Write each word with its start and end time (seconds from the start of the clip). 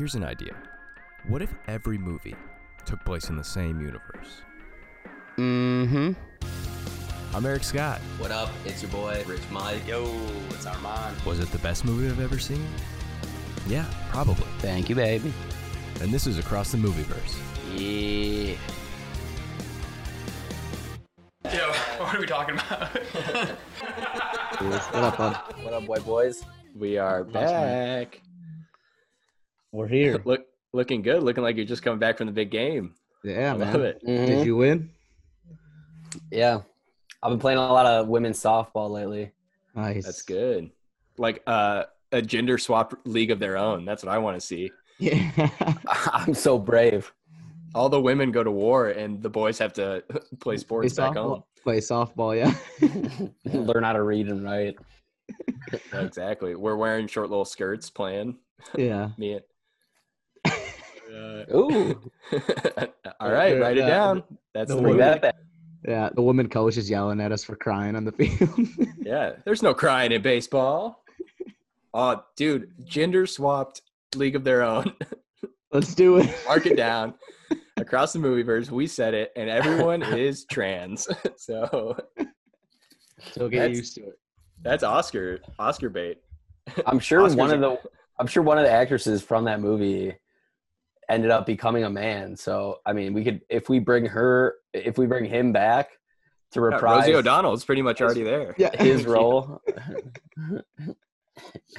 Here's 0.00 0.14
an 0.14 0.24
idea. 0.24 0.56
What 1.28 1.42
if 1.42 1.52
every 1.68 1.98
movie 1.98 2.34
took 2.86 3.04
place 3.04 3.28
in 3.28 3.36
the 3.36 3.44
same 3.44 3.82
universe? 3.82 4.40
Mm-hmm. 5.36 6.12
I'm 7.36 7.44
Eric 7.44 7.62
Scott. 7.62 8.00
What 8.16 8.30
up? 8.30 8.48
It's 8.64 8.80
your 8.80 8.90
boy, 8.92 9.22
Rich 9.26 9.42
Mike. 9.50 9.86
Yo, 9.86 10.10
it's 10.52 10.64
Armand. 10.64 11.20
Was 11.26 11.38
it 11.38 11.52
the 11.52 11.58
best 11.58 11.84
movie 11.84 12.06
I've 12.06 12.18
ever 12.18 12.38
seen? 12.38 12.66
Yeah, 13.66 13.84
probably. 14.08 14.46
Thank 14.60 14.88
you, 14.88 14.94
baby. 14.94 15.34
And 16.00 16.10
this 16.10 16.26
is 16.26 16.38
Across 16.38 16.72
the 16.72 16.78
Movieverse. 16.78 17.36
Yeah. 17.76 18.56
Yo, 21.52 21.72
what 22.02 22.14
are 22.14 22.20
we 22.20 22.26
talking 22.26 22.54
about? 22.54 22.88
What 24.60 24.94
up, 24.94 25.18
bud? 25.18 25.36
What 25.62 25.74
up, 25.74 25.82
white 25.84 26.06
boys? 26.06 26.42
We 26.74 26.96
are 26.96 27.22
back. 27.22 28.22
We're 29.72 29.88
here. 29.88 30.20
Look, 30.24 30.46
looking 30.72 31.02
good. 31.02 31.22
Looking 31.22 31.42
like 31.42 31.56
you're 31.56 31.64
just 31.66 31.82
coming 31.82 31.98
back 31.98 32.18
from 32.18 32.26
the 32.26 32.32
big 32.32 32.50
game. 32.50 32.94
Yeah, 33.24 33.54
I 33.54 33.56
man. 33.56 33.72
love 33.72 33.82
it. 33.82 34.00
Mhm. 34.06 34.26
Did 34.26 34.46
you 34.46 34.56
win? 34.56 34.90
Yeah. 36.30 36.60
I've 37.22 37.30
been 37.30 37.38
playing 37.38 37.58
a 37.58 37.72
lot 37.72 37.86
of 37.86 38.08
women's 38.08 38.40
softball 38.42 38.90
lately. 38.90 39.32
Nice. 39.74 40.04
That's 40.04 40.22
good. 40.22 40.70
Like 41.18 41.42
uh, 41.46 41.84
a 42.12 42.22
gender 42.22 42.56
swap 42.56 42.94
league 43.04 43.30
of 43.30 43.38
their 43.38 43.56
own. 43.58 43.84
That's 43.84 44.02
what 44.02 44.12
I 44.12 44.18
want 44.18 44.40
to 44.40 44.40
see. 44.40 44.70
Yeah. 44.98 45.30
I'm 46.12 46.34
so 46.34 46.58
brave. 46.58 47.12
All 47.74 47.88
the 47.88 48.00
women 48.00 48.32
go 48.32 48.42
to 48.42 48.50
war, 48.50 48.88
and 48.88 49.22
the 49.22 49.30
boys 49.30 49.58
have 49.58 49.72
to 49.74 50.02
play 50.40 50.56
sports 50.56 50.94
Play 50.94 51.06
back 51.08 51.16
home. 51.16 51.40
softball. 51.40 51.44
Play 51.62 51.78
softball, 51.78 52.36
yeah. 52.36 53.28
Learn 53.52 53.84
how 53.84 53.92
to 53.92 54.02
read 54.02 54.28
and 54.28 54.42
write. 54.42 54.76
Exactly. 55.92 56.54
We're 56.56 56.76
wearing 56.76 57.06
short 57.06 57.28
little 57.30 57.44
skirts, 57.44 57.90
playing. 57.90 58.38
yeah. 58.76 59.10
Me 59.18 59.34
and. 59.34 59.42
Ooh. 61.54 62.00
All 63.20 63.30
right, 63.32 63.58
write 63.60 63.76
it 63.78 63.84
Uh, 63.84 63.88
down. 63.88 64.22
That's 64.54 64.70
the 64.70 64.80
the 64.80 64.92
that 64.94 65.22
back. 65.22 65.36
Yeah. 65.86 66.10
The 66.14 66.22
woman 66.22 66.48
coach 66.48 66.76
is 66.76 66.88
yelling 66.90 67.20
at 67.20 67.32
us 67.32 67.42
for 67.44 67.56
crying 67.56 67.96
on 67.96 68.04
the 68.04 68.12
field. 68.18 68.68
Yeah, 69.00 69.32
there's 69.44 69.62
no 69.62 69.74
crying 69.74 70.12
in 70.12 70.22
baseball. 70.22 71.04
Oh, 71.94 72.22
dude, 72.36 72.70
gender 72.84 73.26
swapped 73.26 73.82
league 74.14 74.36
of 74.36 74.44
their 74.44 74.62
own. 74.62 74.92
Let's 75.72 75.94
do 75.94 76.18
it. 76.18 76.28
Mark 76.46 76.66
it 76.66 76.76
down. 76.76 77.14
Across 77.76 78.12
the 78.12 78.18
movieverse, 78.18 78.70
we 78.70 78.86
said 78.86 79.14
it, 79.14 79.32
and 79.36 79.48
everyone 79.48 80.02
is 80.02 80.44
trans. 80.44 81.08
so 81.36 81.96
So 83.32 83.48
get 83.48 83.58
That's- 83.60 83.76
used 83.78 83.94
to 83.96 84.02
it. 84.02 84.18
that's 84.62 84.82
Oscar 84.82 85.40
Oscar 85.58 85.88
bait. 85.88 86.18
I'm 86.86 86.98
sure 86.98 87.20
Oscars 87.22 87.36
one 87.36 87.50
of 87.52 87.60
the 87.60 87.78
I'm 88.18 88.26
sure 88.26 88.42
one 88.42 88.58
of 88.58 88.64
the 88.64 88.70
actresses 88.70 89.22
from 89.22 89.44
that 89.44 89.60
movie 89.60 90.14
ended 91.10 91.30
up 91.30 91.44
becoming 91.44 91.84
a 91.84 91.90
man. 91.90 92.36
So 92.36 92.78
I 92.86 92.92
mean, 92.94 93.12
we 93.12 93.24
could 93.24 93.42
if 93.50 93.68
we 93.68 93.78
bring 93.80 94.06
her 94.06 94.54
if 94.72 94.96
we 94.96 95.06
bring 95.06 95.24
him 95.26 95.52
back 95.52 95.90
to 96.52 96.60
Yeah, 96.70 96.78
Rosie 96.80 97.14
O'Donnell's 97.14 97.64
pretty 97.64 97.82
much 97.82 97.98
his- 97.98 98.04
already 98.06 98.22
there. 98.22 98.54
Yeah. 98.58 98.70
his 98.82 99.04
role. 99.06 99.60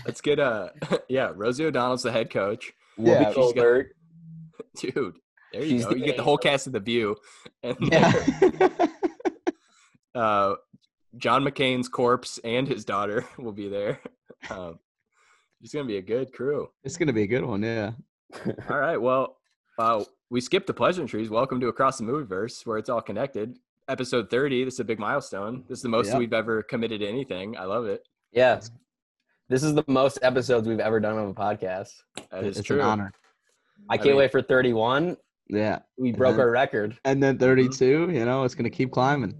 Let's 0.05 0.21
get 0.21 0.39
uh 0.39 0.69
yeah, 1.09 1.31
Rosie 1.35 1.65
O'Donnell's 1.65 2.03
the 2.03 2.11
head 2.11 2.29
coach. 2.29 2.71
Yeah, 2.97 3.31
Whoopi 3.31 3.35
she's 3.35 3.53
got- 3.53 4.93
Dude, 4.93 5.15
there 5.51 5.63
you 5.63 5.69
She's 5.69 5.83
go. 5.85 5.91
the 5.91 5.99
You 5.99 6.05
get 6.05 6.17
the 6.17 6.23
whole 6.23 6.37
cast 6.37 6.67
of 6.67 6.73
the 6.73 6.79
view. 6.79 7.15
And 7.63 7.75
Yeah. 7.81 8.67
uh 10.15 10.55
John 11.17 11.43
McCain's 11.43 11.89
corpse 11.89 12.39
and 12.43 12.67
his 12.67 12.85
daughter 12.85 13.25
will 13.37 13.51
be 13.51 13.67
there. 13.67 13.99
Um, 14.49 14.79
it's 15.61 15.73
gonna 15.73 15.85
be 15.87 15.97
a 15.97 16.01
good 16.01 16.31
crew. 16.33 16.69
it's 16.83 16.97
gonna 16.97 17.13
be 17.13 17.23
a 17.23 17.27
good 17.27 17.43
one, 17.45 17.61
yeah. 17.63 17.91
All 18.69 18.77
right. 18.79 18.97
Well, 18.97 19.37
uh, 19.77 20.03
we 20.29 20.41
skipped 20.41 20.67
the 20.67 20.73
pleasantries. 20.73 21.29
Welcome 21.29 21.59
to 21.61 21.67
Across 21.67 21.97
the 21.97 22.03
Movieverse, 22.05 22.65
where 22.65 22.77
it's 22.77 22.89
all 22.89 23.01
connected. 23.01 23.57
Episode 23.87 24.29
30. 24.29 24.63
This 24.65 24.75
is 24.75 24.79
a 24.79 24.83
big 24.85 24.99
milestone. 24.99 25.63
This 25.67 25.79
is 25.79 25.83
the 25.83 25.89
most 25.89 26.07
Yep. 26.07 26.17
we've 26.19 26.33
ever 26.33 26.63
committed 26.63 27.01
to 27.01 27.07
anything. 27.07 27.57
I 27.57 27.65
love 27.65 27.85
it. 27.85 28.07
Yeah. 28.31 28.61
This 29.49 29.63
is 29.63 29.73
the 29.73 29.83
most 29.87 30.19
episodes 30.21 30.67
we've 30.67 30.79
ever 30.79 30.99
done 30.99 31.17
of 31.17 31.27
a 31.29 31.33
podcast. 31.33 31.91
That 32.31 32.45
is 32.45 32.59
it's 32.59 32.67
true. 32.67 32.77
an 32.79 32.85
honor. 32.85 33.11
I 33.89 33.95
I 33.95 33.97
can't 33.97 34.09
mean- 34.09 34.17
wait 34.17 34.31
for 34.31 34.41
31. 34.41 35.17
Yeah. 35.49 35.79
We 35.97 36.11
broke 36.13 36.37
then- 36.37 36.45
our 36.45 36.51
record. 36.51 36.97
And 37.03 37.21
then 37.21 37.37
32, 37.37 38.11
you 38.11 38.23
know, 38.23 38.43
it's 38.43 38.55
gonna 38.55 38.69
keep 38.69 38.91
climbing. 38.91 39.35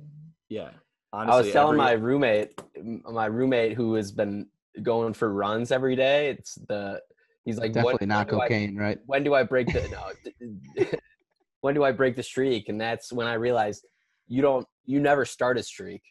Yeah. 0.49 0.71
Honestly, 1.13 1.33
I 1.33 1.37
was 1.41 1.51
telling 1.51 1.77
my 1.77 1.91
roommate, 1.93 2.59
my 2.83 3.25
roommate 3.27 3.73
who 3.73 3.93
has 3.95 4.11
been 4.11 4.47
going 4.81 5.13
for 5.13 5.31
runs 5.33 5.71
every 5.71 5.95
day. 5.95 6.29
It's 6.29 6.55
the 6.55 7.01
he's 7.45 7.57
like 7.57 7.73
when- 7.75 7.83
Definitely 7.83 8.07
not 8.07 8.27
when 8.27 8.35
do 8.37 8.41
I- 8.41 8.47
cocaine, 8.47 8.75
right? 8.77 8.99
when 9.05 9.23
do 9.23 9.33
I 9.33 9.43
break 9.43 9.67
the 9.67 9.87
no? 10.77 10.87
when 11.61 11.73
do 11.75 11.83
I 11.83 11.91
break 11.91 12.15
the 12.15 12.23
streak? 12.23 12.69
And 12.69 12.79
that's 12.79 13.11
when 13.13 13.27
I 13.27 13.33
realized 13.33 13.85
you 14.27 14.41
don't 14.41 14.67
you 14.85 14.99
never 14.99 15.25
start 15.25 15.57
a 15.57 15.63
streak. 15.63 16.01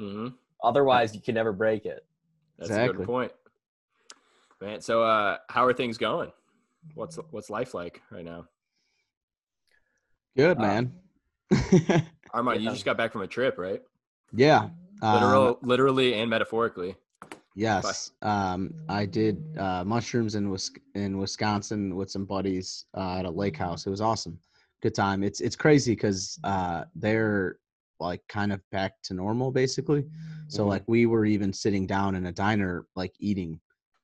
Mhm. 0.00 0.34
Otherwise, 0.62 1.14
you 1.14 1.20
can 1.20 1.34
never 1.34 1.52
break 1.52 1.86
it. 1.86 2.04
That's 2.58 2.70
a 2.70 2.88
good 2.92 3.04
point. 3.06 3.32
Man, 4.60 4.80
so 4.80 5.02
uh, 5.02 5.38
how 5.48 5.64
are 5.64 5.72
things 5.72 5.98
going? 5.98 6.30
What's 6.94 7.16
what's 7.30 7.50
life 7.50 7.74
like 7.74 8.00
right 8.10 8.24
now? 8.24 8.46
Good, 10.36 10.58
Uh, 10.58 10.60
man. 10.60 10.92
Armand, 12.32 12.62
you 12.62 12.70
just 12.70 12.84
got 12.84 12.96
back 12.96 13.12
from 13.12 13.22
a 13.22 13.26
trip, 13.26 13.58
right? 13.58 13.82
yeah. 14.32 14.70
um, 15.02 15.14
Literal, 15.14 15.58
literally, 15.62 16.14
and 16.14 16.30
metaphorically. 16.30 16.96
Yes, 17.54 18.12
um, 18.22 18.72
I 18.88 19.04
did 19.04 19.42
uh, 19.58 19.84
mushrooms 19.84 20.34
in 20.34 20.48
Wis- 20.50 20.70
in 20.94 21.18
Wisconsin 21.18 21.94
with 21.96 22.10
some 22.10 22.24
buddies 22.24 22.86
uh, 22.96 23.18
at 23.18 23.24
a 23.26 23.30
lake 23.30 23.56
house. 23.56 23.86
It 23.86 23.90
was 23.90 24.00
awesome, 24.00 24.38
good 24.82 24.94
time. 24.94 25.22
It's 25.22 25.40
it's 25.40 25.56
crazy 25.56 25.92
because 25.92 26.38
uh, 26.44 26.84
they're 26.94 27.56
like 28.00 28.22
kind 28.28 28.52
of 28.52 28.60
back 28.72 28.94
to 29.04 29.14
normal 29.14 29.52
basically. 29.52 30.04
So 30.48 30.64
Mhm. 30.64 30.68
like 30.68 30.84
we 30.86 31.06
were 31.06 31.24
even 31.24 31.52
sitting 31.52 31.86
down 31.86 32.14
in 32.14 32.26
a 32.26 32.32
diner 32.32 32.86
like 32.96 33.12
eating. 33.20 33.60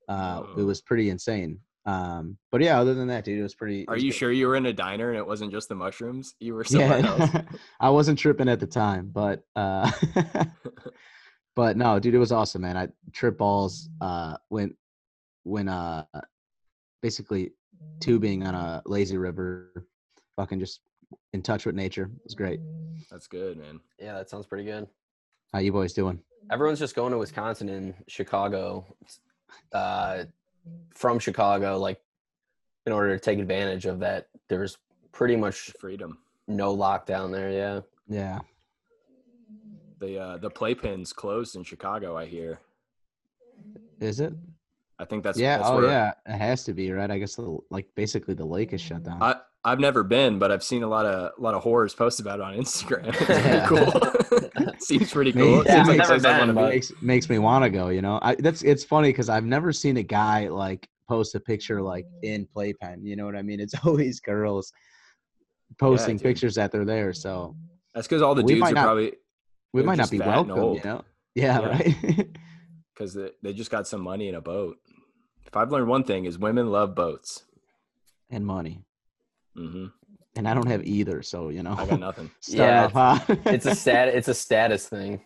Uh, 0.08 0.42
it 0.56 0.62
was 0.62 0.80
pretty 0.80 1.10
insane. 1.10 1.58
Um, 1.84 2.36
but 2.52 2.60
yeah, 2.60 2.78
other 2.78 2.92
than 2.94 3.08
that, 3.08 3.24
dude, 3.24 3.38
it 3.38 3.42
was 3.42 3.54
pretty. 3.54 3.80
it 3.82 3.88
Are 3.88 3.94
was 3.94 4.04
you 4.04 4.10
good. 4.10 4.16
sure 4.18 4.32
you 4.32 4.46
were 4.46 4.56
in 4.56 4.66
a 4.66 4.72
diner 4.74 5.08
and 5.08 5.18
it 5.18 5.26
wasn't 5.26 5.52
just 5.52 5.68
the 5.70 5.74
mushrooms? 5.74 6.34
You 6.38 6.54
were 6.54 6.64
somewhere 6.64 7.04
else. 7.04 7.30
I 7.80 7.88
wasn't 7.90 8.18
tripping 8.18 8.48
at 8.48 8.60
the 8.60 8.66
time, 8.66 9.08
but 9.12 9.42
uh, 9.56 9.90
but 11.58 11.76
no, 11.76 11.98
dude, 11.98 12.14
it 12.14 12.18
was 12.18 12.30
awesome, 12.30 12.62
man. 12.62 12.76
I 12.76 12.86
trip 13.12 13.36
balls 13.36 13.88
uh 14.00 14.36
went 14.48 14.76
when 15.42 15.68
uh 15.68 16.04
basically 17.02 17.50
tubing 17.98 18.46
on 18.46 18.54
a 18.54 18.80
lazy 18.86 19.16
river, 19.16 19.84
fucking 20.36 20.60
just 20.60 20.82
in 21.32 21.42
touch 21.42 21.66
with 21.66 21.74
nature. 21.74 22.04
It 22.04 22.22
was 22.22 22.36
great. 22.36 22.60
That's 23.10 23.26
good, 23.26 23.58
man. 23.58 23.80
Yeah, 23.98 24.14
that 24.14 24.30
sounds 24.30 24.46
pretty 24.46 24.62
good. 24.62 24.86
How 25.52 25.58
you 25.58 25.72
boys 25.72 25.92
doing? 25.94 26.20
Everyone's 26.48 26.78
just 26.78 26.94
going 26.94 27.10
to 27.10 27.18
Wisconsin 27.18 27.68
and 27.70 27.92
Chicago, 28.06 28.86
uh, 29.72 30.26
from 30.94 31.18
Chicago, 31.18 31.76
like 31.76 32.00
in 32.86 32.92
order 32.92 33.16
to 33.16 33.20
take 33.20 33.40
advantage 33.40 33.84
of 33.84 33.98
that. 33.98 34.28
There's 34.48 34.78
pretty 35.10 35.34
much 35.34 35.72
Freedom. 35.80 36.18
no 36.46 36.76
lockdown 36.76 37.32
there. 37.32 37.50
Yeah. 37.50 37.80
Yeah, 38.08 38.38
The 40.00 40.18
uh, 40.18 40.36
the 40.38 40.50
playpens 40.50 41.14
closed 41.14 41.56
in 41.56 41.64
Chicago. 41.64 42.16
I 42.16 42.26
hear. 42.26 42.60
is 44.00 44.20
it? 44.20 44.32
I 44.98 45.04
think 45.04 45.22
that's 45.22 45.38
yeah. 45.38 45.58
That's 45.58 45.68
oh 45.70 45.76
where, 45.78 45.86
yeah, 45.86 46.12
it 46.26 46.38
has 46.38 46.64
to 46.64 46.72
be 46.72 46.90
right. 46.92 47.10
I 47.10 47.18
guess 47.18 47.36
the, 47.36 47.58
like 47.70 47.86
basically 47.94 48.34
the 48.34 48.44
lake 48.44 48.72
is 48.72 48.80
shut 48.80 49.02
down. 49.04 49.22
I 49.22 49.36
I've 49.64 49.80
never 49.80 50.02
been, 50.04 50.38
but 50.38 50.50
I've 50.52 50.62
seen 50.62 50.82
a 50.82 50.88
lot 50.88 51.04
of 51.06 51.32
a 51.38 51.40
lot 51.42 51.54
of 51.54 51.62
horrors 51.62 51.94
post 51.94 52.20
about 52.20 52.38
it 52.40 52.42
on 52.42 52.54
Instagram. 52.54 53.06
It's 53.18 53.66
pretty 53.66 54.60
cool. 54.60 54.72
Seems 54.80 55.10
pretty 55.10 55.32
cool. 55.32 55.60
It 55.62 55.66
Yeah, 55.66 55.74
seems 55.84 55.88
like 55.88 55.98
never 55.98 56.20
someone 56.20 56.26
I 56.26 56.38
been, 56.46 56.54
wanna 56.54 56.60
but- 56.66 56.70
be. 56.70 56.74
makes 56.76 56.92
makes 57.02 57.28
me 57.30 57.38
want 57.38 57.64
to 57.64 57.70
go. 57.70 57.88
You 57.88 58.02
know, 58.02 58.18
I, 58.22 58.34
that's 58.36 58.62
it's 58.62 58.84
funny 58.84 59.08
because 59.08 59.28
I've 59.28 59.44
never 59.44 59.72
seen 59.72 59.96
a 59.96 60.02
guy 60.02 60.48
like 60.48 60.88
post 61.08 61.34
a 61.34 61.40
picture 61.40 61.80
like 61.82 62.06
in 62.22 62.46
playpen. 62.46 63.04
You 63.04 63.16
know 63.16 63.24
what 63.26 63.34
I 63.36 63.42
mean? 63.42 63.58
It's 63.60 63.74
always 63.84 64.20
girls 64.20 64.72
posting 65.78 66.16
dude. 66.16 66.22
pictures 66.24 66.54
that 66.54 66.70
they're 66.72 66.84
there. 66.84 67.12
So 67.12 67.56
That's 67.94 68.06
because 68.06 68.22
all 68.22 68.34
the 68.34 68.42
We 68.42 68.54
dudes 68.54 68.70
are 68.70 68.74
not- 68.74 68.84
probably 68.84 69.12
we 69.72 69.80
They're 69.82 69.86
might 69.86 69.98
not 69.98 70.10
be 70.10 70.18
welcome. 70.18 70.74
You 70.74 70.80
know? 70.84 71.04
Yeah, 71.34 71.60
Yeah. 71.60 71.68
right. 71.68 71.96
because 72.94 73.14
they, 73.14 73.30
they 73.42 73.52
just 73.52 73.70
got 73.70 73.86
some 73.86 74.00
money 74.00 74.28
in 74.28 74.34
a 74.34 74.40
boat. 74.40 74.78
If 75.46 75.56
I've 75.56 75.70
learned 75.70 75.88
one 75.88 76.04
thing, 76.04 76.24
is 76.24 76.38
women 76.38 76.70
love 76.70 76.94
boats. 76.94 77.44
and 78.30 78.44
money, 78.44 78.82
hmm 79.56 79.86
and 80.36 80.46
I 80.46 80.54
don't 80.54 80.66
have 80.66 80.84
either. 80.84 81.22
So 81.22 81.48
you 81.48 81.62
know, 81.62 81.74
I 81.78 81.86
got 81.86 82.00
nothing. 82.00 82.30
Starting 82.40 82.64
Yeah, 82.76 82.84
off 82.84 82.92
hot. 82.92 83.26
It's 83.46 83.66
a 83.66 83.70
stat. 83.74 84.08
It's 84.08 84.28
a 84.28 84.34
status 84.34 84.88
thing. 84.88 85.20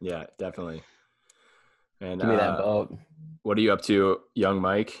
Yeah, 0.00 0.24
definitely. 0.38 0.82
And 2.00 2.20
Give 2.20 2.30
me 2.30 2.36
that 2.36 2.48
uh, 2.54 2.62
boat. 2.62 2.98
what 3.42 3.58
are 3.58 3.60
you 3.60 3.72
up 3.72 3.82
to, 3.82 4.20
young 4.34 4.60
Mike? 4.60 4.98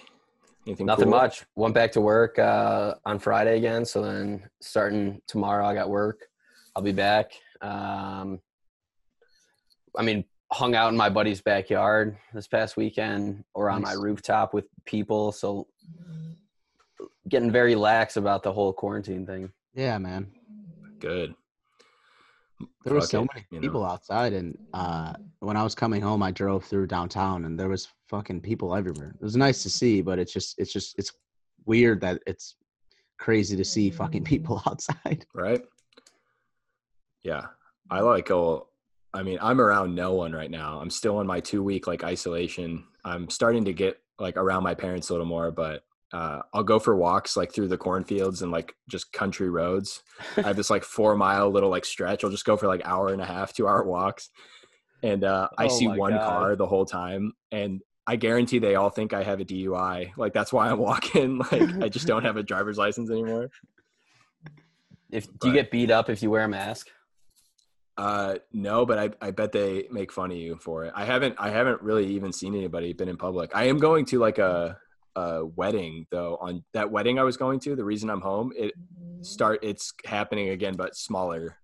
Anything 0.66 0.86
Nothing 0.86 1.06
cool? 1.06 1.14
much. 1.18 1.44
Went 1.56 1.74
back 1.74 1.90
to 1.92 2.00
work 2.00 2.38
uh, 2.38 2.94
on 3.06 3.18
Friday 3.18 3.56
again. 3.56 3.84
So 3.84 4.02
then 4.02 4.48
starting 4.60 5.20
tomorrow, 5.26 5.66
I 5.66 5.72
got 5.74 5.88
work. 5.88 6.26
I'll 6.76 6.82
be 6.82 6.92
back. 6.92 7.32
Um, 7.62 8.40
I 9.96 10.02
mean, 10.02 10.24
hung 10.52 10.74
out 10.74 10.90
in 10.90 10.96
my 10.96 11.08
buddy's 11.08 11.40
backyard 11.40 12.16
this 12.34 12.48
past 12.48 12.76
weekend 12.76 13.44
or 13.54 13.70
on 13.70 13.82
my 13.82 13.92
rooftop 13.92 14.52
with 14.52 14.66
people. 14.84 15.32
So 15.32 15.68
getting 17.28 17.50
very 17.50 17.74
lax 17.74 18.16
about 18.16 18.42
the 18.42 18.52
whole 18.52 18.72
quarantine 18.72 19.26
thing. 19.26 19.52
Yeah, 19.74 19.98
man. 19.98 20.30
Good. 20.98 21.34
There 22.84 22.94
were 22.94 23.00
so 23.00 23.20
many 23.20 23.46
you 23.50 23.58
know? 23.58 23.62
people 23.62 23.86
outside, 23.86 24.34
and 24.34 24.58
uh, 24.74 25.14
when 25.38 25.56
I 25.56 25.62
was 25.62 25.74
coming 25.74 26.02
home, 26.02 26.22
I 26.22 26.30
drove 26.30 26.64
through 26.64 26.88
downtown, 26.88 27.46
and 27.46 27.58
there 27.58 27.70
was 27.70 27.88
fucking 28.08 28.42
people 28.42 28.74
everywhere. 28.74 29.14
It 29.18 29.24
was 29.24 29.36
nice 29.36 29.62
to 29.62 29.70
see, 29.70 30.02
but 30.02 30.18
it's 30.18 30.32
just, 30.32 30.58
it's 30.58 30.72
just, 30.72 30.98
it's 30.98 31.12
weird 31.64 32.02
that 32.02 32.20
it's 32.26 32.56
crazy 33.18 33.56
to 33.56 33.64
see 33.64 33.90
fucking 33.90 34.24
people 34.32 34.62
outside. 34.66 35.24
right? 35.34 35.62
Yeah, 37.22 37.46
I 37.90 38.00
like. 38.00 38.30
Oh, 38.30 38.68
I 39.12 39.22
mean, 39.22 39.38
I'm 39.40 39.60
around 39.60 39.94
no 39.94 40.14
one 40.14 40.32
right 40.32 40.50
now. 40.50 40.80
I'm 40.80 40.90
still 40.90 41.20
in 41.20 41.26
my 41.26 41.40
two 41.40 41.62
week 41.62 41.86
like 41.86 42.04
isolation. 42.04 42.84
I'm 43.04 43.28
starting 43.28 43.64
to 43.64 43.72
get 43.72 44.00
like 44.18 44.36
around 44.36 44.62
my 44.62 44.74
parents 44.74 45.10
a 45.10 45.12
little 45.14 45.26
more, 45.26 45.50
but 45.50 45.82
uh, 46.12 46.42
I'll 46.52 46.62
go 46.64 46.78
for 46.78 46.96
walks 46.96 47.36
like 47.36 47.52
through 47.52 47.68
the 47.68 47.78
cornfields 47.78 48.42
and 48.42 48.52
like 48.52 48.74
just 48.88 49.12
country 49.12 49.48
roads. 49.48 50.02
I 50.36 50.42
have 50.42 50.56
this 50.56 50.70
like 50.70 50.84
four 50.84 51.16
mile 51.16 51.50
little 51.50 51.70
like 51.70 51.84
stretch. 51.84 52.22
I'll 52.24 52.30
just 52.30 52.44
go 52.44 52.56
for 52.56 52.66
like 52.66 52.82
hour 52.84 53.12
and 53.12 53.22
a 53.22 53.26
half, 53.26 53.52
two 53.52 53.66
hour 53.66 53.84
walks, 53.84 54.30
and 55.02 55.24
uh, 55.24 55.48
I 55.56 55.66
Oh 55.66 55.78
see 55.78 55.88
one 55.88 56.12
God. 56.12 56.26
car 56.26 56.56
the 56.56 56.66
whole 56.66 56.84
time, 56.84 57.32
and 57.50 57.80
I 58.06 58.16
guarantee 58.16 58.58
they 58.58 58.74
all 58.74 58.90
think 58.90 59.12
I 59.12 59.22
have 59.22 59.40
a 59.40 59.44
DUI. 59.44 60.12
Like 60.16 60.32
that's 60.32 60.52
why 60.52 60.68
I'm 60.68 60.78
walking. 60.78 61.38
Like 61.52 61.82
I 61.82 61.88
just 61.88 62.06
don't 62.06 62.24
have 62.24 62.36
a 62.36 62.42
driver's 62.42 62.78
license 62.78 63.10
anymore. 63.10 63.50
If 65.12 65.26
do 65.40 65.48
you 65.48 65.54
get 65.54 65.72
beat 65.72 65.90
up 65.90 66.08
if 66.08 66.22
you 66.22 66.30
wear 66.30 66.44
a 66.44 66.48
mask? 66.48 66.88
Uh, 67.96 68.36
no, 68.52 68.86
but 68.86 68.98
I, 68.98 69.10
I 69.26 69.30
bet 69.30 69.52
they 69.52 69.86
make 69.90 70.12
fun 70.12 70.30
of 70.30 70.36
you 70.36 70.56
for 70.56 70.84
it. 70.84 70.92
I 70.94 71.04
haven't 71.04 71.36
I 71.38 71.50
haven't 71.50 71.82
really 71.82 72.06
even 72.14 72.32
seen 72.32 72.54
anybody 72.54 72.92
been 72.92 73.08
in 73.08 73.16
public. 73.16 73.50
I 73.54 73.64
am 73.64 73.78
going 73.78 74.04
to 74.06 74.18
like 74.18 74.38
a 74.38 74.78
a 75.16 75.44
wedding 75.44 76.06
though. 76.10 76.38
On 76.40 76.64
that 76.72 76.90
wedding 76.90 77.18
I 77.18 77.24
was 77.24 77.36
going 77.36 77.60
to, 77.60 77.76
the 77.76 77.84
reason 77.84 78.08
I'm 78.08 78.20
home, 78.20 78.52
it 78.56 78.72
start 79.22 79.60
it's 79.62 79.92
happening 80.06 80.50
again, 80.50 80.76
but 80.76 80.96
smaller 80.96 81.56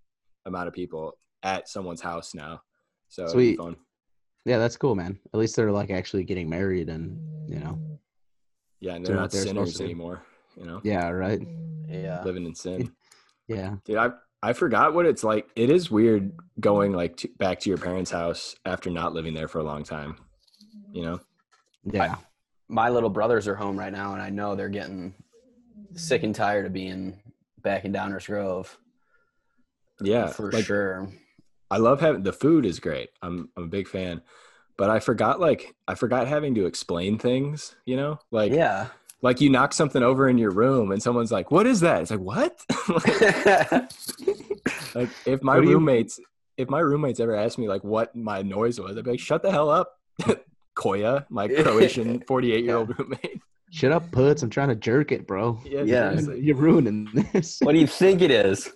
amount 0.45 0.69
of 0.69 0.75
people 0.75 1.17
at 1.43 1.69
someone's 1.69 2.03
house 2.03 2.35
now. 2.35 2.61
So 3.09 3.23
it'll 3.23 3.35
Sweet. 3.35 3.59
fun. 3.59 3.77
Yeah, 4.45 4.59
that's 4.59 4.77
cool, 4.77 4.95
man. 4.95 5.19
At 5.33 5.41
least 5.41 5.57
they're 5.57 5.73
like 5.73 5.91
actually 5.91 6.25
getting 6.25 6.49
married, 6.49 6.89
and 6.89 7.19
you 7.49 7.59
know, 7.59 7.79
Yeah, 8.81 8.95
and 8.95 9.05
Doing 9.05 9.15
they're 9.15 9.23
not 9.23 9.31
they're 9.31 9.43
sinners 9.43 9.81
anymore. 9.81 10.23
You 10.57 10.67
know, 10.67 10.81
yeah, 10.85 11.09
right. 11.09 11.41
Yeah. 11.89 12.23
living 12.25 12.47
in 12.47 12.55
sin. 12.55 12.93
Yeah, 13.49 13.77
Dude, 13.85 13.97
I 13.97 14.11
I 14.43 14.53
forgot 14.53 14.95
what 14.95 15.07
it's 15.07 15.25
like. 15.25 15.49
It 15.57 15.71
is 15.71 15.91
weird 15.91 16.33
going 16.61 16.93
like 16.93 17.17
to, 17.19 17.29
back 17.39 17.61
to 17.61 17.69
your 17.69 17.79
parents' 17.79 18.11
house 18.11 18.55
after 18.65 18.91
not 18.91 19.13
living 19.13 19.35
there 19.35 19.49
for 19.49 19.59
a 19.59 19.65
long 19.65 19.83
time. 19.83 20.17
You 20.93 21.03
know. 21.03 21.21
yeah. 21.85 22.17
My 22.69 22.89
little 22.89 23.11
brothers 23.11 23.47
are 23.47 23.55
home 23.55 23.79
right 23.79 23.93
now, 23.93 24.13
and 24.13 24.23
I 24.23 24.31
know 24.31 24.55
they're 24.57 24.69
getting 24.69 25.15
sick 25.95 26.23
and 26.23 26.35
tired 26.35 26.67
of 26.67 26.73
being 26.73 27.19
back 27.63 27.85
in 27.85 27.93
Downers 27.93 28.27
Grove 28.27 28.77
Yeah, 30.01 30.29
for 30.29 30.51
like, 30.53 30.65
sure. 30.65 31.09
I 31.71 31.79
love 31.79 32.01
having 32.01 32.23
the 32.23 32.33
food 32.33 32.65
is 32.65 32.81
great. 32.81 33.11
I'm 33.23 33.51
I'm 33.57 33.65
a 33.65 33.69
big 33.69 33.89
fan. 33.89 34.23
But 34.77 34.91
I 34.91 35.01
forgot 35.01 35.41
like 35.41 35.75
I 35.89 35.95
forgot 35.95 36.29
having 36.29 36.55
to 36.57 36.67
explain 36.67 37.19
things, 37.19 37.75
you 37.87 37.97
know? 37.97 38.19
Like 38.31 38.53
yeah. 38.53 38.89
Like 39.23 39.41
you 39.41 39.51
knock 39.51 39.73
something 39.73 40.03
over 40.03 40.29
in 40.29 40.39
your 40.39 40.51
room 40.51 40.93
and 40.93 41.03
someone's 41.03 41.33
like, 41.33 41.51
"What 41.51 41.67
is 41.67 41.81
that?" 41.81 42.03
It's 42.03 42.11
like, 42.11 42.21
"What?" 42.21 42.59
like 44.95 45.09
if 45.27 45.43
my 45.43 45.57
What 45.57 45.65
you- 45.65 45.75
roommates 45.75 46.21
if 46.57 46.71
my 46.71 46.81
roommates 46.81 47.21
ever 47.21 47.35
asked 47.37 47.59
me 47.59 47.69
like 47.69 47.85
what 47.85 48.15
my 48.17 48.41
noise 48.43 48.81
was, 48.81 48.97
I'd 48.97 49.05
be 49.05 49.13
like, 49.13 49.21
"Shut 49.21 49.43
the 49.43 49.51
hell 49.51 49.69
up." 49.71 49.93
Koya, 50.77 51.25
my 51.31 51.49
Croatian 51.49 52.21
48-year-old 52.21 52.99
roommate. 52.99 53.41
Shut 53.71 53.93
up, 53.93 54.11
puts. 54.13 54.43
I'm 54.43 54.51
trying 54.51 54.69
to 54.69 54.75
jerk 54.75 55.11
it, 55.13 55.27
bro. 55.27 55.59
Yeah, 55.65 55.83
Yeah. 55.83 56.11
seriously. 56.11 56.41
You're 56.41 56.57
ruining 56.57 57.09
this. 57.33 57.59
what 57.63 57.73
do 57.73 57.79
you 57.79 57.87
think 57.87 58.21
it 58.23 58.31
is? 58.31 58.71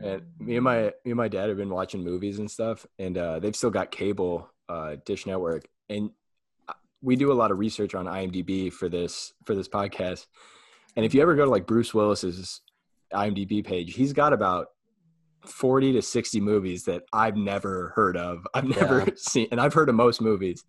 And 0.00 0.22
me 0.40 0.56
and 0.56 0.64
my 0.64 0.84
me 1.04 1.12
and 1.12 1.16
my 1.16 1.28
dad 1.28 1.48
have 1.48 1.58
been 1.58 1.68
watching 1.70 2.02
movies 2.02 2.38
and 2.40 2.50
stuff, 2.50 2.84
and 2.98 3.16
uh, 3.18 3.38
they've 3.38 3.54
still 3.54 3.70
got 3.70 3.90
cable, 3.92 4.48
uh, 4.68 4.96
Dish 5.04 5.26
Network, 5.26 5.64
and 5.88 6.10
we 7.02 7.16
do 7.16 7.32
a 7.32 7.34
lot 7.34 7.50
of 7.50 7.58
research 7.58 7.94
on 7.94 8.06
IMDb 8.06 8.72
for 8.72 8.88
this 8.88 9.32
for 9.44 9.54
this 9.54 9.68
podcast. 9.68 10.26
And 10.96 11.04
if 11.04 11.14
you 11.14 11.22
ever 11.22 11.34
go 11.34 11.44
to 11.44 11.50
like 11.50 11.66
Bruce 11.66 11.92
Willis's 11.92 12.60
IMDb 13.12 13.64
page, 13.64 13.94
he's 13.94 14.12
got 14.12 14.32
about 14.32 14.68
forty 15.46 15.92
to 15.92 16.02
sixty 16.02 16.40
movies 16.40 16.84
that 16.84 17.02
I've 17.12 17.36
never 17.36 17.92
heard 17.96 18.16
of. 18.16 18.46
I've 18.54 18.64
never 18.64 19.00
Yeah. 19.00 19.06
seen, 19.16 19.48
and 19.50 19.60
I've 19.60 19.74
heard 19.74 19.88
of 19.88 19.94
most 19.94 20.20
movies. 20.20 20.64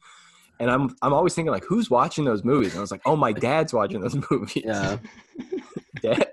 And 0.59 0.69
I'm 0.71 0.95
I'm 1.01 1.13
always 1.13 1.33
thinking 1.35 1.51
like, 1.51 1.65
who's 1.65 1.89
watching 1.89 2.25
those 2.25 2.43
movies? 2.43 2.71
And 2.71 2.77
I 2.79 2.81
was 2.81 2.91
like, 2.91 3.01
oh, 3.05 3.15
my 3.15 3.33
dad's 3.33 3.73
watching 3.73 4.01
those 4.01 4.15
movies. 4.31 4.63
Yeah. 4.65 4.97
Dad, 6.01 6.27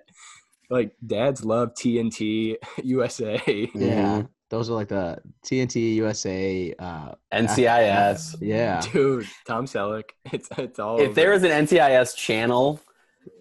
like 0.69 0.93
dads 1.07 1.45
love 1.45 1.75
TNT 1.75 2.57
USA. 2.83 3.41
Yeah, 3.75 4.23
those 4.51 4.69
are 4.69 4.75
like 4.75 4.89
the 4.89 5.19
TNT 5.45 5.95
USA. 5.95 6.75
Uh, 6.79 7.15
NCIS. 7.33 8.37
yeah, 8.41 8.81
Dude, 8.93 9.27
Tom 9.47 9.67
Selleck. 9.67 10.11
It's 10.33 10.49
it's 10.59 10.79
all. 10.79 11.01
If 11.01 11.15
there 11.15 11.31
was 11.31 11.43
an 11.45 11.51
NCIS 11.51 12.17
channel, 12.17 12.81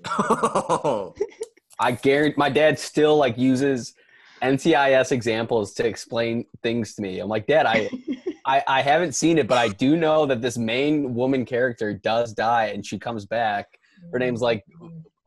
was, 0.06 1.14
I 1.80 1.92
guarantee 1.92 2.36
my 2.38 2.50
dad 2.50 2.80
still 2.80 3.18
like 3.18 3.38
uses 3.38 3.96
NCIS 4.42 5.12
examples 5.12 5.74
to 5.76 5.86
explain 5.88 6.46
things 6.64 6.96
to 6.96 7.02
me. 7.02 7.20
I'm 7.20 7.28
like, 7.28 7.48
Dad, 7.48 7.66
I, 7.66 7.90
I, 8.46 8.64
I 8.68 8.82
haven't 8.82 9.14
seen 9.14 9.38
it, 9.38 9.48
but 9.48 9.58
I 9.58 9.70
do 9.70 9.98
know 9.98 10.26
that 10.26 10.42
this 10.42 10.58
main 10.58 11.14
woman 11.14 11.46
character 11.46 11.94
does 11.94 12.34
die 12.34 12.68
and 12.68 12.86
she 12.86 12.98
comes 12.98 13.26
back. 13.26 13.80
Her 14.12 14.20
name's 14.20 14.42
like 14.42 14.64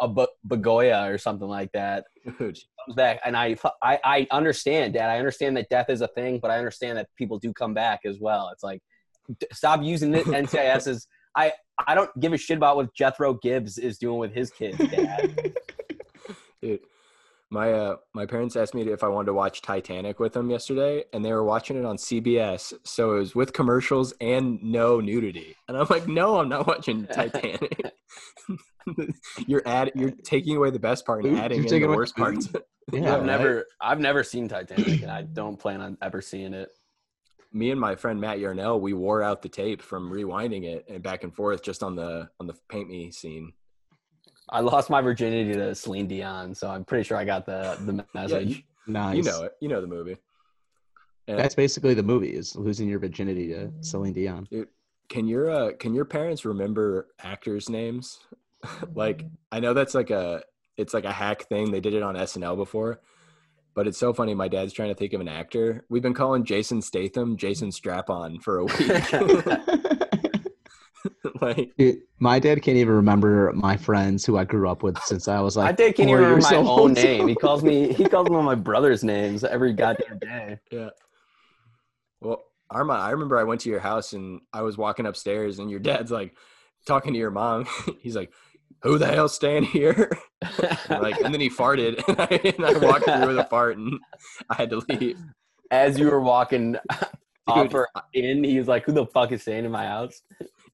a 0.02 0.08
B- 0.08 0.26
Begoya 0.46 1.08
or 1.08 1.16
something 1.16 1.48
like 1.48 1.70
that. 1.72 2.04
dude, 2.24 2.58
Comes 2.84 2.96
back, 2.96 3.20
and 3.24 3.36
I, 3.36 3.56
I, 3.82 3.98
I 4.04 4.26
understand, 4.32 4.94
Dad. 4.94 5.08
I 5.08 5.18
understand 5.18 5.56
that 5.56 5.68
death 5.70 5.88
is 5.88 6.00
a 6.00 6.08
thing, 6.08 6.40
but 6.42 6.50
I 6.50 6.58
understand 6.58 6.98
that 6.98 7.08
people 7.16 7.38
do 7.38 7.52
come 7.52 7.72
back 7.72 8.00
as 8.04 8.18
well. 8.20 8.50
It's 8.52 8.64
like, 8.64 8.82
d- 9.38 9.46
stop 9.52 9.80
using 9.82 10.12
it. 10.14 10.26
NCIS 10.26 10.88
is. 10.88 11.06
I, 11.36 11.52
I 11.86 11.94
don't 11.94 12.10
give 12.20 12.32
a 12.32 12.36
shit 12.36 12.58
about 12.58 12.76
what 12.76 12.92
Jethro 12.94 13.34
Gibbs 13.34 13.78
is 13.78 13.96
doing 13.96 14.18
with 14.18 14.34
his 14.34 14.50
kids, 14.50 14.76
Dad. 14.76 15.54
dude. 16.62 16.80
My 17.52 17.70
uh, 17.70 17.96
my 18.14 18.24
parents 18.24 18.56
asked 18.56 18.72
me 18.74 18.80
if 18.88 19.04
I 19.04 19.08
wanted 19.08 19.26
to 19.26 19.34
watch 19.34 19.60
Titanic 19.60 20.18
with 20.18 20.32
them 20.32 20.48
yesterday, 20.48 21.04
and 21.12 21.22
they 21.22 21.34
were 21.34 21.44
watching 21.44 21.76
it 21.76 21.84
on 21.84 21.98
CBS. 21.98 22.72
So 22.82 23.14
it 23.16 23.18
was 23.18 23.34
with 23.34 23.52
commercials 23.52 24.14
and 24.22 24.58
no 24.62 25.00
nudity. 25.00 25.54
And 25.68 25.76
I'm 25.76 25.86
like, 25.90 26.08
no, 26.08 26.38
I'm 26.38 26.48
not 26.48 26.66
watching 26.66 27.06
Titanic. 27.12 27.92
you're 29.46 29.62
add 29.66 29.92
you're 29.94 30.10
taking 30.10 30.56
away 30.56 30.70
the 30.70 30.78
best 30.78 31.04
part 31.04 31.26
and 31.26 31.36
Ooh, 31.36 31.40
adding 31.40 31.58
you're 31.58 31.66
in 31.66 31.70
taking 31.70 31.82
the 31.82 31.88
away- 31.88 31.96
worst 31.96 32.16
parts. 32.16 32.48
yeah. 32.92 33.12
I've 33.12 33.18
right? 33.20 33.26
never 33.26 33.66
I've 33.82 34.00
never 34.00 34.24
seen 34.24 34.48
Titanic 34.48 35.02
and 35.02 35.10
I 35.10 35.22
don't 35.22 35.58
plan 35.58 35.82
on 35.82 35.98
ever 36.00 36.22
seeing 36.22 36.54
it. 36.54 36.70
me 37.52 37.70
and 37.70 37.78
my 37.78 37.96
friend 37.96 38.18
Matt 38.18 38.38
Yarnell, 38.38 38.80
we 38.80 38.94
wore 38.94 39.22
out 39.22 39.42
the 39.42 39.50
tape 39.50 39.82
from 39.82 40.10
rewinding 40.10 40.64
it 40.64 40.86
and 40.88 41.02
back 41.02 41.22
and 41.22 41.34
forth 41.34 41.62
just 41.62 41.82
on 41.82 41.96
the 41.96 42.30
on 42.40 42.46
the 42.46 42.54
paint 42.70 42.88
me 42.88 43.10
scene. 43.10 43.52
I 44.52 44.60
lost 44.60 44.90
my 44.90 45.00
virginity 45.00 45.52
to 45.54 45.74
Celine 45.74 46.06
Dion, 46.06 46.54
so 46.54 46.68
I'm 46.70 46.84
pretty 46.84 47.04
sure 47.04 47.16
I 47.16 47.24
got 47.24 47.46
the 47.46 47.76
the 47.80 47.94
Yeah, 48.14 48.20
message. 48.20 48.48
you, 48.58 48.62
Nice. 48.92 49.16
you 49.16 49.22
know 49.22 49.42
it. 49.44 49.52
You 49.60 49.68
know 49.68 49.80
the 49.80 49.86
movie. 49.86 50.16
And 51.28 51.38
That's 51.38 51.54
basically 51.54 51.94
the 51.94 52.02
movie 52.02 52.34
is 52.34 52.54
losing 52.56 52.88
your 52.88 52.98
virginity 52.98 53.48
to 53.48 53.70
Celine 53.80 54.12
Dion. 54.12 54.46
can 55.08 55.26
your 55.28 55.50
uh, 55.50 55.72
can 55.78 55.94
your 55.94 56.04
parents 56.04 56.44
remember 56.44 57.08
actors' 57.22 57.68
names? 57.68 58.18
like 58.94 59.24
I 59.50 59.60
know 59.60 59.72
that's 59.74 59.94
like 59.94 60.10
a 60.10 60.42
it's 60.76 60.92
like 60.94 61.04
a 61.04 61.12
hack 61.12 61.48
thing. 61.48 61.70
They 61.70 61.80
did 61.80 61.94
it 61.94 62.02
on 62.02 62.14
SNL 62.16 62.56
before. 62.56 63.00
But 63.74 63.86
it's 63.86 63.96
so 63.98 64.12
funny. 64.12 64.34
My 64.34 64.48
dad's 64.48 64.74
trying 64.74 64.90
to 64.90 64.94
think 64.94 65.14
of 65.14 65.22
an 65.22 65.28
actor. 65.28 65.86
We've 65.88 66.02
been 66.02 66.12
calling 66.12 66.44
Jason 66.44 66.82
Statham 66.82 67.36
Jason 67.38 67.72
Strap 67.72 68.10
On 68.10 68.38
for 68.38 68.58
a 68.58 68.64
week. 68.64 70.01
like 71.40 71.72
Dude, 71.76 72.00
my 72.18 72.38
dad 72.38 72.62
can't 72.62 72.76
even 72.76 72.94
remember 72.94 73.52
my 73.54 73.76
friends 73.76 74.24
who 74.24 74.38
I 74.38 74.44
grew 74.44 74.68
up 74.68 74.82
with 74.82 74.98
since 75.04 75.28
I 75.28 75.40
was 75.40 75.56
like. 75.56 75.68
I 75.68 75.72
did 75.72 75.96
can't 75.96 76.08
four 76.08 76.18
even 76.18 76.30
remember 76.30 76.50
my 76.50 76.56
old. 76.56 76.80
own 76.80 76.92
name. 76.92 77.28
He 77.28 77.34
calls 77.34 77.62
me 77.62 77.92
he 77.92 78.04
calls 78.04 78.28
me 78.28 78.36
one 78.36 78.40
of 78.40 78.46
my 78.46 78.54
brother's 78.54 79.02
names 79.02 79.44
every 79.44 79.72
goddamn 79.72 80.18
day. 80.18 80.58
Yeah. 80.70 80.90
Well, 82.20 82.42
Arma, 82.70 82.94
I 82.94 83.10
remember 83.10 83.38
I 83.38 83.44
went 83.44 83.60
to 83.62 83.70
your 83.70 83.80
house 83.80 84.12
and 84.12 84.40
I 84.52 84.62
was 84.62 84.78
walking 84.78 85.06
upstairs 85.06 85.58
and 85.58 85.70
your 85.70 85.80
dad's 85.80 86.10
like 86.10 86.34
talking 86.86 87.12
to 87.12 87.18
your 87.18 87.30
mom. 87.30 87.66
He's 88.00 88.16
like, 88.16 88.32
"Who 88.82 88.98
the 88.98 89.06
hell's 89.06 89.34
staying 89.34 89.64
here?" 89.64 90.10
And 90.88 91.02
like, 91.02 91.20
and 91.20 91.32
then 91.32 91.40
he 91.40 91.50
farted, 91.50 92.02
and 92.08 92.20
I, 92.20 92.50
and 92.56 92.64
I 92.64 92.78
walked 92.78 93.04
through 93.04 93.26
with 93.26 93.38
a 93.38 93.44
fart, 93.44 93.76
and 93.76 93.98
I 94.50 94.54
had 94.54 94.70
to 94.70 94.82
leave. 94.88 95.18
As 95.70 95.98
you 95.98 96.10
were 96.10 96.20
walking 96.20 96.76
off 97.46 97.68
Dude, 97.68 97.74
or 97.74 97.88
in, 98.12 98.44
he 98.44 98.58
was 98.58 98.68
like, 98.68 98.84
"Who 98.84 98.92
the 98.92 99.06
fuck 99.06 99.32
is 99.32 99.42
staying 99.42 99.64
in 99.64 99.70
my 99.70 99.86
house?" 99.86 100.22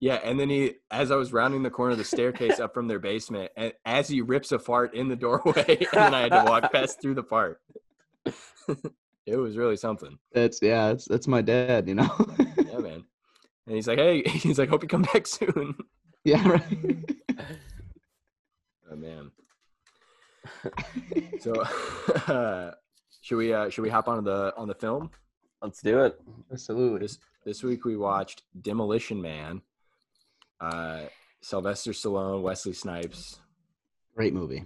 Yeah, 0.01 0.21
and 0.23 0.39
then 0.39 0.49
he, 0.49 0.75
as 0.93 1.11
I 1.11 1.17
was 1.17 1.33
rounding 1.33 1.65
the 1.65 1.71
corner 1.71 1.93
of 1.93 1.99
the 1.99 2.05
staircase 2.05 2.61
up 2.61 2.73
from 2.73 2.87
their 2.87 3.01
basement, 3.01 3.51
and 3.57 3.73
as 3.85 4.09
he 4.09 4.21
rips 4.21 4.53
a 4.53 4.59
fart 4.59 4.95
in 4.95 5.09
the 5.09 5.17
doorway, 5.17 5.65
and 5.67 5.89
then 5.93 6.15
I 6.15 6.21
had 6.21 6.33
to 6.33 6.45
walk 6.45 6.73
past 6.73 7.03
through 7.03 7.15
the 7.15 7.25
fart. 7.25 7.61
it 9.27 9.37
was 9.37 9.57
really 9.57 9.77
something. 9.77 10.19
That's 10.33 10.61
yeah. 10.63 10.89
That's 10.89 11.07
that's 11.07 11.27
my 11.27 11.43
dad. 11.43 11.89
You 11.89 11.97
know. 11.97 12.11
Yeah, 12.57 12.79
man. 12.79 13.05
And 13.67 13.75
he's 13.75 13.89
like, 13.89 13.99
"Hey," 13.99 14.23
he's 14.27 14.59
like, 14.59 14.69
"Hope 14.69 14.83
you 14.83 14.89
come 14.89 15.03
back 15.03 15.27
soon." 15.27 15.75
yeah. 16.25 16.47
Right. 16.47 16.97
Oh 18.91 18.97
man. 18.97 19.31
So, 21.41 21.53
uh, 22.27 22.73
should 23.21 23.37
we 23.37 23.53
uh, 23.53 23.69
should 23.69 23.83
we 23.83 23.91
hop 23.91 24.09
on 24.09 24.25
the 24.25 24.55
on 24.57 24.69
the 24.69 24.75
film? 24.75 25.11
Let's 25.61 25.83
do 25.83 26.05
it. 26.05 26.21
Absolutely. 26.53 27.01
This 27.01 27.19
this 27.45 27.63
week 27.63 27.85
we 27.85 27.97
watched 27.97 28.45
Demolition 28.63 29.21
Man. 29.21 29.61
Uh, 30.61 31.05
Sylvester 31.41 31.93
Stallone, 31.93 32.43
Wesley 32.43 32.73
Snipes, 32.73 33.41
Great 34.17 34.35
movie. 34.35 34.65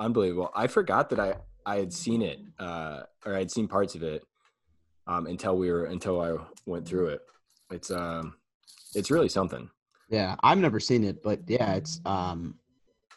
unbelievable. 0.00 0.50
I 0.54 0.66
forgot 0.66 1.10
that 1.10 1.20
I 1.20 1.34
I 1.66 1.76
had 1.76 1.92
seen 1.92 2.22
it 2.22 2.38
uh, 2.58 3.02
or 3.26 3.34
I'd 3.34 3.50
seen 3.50 3.68
parts 3.68 3.94
of 3.94 4.02
it 4.02 4.24
um, 5.06 5.26
until 5.26 5.56
we 5.58 5.70
were 5.70 5.84
until 5.84 6.20
I 6.20 6.36
went 6.66 6.86
through 6.88 7.08
it. 7.08 7.20
It's 7.70 7.90
um 7.90 8.34
it's 8.94 9.10
really 9.10 9.28
something. 9.28 9.68
Yeah, 10.08 10.36
I've 10.42 10.56
never 10.58 10.80
seen 10.80 11.04
it, 11.04 11.22
but 11.22 11.40
yeah, 11.46 11.74
it's 11.74 12.00
um, 12.06 12.54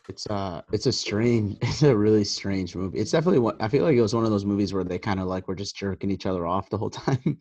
it's 0.09 0.27
uh, 0.27 0.61
it's 0.73 0.87
a 0.87 0.91
strange, 0.91 1.57
it's 1.61 1.83
a 1.83 1.95
really 1.95 2.25
strange 2.25 2.75
movie. 2.75 2.99
It's 2.99 3.11
definitely 3.11 3.39
one. 3.39 3.55
I 3.61 3.69
feel 3.69 3.83
like 3.85 3.95
it 3.95 4.01
was 4.01 4.13
one 4.13 4.25
of 4.25 4.31
those 4.31 4.43
movies 4.43 4.73
where 4.73 4.83
they 4.83 4.99
kind 4.99 5.21
of 5.21 5.27
like 5.27 5.47
were 5.47 5.55
just 5.55 5.77
jerking 5.77 6.11
each 6.11 6.25
other 6.25 6.45
off 6.45 6.69
the 6.69 6.77
whole 6.77 6.89
time. 6.89 7.19
you 7.23 7.37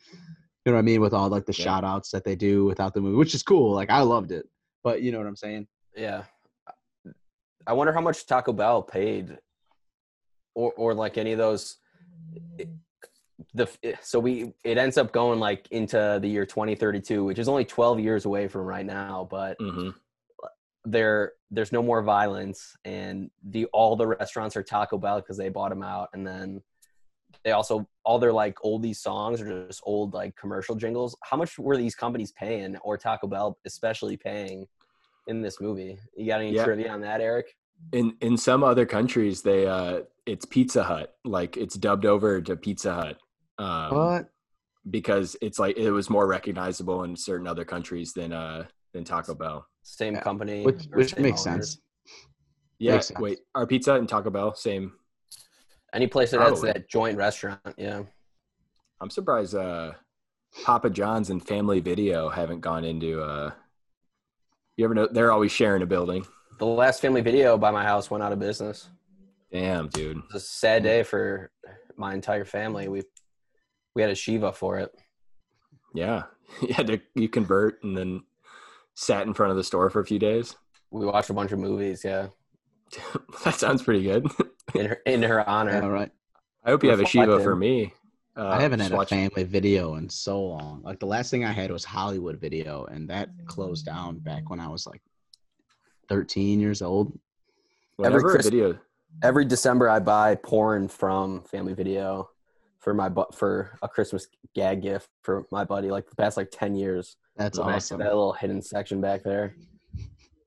know 0.67 0.73
what 0.75 0.79
I 0.79 0.83
mean? 0.83 1.01
With 1.01 1.13
all 1.15 1.29
like 1.29 1.47
the 1.47 1.53
Yeah. 1.53 1.65
shout 1.65 1.85
outs 1.85 2.13
that 2.13 2.23
they 2.23 2.37
do 2.37 2.65
without 2.67 2.95
the 2.95 3.01
movie, 3.01 3.17
which 3.17 3.35
is 3.35 3.43
cool. 3.43 3.73
Like 3.73 3.91
I 3.91 4.03
loved 4.03 4.31
it, 4.31 4.47
but 4.83 5.03
you 5.03 5.13
know 5.13 5.19
what 5.19 5.27
I'm 5.27 5.37
saying? 5.37 5.67
Yeah. 5.97 6.25
I 7.67 7.73
wonder 7.73 7.93
how 7.93 8.01
much 8.01 8.27
Taco 8.27 8.53
Bell 8.53 8.83
paid, 8.83 9.39
or 10.55 10.73
or 10.73 10.95
like 10.95 11.19
any 11.19 11.33
of 11.33 11.39
those. 11.39 11.77
The 13.55 13.69
so 14.03 14.21
we 14.21 14.53
it 14.65 14.79
ends 14.79 14.99
up 14.99 15.13
going 15.13 15.41
like 15.41 15.67
into 15.71 16.19
the 16.21 16.29
year 16.29 16.47
2032, 16.47 17.25
which 17.25 17.39
is 17.39 17.49
only 17.49 17.65
12 17.65 18.01
years 18.01 18.25
away 18.25 18.49
from 18.49 18.63
right 18.63 18.87
now. 18.87 19.27
But 19.31 19.57
hmm 19.61 19.91
there 20.85 21.33
there's 21.51 21.73
no 21.73 21.83
more 21.83 22.03
violence, 22.03 22.75
and 22.85 23.31
the 23.43 23.67
all 23.67 23.97
the 23.97 24.07
restaurants 24.07 24.57
are 24.57 24.63
Taco 24.63 24.97
Bell 24.99 25.21
because 25.21 25.37
they 25.37 25.49
bought 25.49 25.71
them 25.71 25.83
out, 25.83 26.09
and 26.15 26.27
then 26.27 26.63
they 27.45 27.53
also 27.53 27.89
all 28.05 28.19
their 28.19 28.33
like 28.33 28.57
oldies 28.65 28.97
songs 28.97 29.41
are 29.41 29.67
just 29.67 29.83
old 29.85 30.15
like 30.15 30.37
commercial 30.37 30.75
jingles. 30.75 31.17
How 31.25 31.37
much 31.37 31.59
were 31.59 31.77
these 31.77 31.95
companies 31.95 32.33
paying, 32.33 32.77
or 32.79 32.97
Taco 32.99 33.27
Bell 33.27 33.59
especially 33.67 34.17
paying? 34.17 34.67
In 35.27 35.43
this 35.43 35.61
movie, 35.61 35.99
you 36.17 36.27
got 36.27 36.41
any 36.41 36.53
Yeah. 36.53 36.65
trivia 36.65 36.91
on 36.91 37.03
that, 37.03 37.21
Eric? 37.21 37.55
In 37.93 38.17
in 38.21 38.37
some 38.37 38.65
other 38.65 38.85
countries, 38.85 39.43
they 39.43 39.67
uh, 39.67 40.01
it's 40.27 40.45
Pizza 40.45 40.83
Hut, 40.83 41.15
like 41.25 41.57
it's 41.57 41.77
dubbed 41.77 42.05
over 42.07 42.41
to 42.41 42.57
Pizza 42.57 42.95
Hut. 42.95 43.19
Um, 43.59 43.91
But 43.91 44.31
because 44.89 45.37
it's 45.41 45.59
like 45.59 45.77
it 45.77 45.91
was 45.93 46.11
more 46.11 46.27
recognizable 46.27 47.05
in 47.05 47.15
certain 47.15 47.47
other 47.47 47.65
countries 47.65 48.13
than 48.13 48.33
uh 48.33 48.65
than 48.93 49.05
Taco 49.05 49.35
Bell. 49.35 49.67
Same 49.83 50.15
Yeah, 50.15 50.21
company, 50.21 50.65
which 50.65 50.83
which 50.95 51.17
makes 51.19 51.47
owners. 51.47 51.73
sense. 51.73 51.81
Yeah, 52.79 52.95
Makes 52.95 53.09
sense. 53.09 53.21
wait, 53.21 53.39
are 53.55 53.67
Pizza 53.67 53.91
Hut 53.93 54.01
and 54.01 54.09
Taco 54.09 54.31
Bell 54.31 54.55
same? 54.55 54.93
Any 55.93 56.07
place 56.07 56.31
that 56.31 56.41
has 56.41 56.61
that 56.63 56.89
joint 56.89 57.17
restaurant, 57.17 57.61
yeah. 57.77 58.03
I'm 59.01 59.11
surprised 59.11 59.55
uh 59.55 59.93
Papa 60.65 60.91
John's 60.91 61.31
and 61.31 61.45
Family 61.47 61.81
Video 61.81 62.29
haven't 62.29 62.61
gone 62.61 62.85
into 62.85 63.23
uh 63.23 63.53
you 64.77 64.85
ever 64.85 64.95
know 64.95 65.09
they're 65.11 65.33
always 65.33 65.53
sharing 65.53 65.83
a 65.83 65.87
building. 65.87 66.25
The 66.59 66.67
last 66.67 67.01
family 67.01 67.23
video 67.23 67.57
by 67.57 67.71
my 67.71 67.83
house 67.83 68.11
went 68.11 68.23
out 68.23 68.33
of 68.33 68.39
business. 68.39 68.89
Damn, 69.51 69.89
dude. 69.89 70.19
It 70.19 70.33
was 70.33 70.45
a 70.45 70.47
sad 70.47 70.83
day 70.83 71.03
for 71.03 71.51
my 71.97 72.15
entire 72.15 72.45
family. 72.45 72.89
We 72.89 73.03
we 73.95 74.03
had 74.03 74.11
a 74.11 74.15
Shiva 74.15 74.53
for 74.53 74.79
it. 74.79 74.93
Yeah. 75.95 76.25
You 76.63 76.75
had 76.75 76.89
to 76.89 77.01
you 77.15 77.29
convert 77.29 77.81
and 77.85 77.97
then 77.97 78.25
sat 78.97 79.25
in 79.25 79.35
front 79.35 79.53
of 79.53 79.57
the 79.57 79.63
store 79.63 79.89
for 79.89 80.01
a 80.01 80.05
few 80.05 80.19
days. 80.19 80.57
We 80.91 81.07
watched 81.07 81.31
a 81.31 81.33
bunch 81.33 81.53
of 81.53 81.61
movies, 81.61 82.03
yeah, 82.05 82.27
that 83.45 83.55
sounds 83.55 83.83
pretty 83.83 84.03
good. 84.03 84.27
in 84.75 84.87
her 84.87 85.01
in 85.07 85.23
her 85.23 85.49
honor. 85.49 85.83
all 85.83 85.91
right. 85.91 86.11
I 86.65 86.71
hope 86.71 86.83
you 86.85 86.91
have 86.91 87.01
a 87.01 87.07
Shiva 87.07 87.41
for 87.43 87.57
me. 87.57 87.93
Uh, 88.37 88.49
I 88.49 88.61
haven't 88.61 88.81
had 88.81 88.93
a 88.93 88.97
watch- 88.97 89.09
family 89.11 89.45
video 89.45 89.97
in 89.97 90.09
so 90.09 90.41
long. 90.43 90.83
Like 90.83 91.01
the 91.01 91.07
last 91.07 91.31
thing 91.31 91.45
I 91.45 91.53
had 91.53 91.71
was 91.71 91.85
Hollywood 91.85 92.39
Video, 92.41 92.85
and 92.85 93.09
that 93.11 93.29
closed 93.47 93.85
down 93.87 94.19
back 94.19 94.51
when 94.51 94.61
I 94.61 94.69
was 94.69 94.87
like 94.87 95.03
13 96.09 96.61
years 96.61 96.83
old. 96.83 97.19
Whenever 97.97 98.29
a 98.29 98.33
Christ- 98.33 98.51
video 98.51 98.79
Every 99.23 99.45
December, 99.45 99.89
I 99.89 99.99
buy 99.99 100.37
porn 100.37 100.87
from 100.87 101.43
Family 101.43 101.75
Video 101.75 102.31
for 102.79 102.95
my 102.95 103.09
bu- 103.09 103.25
for 103.35 103.77
a 103.83 103.89
Christmas 103.89 104.29
gag 104.55 104.83
gift 104.83 105.09
for 105.23 105.45
my 105.51 105.65
buddy. 105.65 105.91
Like 105.91 106.09
the 106.09 106.15
past 106.15 106.37
like 106.37 106.49
ten 106.53 106.77
years. 106.77 107.17
That's 107.37 107.59
Go 107.59 107.65
awesome. 107.65 107.99
That 107.99 108.07
little 108.07 108.33
hidden 108.33 108.63
section 108.63 109.01
back 109.01 109.23
there. 109.25 109.57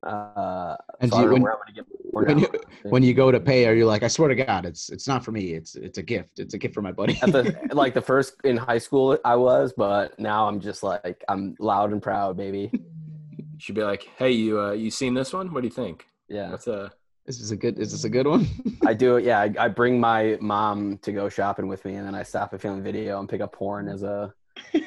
Uh, 0.04 0.76
And 1.00 1.12
so 1.12 1.22
you- 1.22 1.30
when- 1.32 1.38
I'm 1.38 1.44
gonna 1.44 1.72
get 1.74 1.86
porn 2.12 2.26
when 2.28 2.40
you 2.40 2.48
when 2.84 3.04
you 3.04 3.14
go 3.14 3.32
to 3.32 3.40
pay, 3.40 3.66
are 3.68 3.74
you 3.74 3.86
like, 3.86 4.04
I 4.04 4.08
swear 4.08 4.28
to 4.30 4.36
God, 4.36 4.66
it's 4.66 4.90
it's 4.90 5.08
not 5.08 5.24
for 5.24 5.32
me. 5.32 5.54
It's 5.54 5.76
it's 5.76 5.98
a 5.98 6.04
gift. 6.04 6.40
It's 6.40 6.54
a 6.54 6.58
gift 6.58 6.74
for 6.74 6.82
my 6.82 6.92
buddy. 6.92 7.18
at 7.22 7.32
the 7.32 7.58
like 7.74 7.94
the 7.94 8.02
first 8.02 8.36
in 8.44 8.58
high 8.58 8.78
school 8.80 9.18
I 9.24 9.36
was, 9.36 9.74
but 9.76 10.20
now 10.20 10.48
I'm 10.48 10.60
just 10.60 10.84
like 10.84 11.24
I'm 11.30 11.56
loud 11.60 11.92
and 11.94 12.02
proud, 12.02 12.36
baby. 12.38 12.72
should 13.58 13.76
be 13.76 13.84
like, 13.84 14.04
"Hey, 14.18 14.32
you 14.32 14.60
uh 14.60 14.72
you 14.74 14.92
seen 14.92 15.14
this 15.14 15.32
one? 15.34 15.54
What 15.54 15.62
do 15.62 15.68
you 15.68 15.74
think?" 15.74 16.06
Yeah, 16.28 16.52
What's 16.52 16.68
uh 16.68 16.90
is 17.26 17.40
this 17.40 17.52
a 17.52 17.56
good? 17.56 17.80
Is 17.80 17.92
this 17.94 18.04
a 18.04 18.10
good 18.10 18.28
one? 18.28 18.46
I 18.86 18.94
do. 18.94 19.18
Yeah, 19.30 19.40
I, 19.40 19.54
I 19.58 19.68
bring 19.70 19.98
my 20.00 20.38
mom 20.42 20.98
to 21.00 21.14
go 21.14 21.30
shopping 21.30 21.68
with 21.68 21.86
me, 21.86 21.96
and 21.96 22.06
then 22.06 22.16
I 22.16 22.24
stop 22.24 22.54
at 22.54 22.60
Family 22.62 22.82
Video 22.82 23.20
and 23.20 23.30
pick 23.30 23.40
up 23.40 23.54
porn 23.54 23.88
as 23.88 24.04
a 24.04 24.34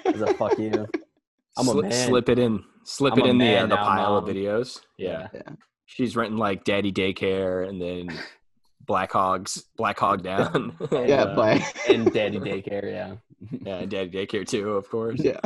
as 0.05 0.21
a 0.21 0.35
fuck 0.35 0.59
you. 0.59 0.87
I'm 1.57 1.69
a 1.69 1.71
slip, 1.73 1.87
man. 1.87 2.09
slip 2.09 2.29
it 2.29 2.39
in, 2.39 2.63
slip 2.85 3.15
I'm 3.15 3.21
it 3.21 3.27
in 3.27 3.39
the 3.39 3.57
uh, 3.57 3.63
the 3.63 3.75
now, 3.77 3.85
pile 3.85 4.17
of 4.17 4.25
videos. 4.25 4.81
Yeah. 4.99 5.29
Yeah. 5.33 5.43
she's 5.87 6.17
renting 6.17 6.39
like 6.39 6.65
Daddy 6.65 6.93
Daycare 6.93 7.69
and 7.69 7.81
then 7.81 8.17
Black 8.87 9.13
Hogs, 9.13 9.65
Black 9.77 9.99
Hog 9.99 10.23
Down. 10.23 10.77
and, 10.93 11.09
yeah, 11.09 11.23
uh, 11.25 11.35
but 11.35 11.63
and 11.89 12.13
daddy 12.13 12.39
daycare. 12.39 12.85
Yeah, 12.85 13.15
yeah, 13.63 13.77
and 13.79 13.91
Daddy 13.91 14.11
Daycare 14.11 14.47
too, 14.47 14.71
of 14.73 14.89
course. 14.89 15.21
yeah. 15.21 15.41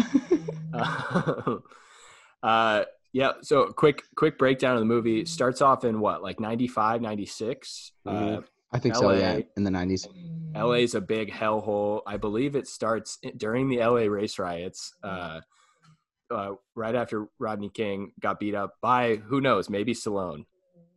uh, 2.43 2.83
yeah. 3.12 3.33
So 3.43 3.67
quick, 3.69 4.02
quick 4.17 4.38
breakdown 4.38 4.75
of 4.75 4.81
the 4.81 4.87
movie 4.87 5.25
starts 5.25 5.61
off 5.62 5.85
in 5.85 6.00
what, 6.00 6.23
like 6.23 6.40
95, 6.40 7.00
96. 7.00 7.93
Uh, 8.07 8.11
Mhm. 8.12 8.45
I 8.73 8.79
think 8.79 8.95
so. 8.95 9.11
Yeah, 9.11 9.40
in 9.57 9.64
the 9.64 9.71
90s. 9.71 10.07
LA's 10.55 10.95
a 10.95 11.00
big 11.00 11.33
hellhole. 11.33 12.02
I 12.07 12.19
believe 12.19 12.55
it 12.55 12.69
starts 12.69 13.19
during 13.37 13.69
the 13.69 13.79
LA 13.79 14.02
race 14.09 14.38
riots, 14.38 14.95
uh, 15.02 15.40
uh, 16.31 16.53
right 16.75 16.95
after 16.95 17.27
Rodney 17.39 17.69
King 17.71 18.13
got 18.21 18.39
beat 18.41 18.55
up 18.55 18.75
by 18.81 19.17
who 19.17 19.41
knows, 19.41 19.69
maybe 19.71 19.95
Stallone. 19.95 20.45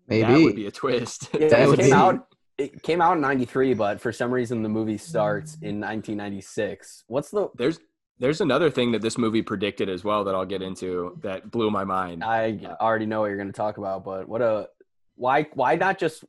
Maybe 0.07 0.27
that 0.31 0.39
would 0.41 0.55
be 0.55 0.67
a 0.67 0.71
twist. 0.71 1.29
yeah. 1.39 1.47
That 1.49 1.61
It 1.61 1.67
would 1.67 1.79
came 1.79 1.87
be- 1.89 1.93
out. 1.93 2.27
It 2.57 2.83
came 2.83 3.01
out 3.01 3.13
in 3.15 3.21
'93, 3.21 3.73
but 3.73 3.99
for 3.99 4.11
some 4.11 4.31
reason 4.31 4.61
the 4.61 4.69
movie 4.69 4.97
starts 4.99 5.53
in 5.61 5.79
1996. 5.79 7.05
What's 7.07 7.31
the? 7.31 7.49
there's 7.55 7.79
there's 8.19 8.41
another 8.41 8.69
thing 8.69 8.91
that 8.91 9.01
this 9.01 9.17
movie 9.17 9.41
predicted 9.41 9.89
as 9.89 10.03
well 10.03 10.23
that 10.25 10.35
I'll 10.35 10.45
get 10.45 10.61
into 10.61 11.17
that 11.23 11.49
blew 11.49 11.71
my 11.71 11.83
mind. 11.83 12.23
I 12.23 12.59
already 12.79 13.07
know 13.07 13.21
what 13.21 13.27
you're 13.27 13.37
going 13.37 13.47
to 13.47 13.53
talk 13.53 13.77
about, 13.77 14.03
but 14.05 14.27
what 14.29 14.41
a 14.41 14.69
why 15.15 15.47
why 15.55 15.75
not 15.75 15.97
just 15.97 16.23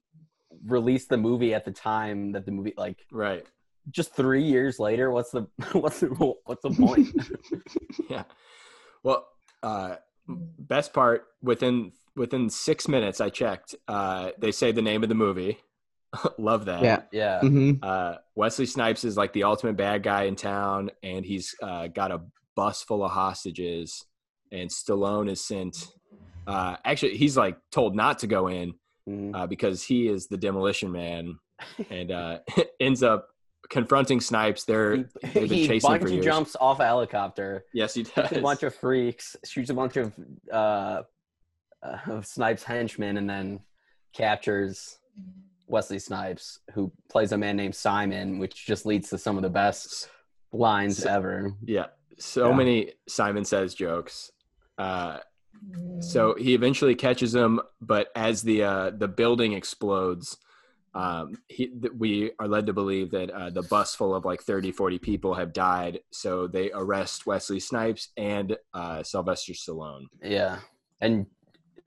release 0.66 1.06
the 1.06 1.18
movie 1.18 1.52
at 1.52 1.64
the 1.66 1.70
time 1.72 2.32
that 2.32 2.46
the 2.46 2.52
movie 2.52 2.72
like 2.78 3.04
Right. 3.12 3.44
just 3.90 4.14
three 4.16 4.42
years 4.44 4.78
later? 4.78 5.10
What's 5.10 5.30
the 5.30 5.42
what's 5.72 6.00
the 6.00 6.06
what's 6.46 6.62
the 6.62 6.70
point? 6.70 7.08
Yeah. 8.08 8.24
Well, 9.04 9.28
uh, 9.62 9.96
best 10.26 10.92
part 10.92 11.26
within 11.42 11.92
within 12.16 12.48
six 12.50 12.88
minutes, 12.88 13.20
I 13.20 13.28
checked. 13.30 13.74
Uh, 13.86 14.30
they 14.38 14.50
say 14.52 14.72
the 14.72 14.82
name 14.82 15.02
of 15.02 15.08
the 15.08 15.14
movie. 15.14 15.58
Love 16.38 16.64
that. 16.66 17.08
Yeah. 17.12 17.40
yeah, 17.42 17.48
hmm 17.48 17.72
Uh, 17.82 18.16
Wesley 18.34 18.66
Snipes 18.66 19.04
is 19.04 19.16
like 19.16 19.32
the 19.32 19.44
ultimate 19.44 19.76
bad 19.76 20.02
guy 20.02 20.24
in 20.24 20.36
town, 20.36 20.90
and 21.02 21.24
he's 21.24 21.54
uh, 21.62 21.88
got 21.88 22.10
a 22.12 22.22
bus 22.56 22.82
full 22.82 23.04
of 23.04 23.10
hostages. 23.10 24.04
And 24.52 24.70
Stallone 24.70 25.28
is 25.28 25.44
sent. 25.44 25.88
Uh, 26.46 26.76
actually, 26.84 27.16
he's 27.16 27.36
like 27.36 27.56
told 27.72 27.94
not 27.96 28.20
to 28.20 28.26
go 28.26 28.48
in 28.48 28.74
Mhm. 29.08 29.34
uh, 29.34 29.46
because 29.46 29.82
he 29.82 30.08
is 30.08 30.28
the 30.28 30.38
demolition 30.38 30.92
man, 30.92 31.36
and 31.90 32.10
uh, 32.10 32.38
ends 32.80 33.02
up 33.02 33.28
confronting 33.74 34.20
Snipes. 34.20 34.64
They're 34.64 34.96
he, 34.96 35.04
they've 35.22 35.34
been 35.34 35.46
he 35.58 35.66
chasing 35.66 35.98
for 36.00 36.08
years. 36.08 36.24
jumps 36.24 36.56
off 36.60 36.80
a 36.80 36.86
helicopter, 36.86 37.64
Yes, 37.74 37.92
he 37.94 38.04
does. 38.04 38.32
a 38.32 38.40
bunch 38.40 38.62
of 38.62 38.74
freaks, 38.74 39.36
shoots 39.44 39.68
a 39.70 39.74
bunch 39.74 39.96
of 39.98 40.12
uh, 40.50 41.02
uh, 41.82 41.98
of 42.06 42.24
Snipes 42.26 42.62
henchmen, 42.62 43.18
and 43.18 43.28
then 43.28 43.60
captures 44.14 44.98
Wesley 45.66 45.98
Snipes, 45.98 46.60
who 46.72 46.90
plays 47.10 47.32
a 47.32 47.36
man 47.38 47.56
named 47.56 47.74
Simon, 47.74 48.38
which 48.38 48.64
just 48.64 48.86
leads 48.86 49.10
to 49.10 49.18
some 49.18 49.36
of 49.36 49.42
the 49.42 49.50
best 49.50 50.08
lines 50.52 50.98
So- 51.02 51.10
ever. 51.10 51.52
Yeah, 51.64 51.86
so 52.18 52.50
Yeah. 52.50 52.56
many 52.56 52.92
Simon 53.08 53.44
Says 53.44 53.74
jokes. 53.74 54.30
Uh, 54.78 55.18
so 56.00 56.34
he 56.34 56.54
eventually 56.54 56.94
catches 56.94 57.34
him, 57.34 57.60
but 57.80 58.08
as 58.14 58.42
the 58.42 58.62
uh, 58.62 58.90
the 58.90 59.08
building 59.08 59.52
explodes, 59.52 60.36
um, 60.94 61.38
he, 61.48 61.66
th- 61.66 61.92
we 61.98 62.32
are 62.38 62.48
led 62.48 62.66
to 62.66 62.72
believe 62.72 63.10
that 63.10 63.30
uh, 63.30 63.50
the 63.50 63.62
bus 63.62 63.94
full 63.94 64.14
of 64.14 64.24
like 64.24 64.42
30, 64.42 64.72
40 64.72 64.98
people 64.98 65.34
have 65.34 65.52
died. 65.52 66.00
So 66.12 66.46
they 66.46 66.70
arrest 66.72 67.26
Wesley 67.26 67.60
Snipes 67.60 68.10
and 68.16 68.56
uh, 68.72 69.02
Sylvester 69.02 69.52
Stallone. 69.52 70.06
Yeah, 70.22 70.58
and 71.00 71.26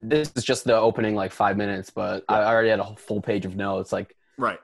this 0.02 0.32
is 0.36 0.44
just 0.44 0.66
the 0.66 0.76
opening 0.76 1.16
like 1.16 1.32
five 1.32 1.58
minutes, 1.58 1.90
but 1.90 2.24
I 2.28 2.44
already 2.44 2.70
had 2.70 2.80
a 2.80 2.96
full 2.98 3.22
page 3.22 3.46
of 3.46 3.56
notes. 3.56 3.92
Like 3.92 4.14
Right. 4.38 4.60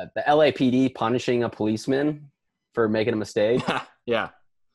Uh, 0.00 0.06
the 0.14 0.22
LAPD 0.22 0.94
punishing 0.94 1.44
a 1.44 1.48
policeman 1.48 2.30
for 2.74 2.88
making 2.88 3.14
a 3.14 3.16
mistake. 3.16 3.62
yeah. 4.06 4.30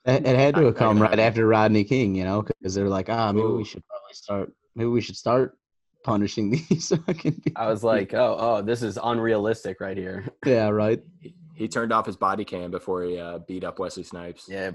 It, 0.05 0.25
it 0.27 0.35
had 0.37 0.55
to 0.55 0.65
have 0.65 0.75
come 0.75 1.01
right 1.01 1.19
after 1.19 1.47
Rodney 1.47 1.83
King, 1.83 2.15
you 2.15 2.23
know, 2.23 2.41
because 2.41 2.75
they're 2.75 2.89
like, 2.89 3.09
ah, 3.09 3.31
maybe 3.31 3.45
Ooh. 3.45 3.57
we 3.57 3.63
should 3.63 3.83
probably 3.87 4.13
start. 4.13 4.53
Maybe 4.75 4.89
we 4.89 5.01
should 5.01 5.15
start 5.15 5.57
punishing 6.03 6.51
these 6.69 6.89
fucking. 7.05 7.41
I 7.55 7.67
was 7.67 7.83
like, 7.83 8.13
oh, 8.13 8.35
oh, 8.39 8.61
this 8.61 8.81
is 8.83 8.97
unrealistic 9.01 9.79
right 9.81 9.97
here. 9.97 10.27
yeah, 10.45 10.69
right. 10.69 11.01
He, 11.19 11.33
he 11.55 11.67
turned 11.67 11.93
off 11.93 12.05
his 12.05 12.17
body 12.17 12.43
cam 12.45 12.71
before 12.71 13.03
he 13.03 13.19
uh, 13.19 13.39
beat 13.47 13.63
up 13.63 13.79
Wesley 13.79 14.03
Snipes. 14.03 14.45
Yeah, 14.49 14.71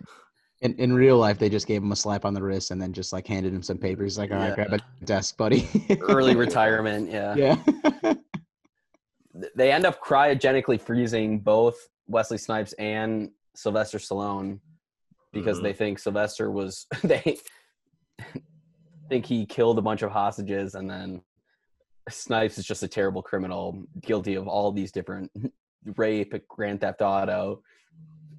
In 0.61 0.75
in 0.77 0.93
real 0.93 1.19
life, 1.19 1.39
they 1.39 1.49
just 1.49 1.67
gave 1.67 1.83
him 1.83 1.93
a 1.93 1.97
slap 1.97 2.25
on 2.25 2.35
the 2.35 2.43
wrist 2.43 2.71
and 2.71 2.81
then 2.81 2.93
just 2.93 3.13
like 3.13 3.27
handed 3.27 3.53
him 3.53 3.63
some 3.63 3.79
papers. 3.79 4.17
Like, 4.19 4.31
all 4.31 4.37
right, 4.39 4.49
Yeah. 4.57 4.67
grab 4.67 4.73
a 5.01 5.05
desk, 5.05 5.37
buddy. 5.37 5.69
early 6.03 6.37
retirement. 6.37 7.11
Yeah. 7.11 7.35
Yeah. 7.35 8.15
they 9.55 9.71
end 9.73 9.87
up 9.87 10.03
cryogenically 10.03 10.81
freezing 10.81 11.39
both 11.41 11.77
Wesley 12.07 12.39
Snipes 12.39 12.73
and 12.75 13.31
Sylvester 13.55 13.99
Stallone 13.99 14.61
because 15.33 15.59
Mhm. 15.59 15.63
they 15.65 15.73
think 15.75 15.99
Sylvester 15.99 16.51
was 16.51 16.87
they 17.05 17.39
think 19.09 19.27
he 19.27 19.47
killed 19.47 19.79
a 19.79 19.83
bunch 19.83 20.03
of 20.03 20.11
hostages 20.11 20.75
and 20.75 20.89
then 20.89 21.23
Snipes 22.09 22.59
is 22.59 22.65
just 22.65 22.83
a 22.83 22.89
terrible 22.89 23.23
criminal 23.23 23.83
guilty 24.01 24.35
of 24.35 24.49
all 24.49 24.73
these 24.73 24.91
different 24.93 25.31
rape, 25.97 26.35
grand 26.49 26.81
theft 26.81 27.03
auto, 27.03 27.63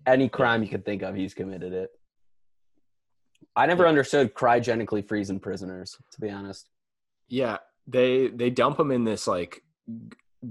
any 0.08 0.28
crime 0.30 0.64
you 0.64 0.70
could 0.70 0.86
think 0.86 1.02
of, 1.04 1.16
he's 1.16 1.34
committed 1.34 1.74
it. 1.74 1.90
I 3.56 3.66
never 3.66 3.84
Yeah. 3.84 3.90
understood 3.90 4.34
cryogenically 4.34 5.08
freezing 5.08 5.40
prisoners, 5.40 5.98
to 6.14 6.22
be 6.22 6.30
honest. 6.30 6.70
Yeah, 7.28 7.58
they 7.88 8.28
they 8.28 8.50
dump 8.50 8.80
him 8.80 8.92
in 8.92 9.04
this 9.04 9.28
like 9.28 9.64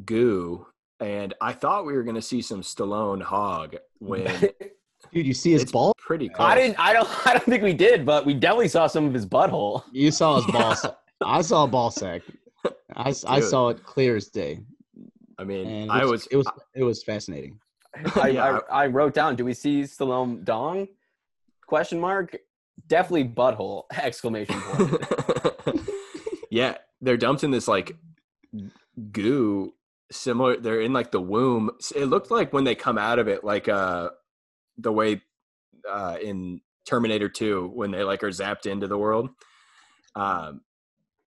goo, 0.04 0.66
and 1.00 1.34
I 1.40 1.52
thought 1.54 1.86
we 1.86 1.94
were 1.94 2.02
gonna 2.04 2.22
see 2.22 2.42
some 2.42 2.60
Stallone 2.62 3.22
hog 3.22 3.76
when 3.98 4.26
Dude, 5.12 5.26
you 5.26 5.34
see 5.34 5.52
his 5.52 5.62
it's 5.62 5.72
ball? 5.72 5.92
pretty 5.98 6.28
close. 6.28 6.48
I 6.50 6.54
didn't. 6.54 6.78
I 6.78 6.92
don't. 6.92 7.08
I 7.26 7.32
don't 7.32 7.44
think 7.44 7.62
we 7.62 7.72
did, 7.72 8.04
but 8.06 8.24
we 8.26 8.34
definitely 8.34 8.68
saw 8.68 8.86
some 8.86 9.06
of 9.06 9.14
his 9.14 9.26
butthole. 9.26 9.82
You 9.92 10.10
saw 10.10 10.36
his 10.40 10.46
ball 10.52 10.74
sack. 10.76 10.96
I 11.24 11.42
saw 11.42 11.64
a 11.64 11.66
ball 11.66 11.90
sack. 11.90 12.22
I, 12.96 13.12
Dude. 13.12 13.44
saw 13.44 13.68
it 13.68 13.82
clear 13.84 14.16
as 14.16 14.28
day. 14.28 14.60
I 15.38 15.44
mean, 15.44 15.66
And 15.66 15.90
I 15.92 16.04
was 16.04 16.26
it 16.28 16.36
was 16.36 16.46
it 16.74 16.82
was 16.82 17.02
fascinating. 17.02 17.58
I, 18.16 18.28
Yeah. 18.28 18.60
I, 18.70 18.84
I 18.84 18.86
wrote 18.86 19.14
down. 19.14 19.36
Do 19.36 19.44
we 19.44 19.54
see 19.54 19.82
Stallone 19.82 20.44
dong? 20.44 20.88
Question 21.66 22.00
mark. 22.00 22.36
Definitely 22.86 23.28
butthole! 23.28 23.84
Exclamation 23.92 24.60
point. 24.60 25.88
yeah, 26.50 26.76
they're 27.00 27.16
dumped 27.16 27.42
in 27.44 27.50
this 27.50 27.66
like 27.68 27.96
goo 29.12 29.74
similar 30.10 30.56
they're 30.56 30.80
in 30.80 30.92
like 30.92 31.10
the 31.10 31.20
womb 31.20 31.70
it 31.94 32.06
looked 32.06 32.30
like 32.30 32.52
when 32.52 32.64
they 32.64 32.74
come 32.74 32.96
out 32.96 33.18
of 33.18 33.28
it 33.28 33.44
like 33.44 33.68
uh 33.68 34.08
the 34.78 34.92
way 34.92 35.20
uh 35.88 36.16
in 36.22 36.60
terminator 36.86 37.28
2 37.28 37.70
when 37.74 37.90
they 37.90 38.02
like 38.02 38.22
are 38.22 38.30
zapped 38.30 38.66
into 38.66 38.86
the 38.86 38.96
world 38.98 39.28
um 40.14 40.62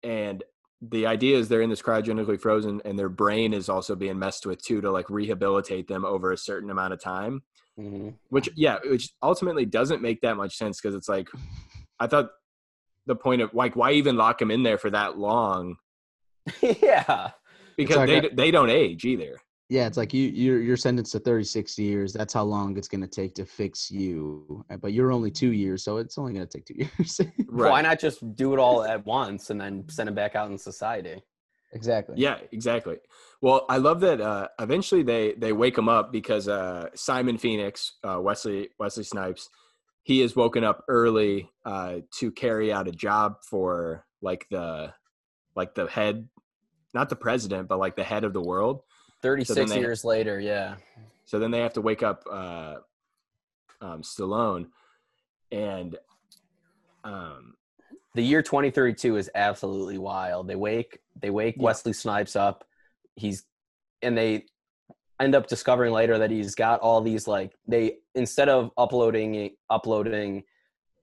and 0.03 0.43
the 0.81 1.07
idea 1.07 1.37
is 1.39 1.49
they're 1.49 1.63
in 1.63 1.71
this 1.71 1.83
cryogenically 1.83 2.41
frozen 2.41 2.81
and 2.85 2.99
their 2.99 3.09
brain 3.09 3.53
is 3.53 3.69
also 3.69 3.95
being 3.95 4.19
messed 4.19 4.47
with 4.47 4.61
too 4.63 4.81
to 4.81 4.91
like 4.91 5.09
rehabilitate 5.11 5.87
them 5.87 6.05
over 6.05 6.33
a 6.33 6.39
certain 6.39 6.71
amount 6.71 6.93
of 6.93 7.01
time 7.01 7.43
Mhm. 7.79 8.13
which 8.29 8.51
yeah 8.55 8.79
which 8.85 9.09
ultimately 9.23 9.65
doesn't 9.65 10.03
make 10.03 10.21
that 10.21 10.37
much 10.37 10.57
sense 10.59 10.79
because 10.79 10.95
it's 10.95 11.09
like 11.09 11.29
i 12.01 12.07
thought 12.07 12.29
the 13.07 13.17
point 13.17 13.41
of 13.41 13.55
like 13.55 13.75
why 13.77 13.93
even 13.93 14.17
lock 14.17 14.39
them 14.39 14.51
in 14.51 14.63
there 14.63 14.77
for 14.77 14.91
that 14.91 15.17
long 15.17 15.77
yeah. 16.61 17.31
because 17.79 17.97
like 17.97 18.09
they 18.09 18.19
a- 18.29 18.35
they 18.35 18.51
don't 18.51 18.69
age 18.71 19.05
either 19.07 19.39
Yeah, 19.73 19.87
it's 19.87 19.97
like 19.97 20.13
you 20.13 20.29
you're 20.29 20.61
you're 20.61 20.77
sentenced 20.77 21.13
to 21.13 21.19
36 21.19 21.79
years. 21.79 22.13
That's 22.13 22.35
how 22.35 22.43
long 22.43 22.77
it's 22.77 22.89
gonna 22.89 23.07
take 23.07 23.35
to 23.37 23.47
fix 23.47 23.91
you. 23.91 24.63
Uh, 24.71 24.77
But 24.77 24.93
you're 24.93 25.11
only 25.11 25.31
two 25.31 25.53
years, 25.53 25.83
so 25.83 25.97
it's 25.97 26.19
only 26.19 26.35
gonna 26.35 26.45
take 26.45 26.67
two 26.67 26.75
years. 26.85 27.21
right. 27.49 27.71
Why 27.71 27.81
not 27.81 27.99
just 27.99 28.19
do 28.37 28.53
it 28.53 28.59
all 28.59 28.85
at 28.85 29.07
once 29.07 29.49
and 29.49 29.59
then 29.59 29.89
send 29.89 30.11
him 30.11 30.15
back 30.15 30.37
out 30.37 30.51
in 30.51 30.59
society? 30.59 31.23
exactly. 31.75 32.15
yeah 32.19 32.37
exactly 32.53 32.99
well 33.41 33.65
i 33.71 33.79
love 33.79 33.99
that 34.01 34.21
uh 34.21 34.47
eventually 34.61 35.03
they 35.03 35.33
they 35.45 35.55
wake 35.55 35.79
him 35.79 35.89
up 35.89 36.13
because 36.13 36.47
uh 36.47 36.87
simon 36.95 37.39
phoenix 37.39 37.95
uh 38.05 38.21
wesley 38.21 38.69
wesley 38.79 39.05
snipes 39.05 39.49
he 40.03 40.21
is 40.21 40.37
woken 40.37 40.65
up 40.65 40.85
early 40.89 41.49
uh 41.65 41.95
to 42.19 42.31
carry 42.31 42.71
out 42.71 42.89
a 42.89 42.93
job 42.93 43.37
for 43.51 44.05
like 44.21 44.47
the 44.51 44.93
like 45.57 45.75
the 45.75 45.87
head 45.87 46.29
not 46.93 47.09
the 47.09 47.17
president 47.17 47.69
but 47.69 47.79
like 47.79 47.97
the 47.97 48.05
head 48.05 48.25
of 48.25 48.35
the 48.35 48.43
world 48.53 48.83
Thirty-six 49.23 49.71
they- 49.73 49.79
years 49.79 50.05
later, 50.05 50.41
yeah. 50.41 50.77
So 51.25 51.39
then 51.39 51.51
they 51.51 51.61
have 51.61 51.73
to 51.75 51.81
wake 51.81 52.03
up 52.03 52.25
uh, 52.31 52.77
um, 53.81 54.03
Stallone, 54.03 54.67
and 55.51 55.97
um, 57.05 57.55
the 58.15 58.23
year 58.23 58.43
2032 58.43 59.17
is 59.17 59.31
absolutely 59.35 59.99
wild. 59.99 60.49
They 60.49 60.57
wake 60.57 60.99
they 61.21 61.31
wake 61.31 61.57
Yeah. 61.57 61.63
Wesley 61.65 61.93
Snipes 61.93 62.37
up. 62.37 62.65
He's 63.17 63.45
and 64.03 64.17
they 64.17 64.45
end 65.21 65.35
up 65.35 65.47
discovering 65.47 65.93
later 65.93 66.19
that 66.19 66.31
he's 66.31 66.55
got 66.55 66.81
all 66.81 67.01
these 67.01 67.27
like 67.29 67.53
they 67.67 67.99
instead 68.15 68.49
of 68.49 68.71
uploading 68.77 69.51
uploading 69.71 70.43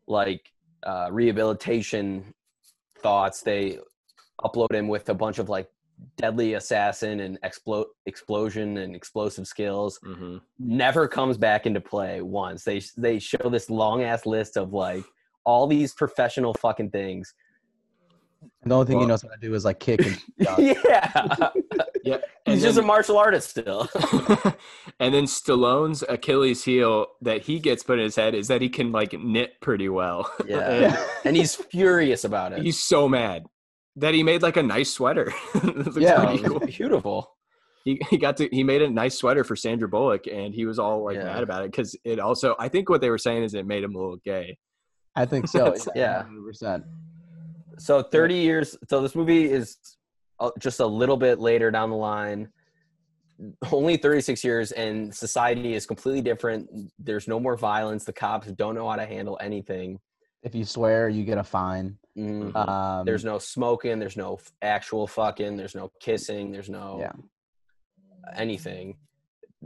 like 0.08 0.52
uh, 0.84 1.08
rehabilitation 1.12 2.34
thoughts, 3.00 3.42
they 3.42 3.80
upload 4.44 4.74
him 4.74 4.88
with 4.88 5.10
a 5.10 5.14
bunch 5.14 5.40
of 5.40 5.50
like 5.50 5.70
deadly 6.18 6.56
assassin 6.56 7.22
and 7.22 7.40
explode 7.44 7.88
explosion 8.06 8.78
and 8.78 8.96
explosive 8.96 9.48
skills 9.48 10.00
mhm. 10.06 10.42
never 10.60 11.08
comes 11.08 11.38
back 11.38 11.66
into 11.66 11.82
play 11.82 12.22
once. 12.22 12.64
They 12.64 12.82
they 12.98 13.20
show 13.20 13.50
this 13.50 13.70
long 13.70 14.04
ass 14.04 14.26
list 14.26 14.58
of 14.58 14.74
like 14.74 15.04
all 15.46 15.68
these 15.68 15.94
professional 15.94 16.54
fucking 16.54 16.92
things. 16.92 17.34
And 18.62 18.72
the 18.72 18.76
only 18.76 18.88
thing 18.88 18.96
Well- 18.98 19.06
he 19.06 19.10
knows 19.10 19.22
how 19.22 19.30
to 19.30 19.38
do 19.42 19.54
is 19.54 19.66
like 19.66 19.80
kick 19.80 20.06
and 20.06 20.18
stuff. 20.42 20.60
yeah, 20.60 20.72
yeah, 22.04 22.18
he's 22.46 22.54
and 22.56 22.62
just 22.62 22.80
a 22.80 22.82
martial 22.82 23.18
artist 23.18 23.50
still. 23.50 23.90
and 25.00 25.14
then 25.14 25.26
Stallone's 25.26 26.04
Achilles 26.08 26.64
heel 26.64 27.08
that 27.22 27.42
he 27.44 27.60
gets 27.60 27.84
put 27.84 28.00
in 28.00 28.06
his 28.06 28.16
head 28.16 28.36
is 28.36 28.48
that 28.48 28.62
he 28.62 28.70
can 28.70 28.92
like 28.92 29.14
knit 29.14 29.60
pretty 29.62 29.90
well. 29.90 30.32
yeah, 30.46 31.06
and 31.26 31.36
he's 31.36 31.56
furious 31.56 32.24
about 32.24 32.54
it. 32.54 32.62
he's 32.62 32.80
so 32.80 33.08
mad 33.10 33.46
that 33.96 34.14
he 34.14 34.24
made 34.24 34.42
like 34.42 34.58
a 34.58 34.64
nice 34.64 34.92
sweater. 34.92 35.34
Yeah. 35.98 36.36
cool. 36.44 36.60
beautiful. 36.60 37.36
he, 37.84 38.00
he 38.10 38.18
got 38.18 38.38
to 38.38 38.48
he 38.52 38.64
made 38.64 38.82
a 38.82 38.90
nice 38.90 39.18
sweater 39.18 39.44
for 39.44 39.56
Sandra 39.56 39.88
Bullock 39.88 40.28
and 40.28 40.54
he 40.54 40.66
was 40.66 40.80
all 40.80 41.04
like 41.06 41.16
Yeah. 41.18 41.26
mad 41.26 41.44
about 41.44 41.64
it 41.66 41.72
because 41.72 41.96
it 42.04 42.20
also 42.20 42.56
I 42.60 42.68
think 42.70 42.90
what 42.90 43.02
they 43.02 43.10
were 43.10 43.18
saying 43.18 43.44
is 43.44 43.54
it 43.54 43.66
made 43.66 43.84
him 43.84 43.96
a 43.96 43.98
little 43.98 44.18
gay. 44.24 44.58
I 45.16 45.26
think 45.26 45.48
so. 45.48 45.74
Yeah. 45.96 46.24
100%. 46.24 46.84
So 47.78 48.02
30 48.04 48.36
years. 48.36 48.78
So 48.90 49.02
this 49.02 49.16
movie 49.16 49.50
is 49.52 49.78
uh, 50.40 50.52
just 50.60 50.80
a 50.80 50.86
little 50.86 51.18
bit 51.18 51.40
later 51.40 51.72
down 51.72 51.90
the 51.90 51.96
line. 51.96 52.50
Only 53.72 53.96
36 53.96 54.44
years, 54.44 54.74
and 54.74 55.16
society 55.16 55.74
is 55.74 55.86
completely 55.86 56.22
different. 56.22 56.70
There's 57.00 57.26
no 57.26 57.40
more 57.40 57.56
violence. 57.56 58.04
The 58.04 58.12
cops 58.12 58.48
don't 58.52 58.76
know 58.76 58.90
how 58.90 58.98
to 58.98 59.06
handle 59.06 59.38
anything. 59.42 59.98
If 60.44 60.56
you 60.56 60.64
swear, 60.66 61.10
you 61.10 61.24
get 61.24 61.38
a 61.38 61.44
fine. 61.44 61.98
Mm. 62.18 62.56
Um, 62.56 63.06
There's 63.06 63.26
no 63.26 63.40
smoking. 63.40 64.00
There's 64.00 64.18
no 64.18 64.36
f- 64.36 64.52
actual 64.62 65.06
fucking. 65.08 65.58
There's 65.58 65.76
no 65.76 65.92
kissing. 66.00 66.52
There's 66.52 66.70
no 66.70 66.98
Yeah. 67.00 67.12
anything. 68.36 68.98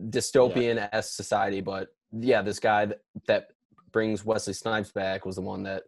Dystopian 0.10 0.90
s 0.92 1.12
society, 1.12 1.62
but 1.62 1.90
yeah, 2.12 2.42
this 2.42 2.60
guy 2.60 2.86
that, 2.88 3.00
that 3.28 3.50
brings 3.92 4.26
Wesley 4.26 4.54
Snipes 4.54 4.92
back 4.92 5.26
was 5.26 5.36
the 5.36 5.42
one 5.42 5.64
that 5.64 5.84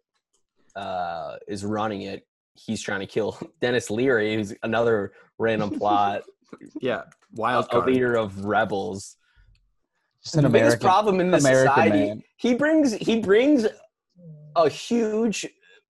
uh, 0.75 1.37
is 1.47 1.65
running 1.65 2.03
it. 2.03 2.27
He's 2.53 2.81
trying 2.81 2.99
to 2.99 3.07
kill 3.07 3.37
Denis 3.61 3.89
Leary, 3.89 4.35
who's 4.35 4.53
another 4.63 5.13
random 5.39 5.71
plot, 5.71 6.21
Yeah, 6.81 6.97
a, 6.99 7.03
wild 7.33 7.65
a 7.65 7.67
card. 7.69 7.87
leader 7.87 8.15
of 8.15 8.45
rebels. 8.45 9.17
just 10.23 10.35
an 10.35 10.43
the 10.43 10.49
biggest 10.49 10.79
problem 10.79 11.19
in 11.19 11.31
this 11.31 11.43
American 11.43 11.73
society, 11.73 12.05
man. 12.07 12.23
he 12.37 12.53
brings 12.53 12.93
he 12.93 13.19
brings 13.19 13.65
a 14.55 14.69
huge 14.69 15.45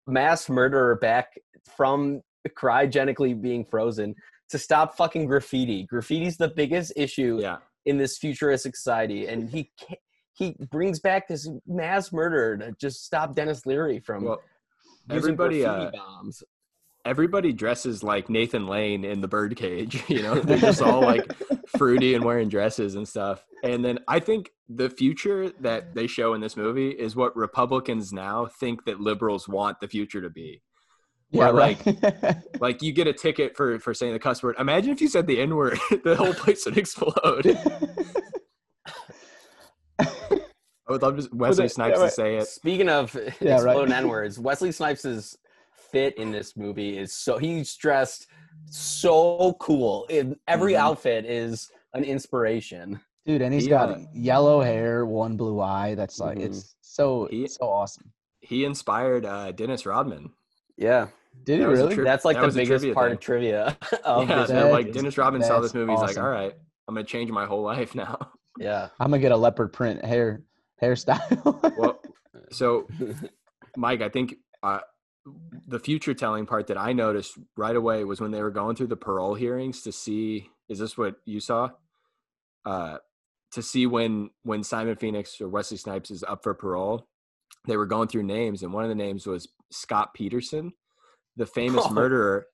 mass 0.08 0.50
murderer 0.50 0.96
back 0.96 1.40
from 1.76 2.22
cryogenically 2.50 3.40
being 3.40 3.66
frozen 3.66 4.16
to 4.50 4.58
stop 4.60 4.96
fucking 4.96 5.26
graffiti. 5.26 5.88
Graffiti's 5.92 6.38
the 6.38 6.50
biggest 6.50 6.94
issue 6.96 7.40
Yeah, 7.42 7.58
in 7.86 7.98
this 7.98 8.18
futuristic 8.18 8.76
society, 8.76 9.28
and 9.28 9.50
he 9.50 9.72
he 10.34 10.56
brings 10.70 11.00
back 11.00 11.28
this 11.28 11.50
mass 11.66 12.12
murderer 12.12 12.58
to 12.58 12.76
just 12.80 13.06
stop 13.06 13.36
Denis 13.36 13.66
Leary 13.66 14.00
from 14.00 14.26
well, 14.26 14.42
using 15.10 15.18
everybody, 15.18 15.62
graffiti 15.62 15.86
uh, 15.86 15.92
bombs. 15.92 16.44
Everybody 17.06 17.54
dresses 17.54 18.04
like 18.04 18.30
Nathan 18.30 18.68
Lane 18.68 19.06
in 19.06 19.22
the 19.22 19.28
Birdcage. 19.28 20.04
You 20.10 20.22
know, 20.24 20.36
they're 20.36 20.58
just 20.58 20.82
all 20.82 21.02
like 21.02 21.26
fruity 21.78 22.14
and 22.16 22.24
wearing 22.24 22.48
dresses 22.50 22.96
and 22.96 23.08
stuff. 23.08 23.46
And 23.64 23.84
then 23.84 24.00
I 24.08 24.20
think 24.20 24.52
the 24.70 24.90
future 24.90 25.50
that 25.62 25.94
they 25.96 26.08
show 26.08 26.34
in 26.34 26.42
this 26.42 26.56
movie 26.58 26.90
is 26.90 27.16
what 27.16 27.36
Republicans 27.36 28.12
now 28.14 28.46
think 28.46 28.86
that 28.86 29.00
liberals 29.00 29.48
want 29.48 29.80
the 29.80 29.88
future 29.88 30.22
to 30.22 30.30
be. 30.30 30.62
Yeah, 31.32 31.50
Or, 31.50 31.54
like 31.54 31.86
right. 31.86 32.38
like 32.62 32.82
you 32.82 32.94
get 32.94 33.08
a 33.08 33.14
ticket 33.14 33.58
for 33.58 33.80
for 33.80 33.94
saying 33.94 34.14
the 34.14 34.20
cuss 34.20 34.42
word. 34.44 34.56
Imagine 34.60 34.92
if 34.92 35.02
you 35.02 35.08
said 35.08 35.28
the 35.28 35.42
N 35.42 35.56
word, 35.56 35.78
the 36.04 36.16
whole 36.16 36.34
place 36.34 36.66
would 36.66 36.78
explode. 36.78 37.58
I 40.00 40.92
would 40.92 41.02
love 41.02 41.16
just 41.16 41.34
Wesley 41.34 41.66
Yeah, 41.66 41.70
Snipes 41.70 42.00
right. 42.00 42.06
to 42.06 42.12
say 42.12 42.36
it. 42.38 42.48
Speaking 42.48 42.90
of 42.90 43.16
Yeah, 43.42 43.62
right. 43.62 43.90
N 43.92 44.08
words, 44.08 44.38
Wesley 44.40 44.72
Snipes' 44.72 45.36
fit 45.92 46.18
in 46.18 46.32
this 46.32 46.56
movie 46.58 46.98
is 46.98 47.14
so 47.14 47.38
he's 47.38 47.76
dressed 47.76 48.28
so 48.70 49.54
cool. 49.60 50.06
In 50.10 50.36
every 50.48 50.74
Mhm. 50.74 50.78
outfit 50.80 51.26
is 51.26 51.70
an 51.94 52.04
inspiration. 52.04 53.00
Dude, 53.26 53.42
and 53.42 53.54
he's 53.54 53.64
He, 53.64 53.70
got 53.70 53.90
uh, 53.92 53.98
yellow 54.14 54.62
hair, 54.62 55.06
one 55.06 55.36
blue 55.38 55.60
eye. 55.60 55.96
That's 55.96 56.20
like 56.20 56.38
Mhm. 56.38 56.46
it's 56.46 56.76
so 56.82 57.28
He- 57.32 57.48
so 57.48 57.66
awesome. 57.70 58.12
He 58.42 58.66
inspired 58.66 59.26
uh, 59.26 59.52
Dennis 59.52 59.86
Rodman. 59.86 60.32
Yeah, 60.78 61.08
Did 61.44 61.58
he 61.60 61.64
That 61.66 61.70
was 61.70 61.80
a 61.80 61.84
really? 61.84 61.96
trip- 61.96 62.06
that's 62.08 62.24
like 62.26 62.38
that 62.38 62.52
the 62.54 62.56
biggest 62.66 62.94
part 62.94 63.08
thing. 63.08 63.14
of 63.14 63.20
trivia. 63.20 63.78
of 64.06 64.30
yeah, 64.30 64.36
this 64.42 64.50
so 64.50 64.70
like. 64.72 64.94
Dennis 64.94 65.18
Rodman 65.18 65.44
saw 65.44 65.60
this 65.60 65.72
that's 65.72 65.76
movie. 65.76 65.92
He's 65.92 66.02
like, 66.02 66.18
all 66.18 66.30
right, 66.30 66.54
I'm 66.88 66.96
gonna 66.96 67.06
change 67.06 67.30
my 67.32 67.46
whole 67.46 67.62
life 67.74 67.94
now. 67.96 68.18
Yeah, 68.58 68.88
I'm 69.00 69.10
gonna 69.12 69.20
get 69.22 69.32
a 69.34 69.38
leopard 69.38 69.74
print 69.74 70.04
hair 70.06 70.44
hairstyle. 70.82 71.76
Well, 71.78 72.00
so 72.52 72.88
Mike, 73.76 74.02
I 74.02 74.08
think 74.10 74.36
uh, 74.64 74.80
the 75.68 75.80
future 75.80 76.14
telling 76.14 76.46
part 76.46 76.68
that 76.68 76.78
I 76.78 76.94
noticed 76.94 77.38
right 77.58 77.76
away 77.76 78.04
was 78.04 78.22
when 78.22 78.32
they 78.32 78.42
were 78.42 78.52
going 78.52 78.76
through 78.76 78.88
the 78.88 78.96
parole 78.96 79.34
hearings 79.36 79.82
to 79.84 79.92
see 79.92 80.50
is 80.70 80.80
this 80.80 80.98
what 80.98 81.16
you 81.26 81.40
saw? 81.40 81.70
Uh, 82.66 82.98
to 83.52 83.62
see 83.62 83.86
when 83.88 84.30
when 84.44 84.64
Simon 84.64 84.96
Phoenix 84.96 85.40
or 85.40 85.48
Wesley 85.48 85.78
Snipes 85.78 86.12
is 86.12 86.24
up 86.24 86.44
for 86.44 86.54
parole, 86.54 87.08
they 87.68 87.78
were 87.78 87.86
going 87.86 88.08
through 88.08 88.24
names, 88.24 88.64
and 88.64 88.74
one 88.74 88.84
of 88.84 88.90
the 88.90 88.96
names 88.96 89.26
was 89.28 89.48
Scott 89.72 90.14
Peterson, 90.14 90.74
the 91.38 91.46
famous 91.46 91.86
Oh. 91.90 91.94
murderer, 91.94 92.48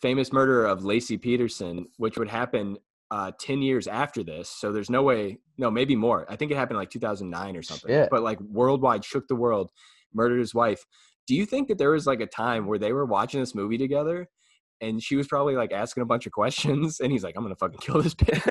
famous 0.00 0.32
murderer 0.32 0.66
of 0.66 0.80
Laci 0.80 1.20
Peterson, 1.20 1.86
which 1.96 2.18
would 2.18 2.28
happen 2.28 2.76
uh, 3.10 3.30
ten 3.40 3.62
years 3.62 3.86
after 3.86 4.22
this. 4.24 4.48
So 4.48 4.72
there's 4.72 4.90
no 4.90 5.02
way, 5.02 5.38
no, 5.58 5.70
maybe 5.70 5.94
more. 5.96 6.26
I 6.28 6.36
think 6.36 6.50
it 6.50 6.56
happened 6.56 6.78
like 6.78 6.90
2009 6.90 7.56
or 7.56 7.62
something. 7.62 7.90
Shit. 7.90 8.08
But 8.10 8.22
like 8.22 8.40
worldwide, 8.40 9.04
shook 9.04 9.28
the 9.28 9.36
world, 9.36 9.70
murdered 10.12 10.40
his 10.40 10.54
wife. 10.54 10.84
Do 11.26 11.34
you 11.34 11.46
think 11.46 11.68
that 11.68 11.78
there 11.78 11.90
was 11.90 12.06
like 12.06 12.20
a 12.20 12.26
time 12.26 12.66
where 12.66 12.78
they 12.78 12.92
were 12.92 13.04
watching 13.06 13.40
this 13.40 13.54
movie 13.54 13.78
together? 13.78 14.28
And 14.80 15.00
she 15.02 15.14
was 15.14 15.28
probably 15.28 15.54
like 15.54 15.72
asking 15.72 16.02
a 16.02 16.06
bunch 16.06 16.26
of 16.26 16.32
questions, 16.32 16.98
and 17.00 17.12
he's 17.12 17.22
like, 17.22 17.34
"I'm 17.36 17.42
gonna 17.44 17.54
fucking 17.54 17.78
kill 17.80 18.02
this 18.02 18.14
bitch." 18.14 18.42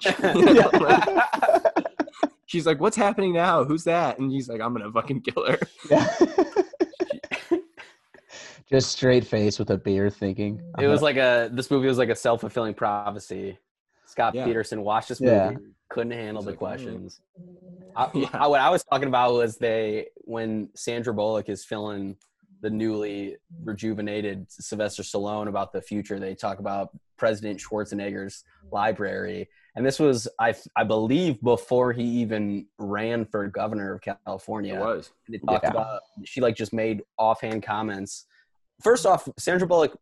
Like- 0.81 1.85
she's 2.45 2.65
like, 2.65 2.79
"What's 2.79 2.95
happening 2.95 3.33
now? 3.33 3.65
Who's 3.65 3.83
that?" 3.83 4.17
And 4.19 4.31
he's 4.31 4.47
like, 4.47 4.61
"I'm 4.61 4.73
gonna 4.73 4.91
fucking 4.91 5.21
kill 5.21 5.45
her." 5.47 5.59
Just 8.69 8.91
straight 8.93 9.25
face 9.25 9.59
with 9.59 9.69
a 9.71 9.77
beer, 9.77 10.09
thinking. 10.09 10.61
it 10.79 10.87
was 10.87 10.99
uh-huh. 10.99 11.05
like 11.05 11.17
a 11.17 11.49
this 11.51 11.69
movie 11.69 11.87
was 11.89 11.97
like 11.97 12.07
a 12.09 12.15
self 12.15 12.39
fulfilling 12.39 12.73
prophecy. 12.73 13.57
Scott 14.05 14.33
Yeah. 14.33 14.45
Peterson 14.45 14.81
watched 14.81 15.09
this 15.09 15.19
movie, 15.19 15.33
Yeah. 15.35 15.51
couldn't 15.89 16.11
handle 16.13 16.41
He's 16.41 16.45
the 16.45 16.51
like, 16.51 16.61
"All 16.61 16.67
right." 16.69 16.79
questions. 16.79 17.21
I, 17.97 18.09
Yeah. 18.13 18.29
I- 18.33 18.47
what 18.47 18.61
I 18.61 18.69
was 18.69 18.83
talking 18.85 19.09
about 19.09 19.33
was 19.33 19.57
they 19.57 20.07
when 20.19 20.69
Sandra 20.75 21.13
Bullock 21.13 21.49
is 21.49 21.65
filling 21.65 22.15
the 22.61 22.69
newly 22.69 23.37
rejuvenated 23.63 24.45
Sylvester 24.49 25.03
Stallone 25.03 25.47
about 25.47 25.73
the 25.73 25.81
future. 25.81 26.19
They 26.19 26.35
talk 26.35 26.59
about 26.59 26.89
President 27.17 27.59
Schwarzenegger's 27.59 28.43
library, 28.71 29.49
and 29.75 29.85
this 29.85 29.99
was 29.99 30.27
I 30.39 30.53
I 30.75 30.83
believe 30.83 31.41
before 31.41 31.91
he 31.91 32.03
even 32.03 32.67
ran 32.77 33.25
for 33.25 33.47
governor 33.47 33.95
of 33.95 34.01
California. 34.01 34.75
It 34.75 34.79
was. 34.79 35.11
They 35.27 35.39
talked 35.39 35.63
Yeah. 35.65 35.71
about 35.71 36.01
she 36.23 36.41
like 36.41 36.55
just 36.55 36.73
made 36.73 37.03
offhand 37.17 37.63
comments. 37.63 38.25
First 38.81 39.05
off, 39.05 39.27
Sandra 39.37 39.67
Bullock, 39.67 39.95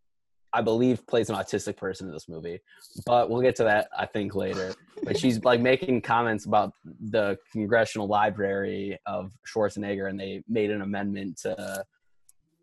I 0.54 0.62
believe, 0.62 1.06
plays 1.08 1.30
an 1.30 1.36
autistic 1.36 1.76
person 1.78 2.08
in 2.08 2.13
this 2.13 2.28
movie, 2.30 2.60
but 3.06 3.30
we'll 3.30 3.41
get 3.41 3.56
to 3.58 3.63
that 3.65 3.88
I 3.98 4.06
think 4.06 4.36
later. 4.36 4.74
But 5.04 5.17
she's 5.17 5.41
like 5.43 5.62
making 5.62 6.02
comments 6.02 6.45
about 6.45 6.74
the 6.86 7.38
Congressional 7.52 8.08
Library 8.08 8.98
of 9.06 9.32
Schwarzenegger, 9.48 10.10
and 10.10 10.19
they 10.19 10.43
made 10.48 10.72
an 10.72 10.82
amendment 10.82 11.38
to 11.43 11.86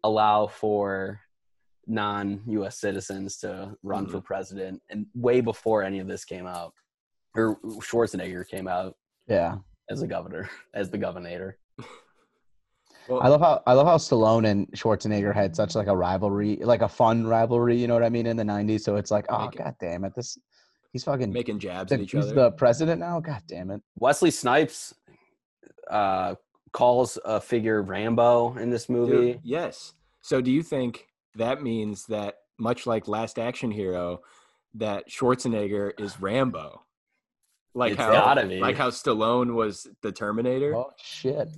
allow 0.05 0.47
for 0.47 1.21
non-U.S. 1.87 2.79
citizens 2.79 3.37
to 3.39 3.77
run 3.83 4.07
for 4.07 4.21
president, 4.21 4.83
and 4.91 5.07
way 5.15 5.41
before 5.41 5.83
any 5.83 5.99
of 5.99 6.09
this 6.09 6.25
came 6.25 6.47
out, 6.47 6.73
or 7.35 7.59
Schwarzenegger 7.81 8.47
came 8.47 8.67
out 8.67 8.97
yeah. 9.29 9.57
as 9.91 10.03
a 10.03 10.07
governor, 10.07 10.49
as 10.75 10.91
the 10.91 10.99
governor. 10.99 11.57
Well, 13.09 13.23
I 13.23 13.29
love 13.29 13.41
how 13.41 13.63
I 13.69 13.73
love 13.75 13.87
how 13.87 13.99
Stallone 13.99 14.49
and 14.49 14.67
Schwarzenegger 14.73 15.33
had 15.33 15.55
such 15.55 15.77
like 15.77 15.87
a 15.87 15.97
rivalry, 15.97 16.57
like 16.57 16.83
a 16.83 16.89
fun 16.89 17.25
rivalry. 17.25 17.77
You 17.77 17.87
know 17.87 17.95
what 17.95 18.03
I 18.03 18.09
mean 18.09 18.27
in 18.27 18.37
the 18.37 18.43
'90s. 18.43 18.81
So 18.81 18.97
it's 18.97 19.13
like, 19.13 19.27
oh 19.29 19.45
Make 19.45 19.55
it- 19.55 19.59
god 19.59 19.75
damn 19.79 20.05
it, 20.05 20.13
this 20.17 20.37
he's 20.93 21.05
fucking 21.05 21.33
making 21.33 21.59
jabs 21.59 21.91
the, 21.91 21.95
at 21.95 22.01
each 22.01 22.13
he's 22.13 22.25
other. 22.25 22.27
He's 22.29 22.35
the 22.35 22.51
president 22.53 23.01
now. 23.01 23.21
God 23.21 23.43
damn 23.47 23.71
it. 23.71 23.81
Wesley 23.97 24.31
Snipes 24.33 24.93
uh, 25.91 26.35
calls 26.77 27.19
a 27.25 27.41
figure 27.41 27.81
Rambo 27.81 28.55
in 28.59 28.69
this 28.69 28.91
movie. 28.91 29.33
Dude, 29.33 29.41
yes. 29.43 29.95
So 30.21 30.43
do 30.43 30.51
you 30.51 30.63
think 30.63 31.07
that 31.35 31.63
means 31.63 32.05
that 32.07 32.35
much 32.59 32.87
like 32.87 33.09
Last 33.09 33.39
Action 33.39 33.71
Hero, 33.71 34.21
that 34.75 35.09
Schwarzenegger 35.09 35.99
is 35.99 36.21
Rambo? 36.21 36.83
Like 37.75 37.93
It's 37.93 38.01
how 38.01 38.13
gotta 38.13 38.45
be. 38.47 38.61
like 38.61 38.77
how 38.77 38.91
Stallone 38.91 39.55
was 39.55 39.87
the 40.03 40.13
Terminator 40.13 40.77
Oh 40.77 40.91
shit. 41.03 41.49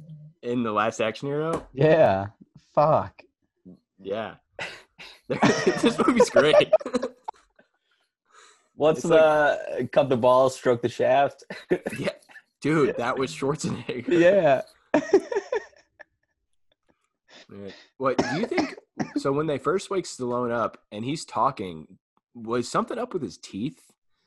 in 0.42 0.62
the 0.62 0.70
Last 0.70 1.00
Action 1.00 1.26
Hero? 1.26 1.66
Yeah. 1.72 2.28
Fuck. 2.72 3.22
Yeah. 4.00 4.34
this 5.28 5.98
movie's 6.06 6.30
great. 6.30 6.54
What's 8.76 9.00
It's 9.00 9.08
the 9.08 9.88
cut 9.90 10.08
the 10.08 10.16
ball, 10.16 10.48
stroke 10.50 10.80
the 10.82 10.88
shaft? 10.88 11.42
yeah. 11.98 12.10
Dude, 12.60 12.96
that 12.98 13.18
was 13.18 13.32
Schwarzenegger. 13.34 14.06
Yeah. 14.08 14.62
Yeah. 17.50 17.70
What 17.98 18.18
do 18.18 18.38
you 18.40 18.46
think? 18.46 18.74
So 19.16 19.32
when 19.32 19.46
they 19.46 19.58
first 19.58 19.90
wake 19.90 20.04
Stallone 20.04 20.52
up 20.52 20.76
and 20.92 21.04
he's 21.04 21.24
talking, 21.24 21.86
was 22.34 22.68
something 22.68 22.98
up 22.98 23.12
with 23.14 23.22
his 23.22 23.38
teeth? 23.38 23.80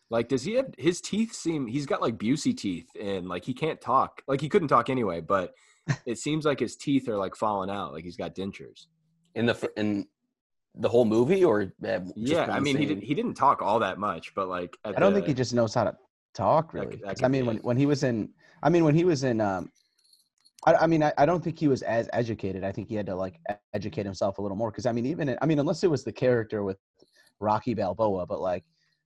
Like, 0.09 0.27
does 0.27 0.43
he 0.43 0.53
have 0.55 0.73
his 0.77 1.01
teeth 1.01 1.33
seem? 1.33 1.67
He's 1.67 1.85
got 1.85 2.01
like 2.01 2.17
Busey 2.17 2.55
teeth, 2.57 2.87
and 2.99 3.27
like 3.29 3.45
he 3.45 3.53
can't 3.53 3.79
talk. 3.79 4.21
Like 4.27 4.41
he 4.41 4.49
couldn't 4.49 4.67
talk 4.69 4.89
anyway, 4.89 5.21
but 5.21 5.53
it 6.05 6.17
seems 6.17 6.45
like 6.45 6.59
his 6.59 6.75
teeth 6.75 7.07
are 7.07 7.17
like 7.17 7.35
falling 7.35 7.69
out. 7.69 7.93
Like 7.93 8.03
he's 8.03 8.17
got 8.17 8.35
dentures. 8.35 8.87
in 9.35 9.45
the 9.45 9.53
fir- 9.55 9.73
in 9.77 10.07
the 10.75 10.89
whole 10.89 11.05
movie, 11.05 11.43
or 11.45 11.73
uh, 11.85 11.99
just 11.99 12.15
yeah, 12.17 12.43
I 12.45 12.49
one 12.55 12.63
mean 12.63 12.77
he 12.77 12.87
scene? 12.87 12.99
did. 12.99 13.03
He 13.07 13.13
didn't 13.13 13.35
talk 13.35 13.61
all 13.61 13.79
that 13.79 13.99
much, 13.99 14.33
but 14.35 14.49
like 14.49 14.75
I 14.83 14.93
don't 14.93 15.13
think 15.13 15.27
he 15.27 15.33
just 15.33 15.53
knows 15.53 15.73
how 15.73 15.83
to 15.85 15.95
talk 16.33 16.73
really. 16.73 16.87
could- 16.87 17.01
that 17.01 17.15
'Cause 17.17 17.23
I 17.23 17.27
mean 17.27 17.43
be 17.43 17.47
when 17.47 17.57
when 17.57 17.77
he 17.77 17.85
was 17.85 18.03
in 18.03 18.29
I 18.63 18.69
mean 18.69 18.83
when 18.83 18.95
he 18.95 19.03
was 19.05 19.23
in 19.23 19.39
um 19.39 19.71
I, 20.65 20.73
I 20.75 20.87
mean 20.87 21.03
I, 21.03 21.13
I 21.17 21.25
don't 21.25 21.43
think 21.43 21.57
he 21.59 21.67
was 21.67 21.81
as 21.81 22.09
educated. 22.13 22.63
I 22.63 22.71
think 22.71 22.87
he 22.87 22.95
had 22.95 23.05
to 23.07 23.15
like 23.15 23.39
educate 23.73 24.05
himself 24.05 24.37
a 24.37 24.41
little 24.41 24.57
more 24.57 24.71
because 24.71 24.85
I 24.85 24.91
mean 24.91 25.05
even 25.05 25.37
I 25.41 25.45
mean 25.45 25.59
unless 25.59 25.83
it 25.83 25.89
was 25.91 26.03
the 26.03 26.11
character 26.11 26.63
with 26.63 26.77
Rocky 27.39 27.73
Balboa, 27.73 28.25
but 28.25 28.41
like 28.41 28.63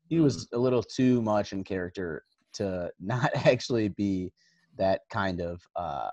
he 0.08 0.16
Mm-hmm. 0.16 0.24
was 0.24 0.48
a 0.54 0.58
little 0.58 0.84
too 0.84 1.22
much 1.22 1.52
in 1.54 1.64
character 1.64 2.24
to 2.54 2.92
not 3.00 3.32
actually 3.46 3.88
be 3.90 4.32
that 4.78 5.02
kind 5.10 5.42
of 5.42 5.62
uh 5.76 6.10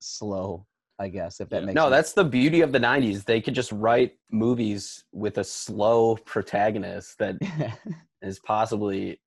slow, 0.00 0.66
I 0.98 1.08
guess, 1.08 1.40
if 1.40 1.48
that 1.48 1.60
Yeah. 1.62 1.66
makes 1.66 1.74
no, 1.76 1.82
sense. 1.84 1.90
that's 1.96 2.12
the 2.12 2.24
beauty 2.24 2.60
of 2.60 2.72
the 2.72 2.78
'90s. 2.78 3.24
They 3.24 3.40
could 3.40 3.54
just 3.54 3.72
write 3.72 4.12
movies 4.30 5.04
with 5.12 5.38
a 5.38 5.44
slow 5.44 6.16
protagonist 6.16 7.18
that 7.18 7.36
is 8.22 8.38
possibly 8.40 9.20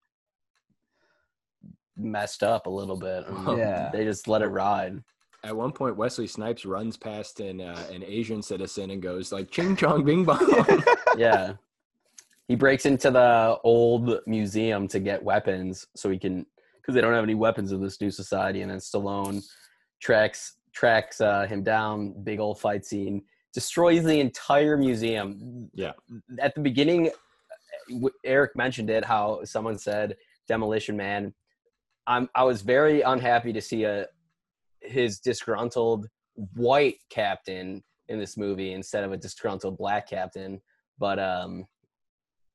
messed 1.97 2.43
up 2.43 2.67
a 2.67 2.69
little 2.69 2.95
bit. 2.97 3.25
Yeah. 3.57 3.89
they 3.91 4.03
just 4.03 4.27
let 4.27 4.41
it 4.43 4.47
ride. 4.47 5.03
At 5.43 5.55
one 5.55 5.71
point, 5.71 5.95
Wesley 5.95 6.27
Snipes 6.27 6.65
runs 6.65 6.97
past 6.97 7.39
an 7.39 7.61
uh, 7.61 7.87
an 7.91 8.03
Asian 8.03 8.41
citizen 8.41 8.91
and 8.91 9.01
goes 9.01 9.31
like 9.31 9.51
"Ching 9.51 9.75
chong 9.75 10.03
bing 10.03 10.25
bong." 10.25 10.83
yeah. 11.17 11.53
He 12.47 12.55
breaks 12.55 12.85
into 12.85 13.11
the 13.11 13.59
old 13.65 14.21
museum 14.25 14.87
to 14.87 15.01
get 15.01 15.21
weapons 15.21 15.85
so 15.97 16.09
he 16.09 16.17
can 16.17 16.45
because 16.77 16.95
they 16.95 17.01
don't 17.01 17.13
have 17.13 17.25
any 17.25 17.35
weapons 17.35 17.73
in 17.73 17.81
this 17.81 17.99
new 17.99 18.09
society 18.09 18.61
and 18.61 18.71
then 18.71 18.77
Stallone 18.77 19.43
tracks 19.99 20.53
tracks 20.71 21.19
uh, 21.19 21.45
him 21.45 21.61
down, 21.61 22.13
big 22.23 22.39
old 22.39 22.57
fight 22.57 22.85
scene, 22.85 23.21
destroys 23.53 24.05
the 24.05 24.21
entire 24.21 24.77
museum. 24.77 25.69
Yeah. 25.73 25.91
At 26.39 26.55
the 26.55 26.61
beginning 26.61 27.11
Eric 28.23 28.55
mentioned 28.55 28.89
it 28.89 29.03
how 29.03 29.43
someone 29.43 29.77
said 29.77 30.15
Demolition 30.47 30.95
Man. 30.95 31.33
I'm 32.05 32.29
I 32.35 32.43
was 32.43 32.61
very 32.61 33.01
unhappy 33.01 33.51
to 33.53 33.61
see 33.61 33.83
a 33.83 34.07
his 34.81 35.19
disgruntled 35.19 36.07
white 36.53 36.97
captain 37.09 37.83
in 38.09 38.19
this 38.19 38.37
movie 38.37 38.73
instead 38.73 39.03
of 39.03 39.11
a 39.11 39.17
disgruntled 39.17 39.77
black 39.77 40.09
captain. 40.09 40.61
But 40.99 41.19
um, 41.19 41.65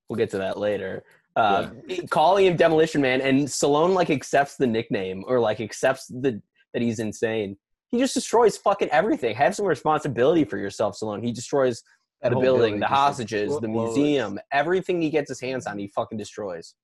we'll 0.09 0.17
get 0.17 0.31
to 0.31 0.39
that 0.39 0.59
later. 0.59 1.05
Uh, 1.35 1.71
Calling 2.11 2.47
him 2.47 2.57
Demolition 2.57 3.01
Man, 3.01 3.21
and 3.21 3.47
Stallone 3.47 3.95
like 3.95 4.11
accepts 4.11 4.57
the 4.57 4.67
nickname 4.67 5.25
or 5.27 5.41
like 5.41 5.61
accepts 5.61 6.07
the 6.07 6.43
that 6.75 6.83
he's 6.83 6.99
insane. 6.99 7.57
He 7.91 7.99
just 7.99 8.15
destroys 8.15 8.57
fucking 8.57 8.89
everything. 8.89 9.35
Have 9.37 9.55
some 9.55 9.67
responsibility 9.67 10.45
for 10.45 10.59
yourself, 10.59 10.99
Stallone. 10.99 11.23
He 11.25 11.33
destroys 11.33 11.83
That 12.23 12.31
the 12.31 12.37
whole 12.37 12.43
building, 12.43 12.81
the 12.81 12.87
hostages, 12.87 13.59
the 13.61 13.69
museum, 13.69 14.39
everything 14.51 15.01
he 15.01 15.11
gets 15.11 15.29
his 15.29 15.41
hands 15.41 15.67
on, 15.67 15.79
he 15.79 15.89
fucking 15.89 16.19
destroys. 16.19 16.75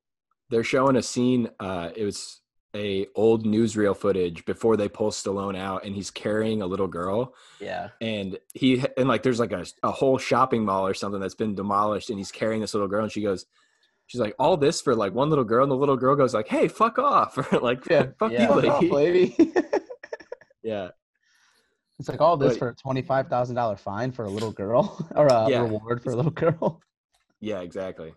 They're 0.50 0.64
showing 0.64 0.96
a 0.96 1.02
scene. 1.02 1.50
Uh, 1.60 1.90
it 1.94 2.04
was 2.04 2.40
a 2.76 3.06
old 3.14 3.44
newsreel 3.46 3.96
footage 3.96 4.44
before 4.44 4.76
they 4.76 4.88
pull 4.88 5.10
Stallone 5.10 5.56
out, 5.56 5.84
and 5.84 5.94
he's 5.94 6.10
carrying 6.10 6.60
a 6.62 6.66
little 6.66 6.86
girl, 6.88 7.34
Yeah. 7.60 7.88
and 8.00 8.38
he 8.54 8.84
and 8.96 9.08
like 9.08 9.22
there's 9.22 9.40
like 9.40 9.52
a, 9.52 9.64
a 9.82 9.90
whole 9.90 10.18
shopping 10.18 10.64
mall 10.64 10.86
or 10.86 10.94
something 10.94 11.20
that's 11.20 11.34
been 11.34 11.54
demolished, 11.54 12.10
and 12.10 12.18
he's 12.18 12.30
carrying 12.32 12.60
this 12.60 12.74
little 12.74 12.88
girl, 12.88 13.02
and 13.04 13.12
she 13.12 13.22
goes. 13.22 13.46
She's 14.10 14.22
like, 14.22 14.34
all 14.38 14.56
this 14.56 14.80
for 14.80 14.94
like 14.94 15.12
one 15.12 15.28
little 15.28 15.44
girl, 15.44 15.62
and 15.64 15.70
the 15.70 15.76
little 15.76 15.98
girl 15.98 16.16
goes 16.16 16.32
like, 16.32 16.48
"Hey, 16.48 16.66
fuck 16.66 16.98
off!" 16.98 17.36
or 17.52 17.58
like, 17.60 17.86
Yeah. 17.90 18.06
"Fuck 18.18 18.32
Yeah. 18.32 18.54
you, 18.54 18.62
Fuck 18.62 18.64
off, 18.64 18.82
lady." 18.84 19.34
lady. 19.38 19.52
Yeah, 20.62 20.88
it's 21.98 22.08
like 22.08 22.20
all 22.20 22.36
this 22.38 22.54
But- 22.54 22.58
for 22.58 22.68
a 22.70 22.74
twenty-five 22.74 23.28
thousand 23.28 23.56
dollar 23.56 23.76
fine 23.76 24.12
for 24.12 24.24
a 24.24 24.30
little 24.30 24.50
girl, 24.52 24.96
or 25.14 25.26
a 25.26 25.48
Yeah. 25.50 25.60
reward 25.60 26.02
for 26.02 26.10
a 26.12 26.16
little 26.16 26.30
girl. 26.30 26.80
yeah, 27.40 27.60
exactly. 27.60 28.14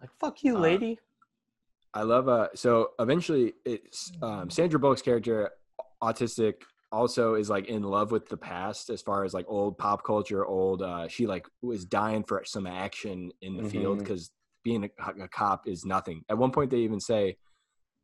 Like, 0.00 0.10
fuck 0.20 0.44
you, 0.44 0.56
Uh, 0.56 0.60
lady. 0.60 0.98
I 1.96 2.02
love 2.02 2.28
uh 2.28 2.48
so 2.54 2.90
eventually 2.98 3.54
it's 3.64 4.12
um 4.22 4.50
Sandra 4.50 4.78
Bullock's 4.78 5.02
character 5.02 5.50
autistic 6.02 6.54
also 6.92 7.34
is 7.34 7.48
like 7.50 7.66
in 7.68 7.82
love 7.82 8.12
with 8.12 8.28
the 8.28 8.36
past 8.36 8.90
as 8.90 9.00
far 9.02 9.24
as 9.24 9.32
like 9.34 9.46
old 9.48 9.76
pop 9.78 10.04
culture 10.04 10.44
old 10.46 10.82
uh 10.82 11.08
she 11.08 11.26
like 11.26 11.46
was 11.62 11.84
dying 11.84 12.22
for 12.22 12.42
some 12.44 12.66
action 12.66 13.30
in 13.40 13.56
the 13.56 13.68
field 13.68 13.96
Mhm. 13.96 14.00
because 14.00 14.30
being 14.62 14.84
a, 14.84 15.24
a 15.24 15.28
cop 15.28 15.66
is 15.68 15.84
nothing. 15.84 16.22
At 16.28 16.38
one 16.38 16.50
point 16.50 16.70
they 16.70 16.78
even 16.78 17.00
say 17.00 17.36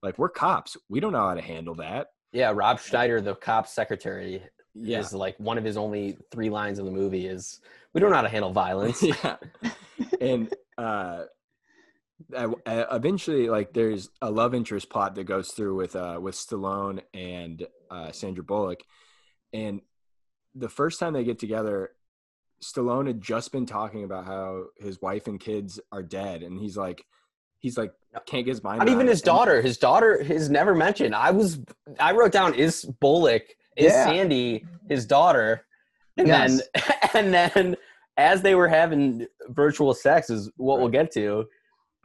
like 0.03 0.17
we're 0.19 0.29
cops. 0.31 0.77
We 0.89 1.01
don't 1.01 1.13
know 1.13 1.27
how 1.29 1.35
to 1.35 1.41
handle 1.43 1.75
that. 1.77 2.09
Yeah, 2.33 2.53
Rob 2.55 2.81
Schneider, 2.81 3.21
the 3.21 3.35
cop 3.35 3.67
secretary, 3.67 4.43
yeah. 4.75 5.01
is 5.01 5.13
like 5.13 5.37
one 5.39 5.59
of 5.59 5.65
his 5.65 5.77
only 5.77 6.17
three 6.31 6.49
lines 6.51 6.79
in 6.79 6.85
the 6.87 6.91
movie 6.91 7.27
is 7.27 7.61
we 7.93 8.01
don't 8.01 8.11
know 8.11 8.17
how 8.17 8.23
to 8.23 8.29
handle 8.29 8.53
violence. 8.53 9.03
yeah. 9.25 9.37
And 10.21 10.53
uh 10.79 11.25
uh, 12.35 12.51
eventually 12.67 13.49
like 13.49 13.73
there's 13.73 14.09
a 14.21 14.31
love 14.31 14.55
interest 14.55 14.91
plot 14.91 15.15
that 15.15 15.25
goes 15.25 15.51
through 15.51 15.75
with 15.77 15.97
uh 15.97 16.19
with 16.21 16.35
Stallone 16.35 17.01
and 17.15 17.67
uh 17.91 18.13
Sandra 18.13 18.45
Bullock 18.45 18.81
and 19.53 19.81
the 20.55 20.69
first 20.69 21.01
time 21.01 21.13
they 21.13 21.25
get 21.25 21.39
together 21.39 21.91
Stallone 22.63 23.07
had 23.07 23.21
just 23.21 23.53
been 23.53 23.67
talking 23.67 24.05
about 24.05 24.25
how 24.27 24.65
his 24.79 25.01
wife 25.01 25.27
and 25.27 25.41
kids 25.41 25.81
are 25.91 26.03
dead 26.03 26.43
and 26.43 26.59
he's 26.59 26.77
like 26.77 27.05
he's 27.59 27.77
like 27.79 27.93
can't 28.27 28.45
get 28.45 28.53
his 28.53 28.63
mind 28.63 28.79
Not 28.81 28.89
even 28.89 29.07
his 29.07 29.23
daughter. 29.23 29.63
His 29.63 29.79
daughter 29.79 30.15
is 30.15 30.51
never 30.51 30.75
mentioned. 30.75 31.15
I 31.15 31.31
was 31.31 31.59
I 31.99 32.13
wrote 32.13 32.33
down 32.33 32.55
is 32.55 32.85
Bullock, 33.01 33.43
is 33.77 33.93
Yeah. 33.93 34.05
Sandy 34.05 34.67
his 34.89 35.07
daughter? 35.07 35.65
And 36.19 36.27
Yes. 36.29 36.61
then 36.75 36.93
and 37.15 37.35
then 37.35 37.77
as 38.19 38.43
they 38.43 38.55
were 38.55 38.69
having 38.69 39.27
virtual 39.49 39.95
sex 39.95 40.29
is 40.29 40.51
what 40.57 40.79
we'll 40.79 40.89
get 40.91 41.11
to. 41.13 41.47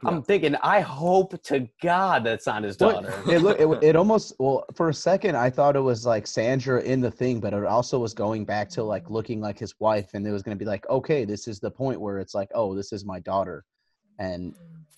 I'm 0.04 0.22
thinking, 0.22 0.54
I 0.62 0.80
hope 0.80 1.42
to 1.44 1.68
God 1.82 2.22
that's 2.24 2.46
not 2.46 2.62
his 2.62 2.78
What- 2.78 3.02
daughter. 3.04 3.22
it 3.30 3.40
look 3.40 3.58
it, 3.58 3.66
it 3.82 3.96
almost 4.02 4.34
well 4.38 4.64
for 4.74 4.88
a 4.90 4.94
second 4.94 5.36
I 5.36 5.50
thought 5.50 5.74
it 5.76 5.80
was 5.80 6.06
like 6.06 6.26
Sandra 6.26 6.80
in 6.82 7.00
the 7.00 7.10
thing, 7.10 7.40
but 7.40 7.52
it 7.52 7.64
also 7.64 7.98
was 7.98 8.14
going 8.14 8.44
back 8.44 8.68
to 8.70 8.82
like 8.84 9.10
looking 9.10 9.40
like 9.40 9.58
his 9.58 9.74
wife, 9.80 10.14
and 10.14 10.26
it 10.26 10.30
was 10.30 10.42
gonna 10.42 10.56
be 10.56 10.64
like, 10.64 10.88
okay, 10.88 11.24
this 11.24 11.48
is 11.48 11.58
the 11.58 11.70
point 11.70 12.00
where 12.00 12.18
it's 12.18 12.34
like, 12.34 12.50
oh, 12.54 12.74
this 12.76 12.92
is 12.92 13.04
my 13.04 13.18
daughter, 13.20 13.64
and 14.18 14.54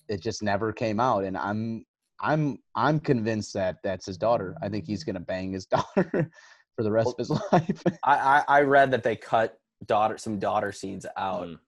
it 0.07 0.21
just 0.21 0.43
never 0.43 0.71
came 0.71 0.99
out, 0.99 1.23
and 1.23 1.35
I'm 1.37 1.85
I'm 2.19 2.59
I'm 2.75 2.99
convinced 2.99 3.53
that 3.55 3.77
that's 3.83 4.05
his 4.05 4.17
daughter. 4.17 4.55
I 4.61 4.69
think 4.69 4.85
he's 4.85 5.03
gonna 5.03 5.19
bang 5.19 5.51
his 5.53 5.65
daughter 5.77 6.29
for 6.75 6.83
the 6.83 6.91
rest 6.91 7.09
of 7.09 7.17
his 7.17 7.29
life. 7.51 7.83
I, 8.03 8.15
I 8.17 8.43
I 8.47 8.61
read 8.61 8.91
that 8.91 9.01
they 9.01 9.15
cut 9.15 9.57
daughter 9.87 10.19
some 10.19 10.37
daughter 10.37 10.71
scenes 10.71 11.07
out. 11.17 11.47
Mm. 11.47 11.59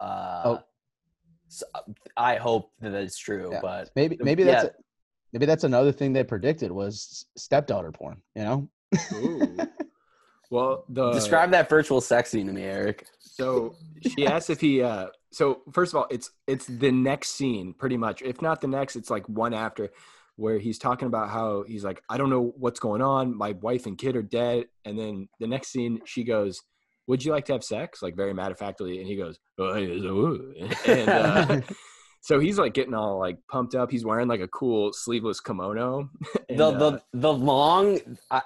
Uh, 0.00 0.42
Oh. 0.44 0.58
So 1.52 1.66
I 2.16 2.36
hope 2.36 2.70
that 2.80 2.94
it's 2.94 3.18
true, 3.18 3.48
Yeah. 3.52 3.60
but 3.60 3.90
maybe 3.96 4.16
The- 4.16 4.24
maybe 4.24 4.42
that's 4.44 4.64
yeah. 4.64 4.70
a, 4.70 4.82
maybe 5.32 5.46
that's 5.46 5.64
another 5.64 5.92
thing 5.92 6.12
they 6.12 6.24
predicted 6.24 6.70
was 6.72 7.26
stepdaughter 7.36 7.92
porn. 7.92 8.22
You 8.34 8.42
know. 8.44 8.68
Ooh. 9.14 9.56
well 10.50 10.84
the 10.88 11.12
describe 11.12 11.50
that 11.52 11.68
virtual 11.68 12.00
sex 12.00 12.30
scene 12.30 12.46
to 12.46 12.52
me, 12.52 12.62
Eric. 12.64 13.06
So 13.20 13.74
she 14.14 14.26
asks 14.26 14.50
if 14.50 14.60
he. 14.60 14.82
uh 14.82 15.08
So 15.32 15.62
first 15.72 15.92
of 15.92 15.98
all, 15.98 16.06
it's 16.10 16.30
it's 16.46 16.66
the 16.66 16.90
next 16.90 17.30
scene, 17.30 17.74
pretty 17.74 17.96
much. 17.96 18.22
If 18.22 18.42
not 18.42 18.60
the 18.60 18.66
next, 18.68 18.96
it's 18.96 19.10
like 19.10 19.28
one 19.28 19.54
after, 19.54 19.90
where 20.36 20.58
he's 20.58 20.78
talking 20.78 21.06
about 21.06 21.30
how 21.30 21.64
he's 21.66 21.84
like, 21.84 22.02
I 22.08 22.16
don't 22.18 22.30
know 22.30 22.52
what's 22.56 22.80
going 22.80 23.02
on. 23.02 23.36
My 23.36 23.52
wife 23.52 23.86
and 23.86 23.96
kid 23.96 24.16
are 24.16 24.22
dead. 24.22 24.66
And 24.84 24.98
then 24.98 25.28
the 25.38 25.46
next 25.46 25.68
scene, 25.68 26.00
she 26.04 26.24
goes, 26.24 26.62
"Would 27.06 27.24
you 27.24 27.32
like 27.32 27.44
to 27.46 27.52
have 27.52 27.64
sex?" 27.64 28.02
Like 28.02 28.16
very 28.16 28.34
matter 28.34 28.52
of 28.52 28.58
factly, 28.58 28.98
and 28.98 29.06
he 29.06 29.16
goes, 29.16 29.38
oh, 29.58 29.74
yes, 29.76 30.04
I 30.06 30.10
would." 30.12 30.76
and 30.86 31.08
uh, 31.08 31.60
so 32.20 32.38
he's 32.38 32.58
like 32.58 32.74
getting 32.74 32.94
all 32.94 33.18
like 33.18 33.38
pumped 33.50 33.74
up. 33.74 33.90
He's 33.90 34.04
wearing 34.04 34.28
like 34.28 34.40
a 34.40 34.48
cool 34.48 34.92
sleeveless 34.92 35.40
kimono. 35.40 36.10
And, 36.48 36.58
the 36.58 36.66
uh, 36.66 36.78
the 36.78 37.02
the 37.12 37.32
long 37.32 38.00
I, 38.30 38.42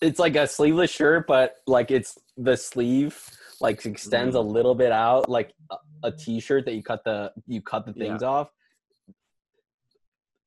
it's 0.00 0.18
like 0.20 0.36
a 0.36 0.46
sleeveless 0.46 0.90
shirt 0.90 1.26
but 1.26 1.56
like 1.66 1.90
it's 1.90 2.16
the 2.36 2.56
sleeve 2.56 3.18
like 3.60 3.84
extends 3.86 4.34
a 4.36 4.38
Mm. 4.38 4.52
little 4.52 4.74
bit 4.74 4.92
out 4.92 5.28
like 5.28 5.52
a, 5.70 5.76
a 6.04 6.12
t-shirt 6.12 6.64
that 6.66 6.74
you 6.74 6.82
cut 6.82 7.02
the 7.04 7.32
you 7.48 7.60
cut 7.60 7.86
the 7.86 7.92
things 7.92 8.22
off 8.22 8.50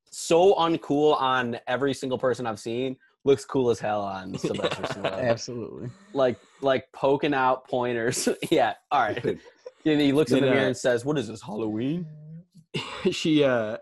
so 0.09 0.53
uncool 0.55 1.19
on 1.19 1.57
every 1.67 1.93
single 1.93 2.17
person 2.17 2.45
i've 2.45 2.59
seen 2.59 2.95
looks 3.27 3.45
cool 3.45 3.69
as 3.69 3.79
hell 3.79 4.01
on 4.01 4.35
Sylvester 4.37 4.81
Stallone. 4.83 5.29
Absolutely. 5.29 5.89
like 6.13 6.39
like 6.61 6.91
poking 6.93 7.33
out 7.33 7.67
pointers. 7.67 8.27
Yeah 8.49 8.73
all 8.91 9.01
right. 9.01 9.23
And 9.85 10.01
he 10.01 10.11
looks 10.11 10.31
in 10.31 10.39
the 10.41 10.45
Then, 10.47 10.53
mirror 10.55 10.67
and 10.67 10.75
says 10.75 11.05
what 11.05 11.17
is 11.17 11.27
this 11.29 11.41
halloween? 11.41 12.05
She 13.11 13.43
uh 13.43 13.77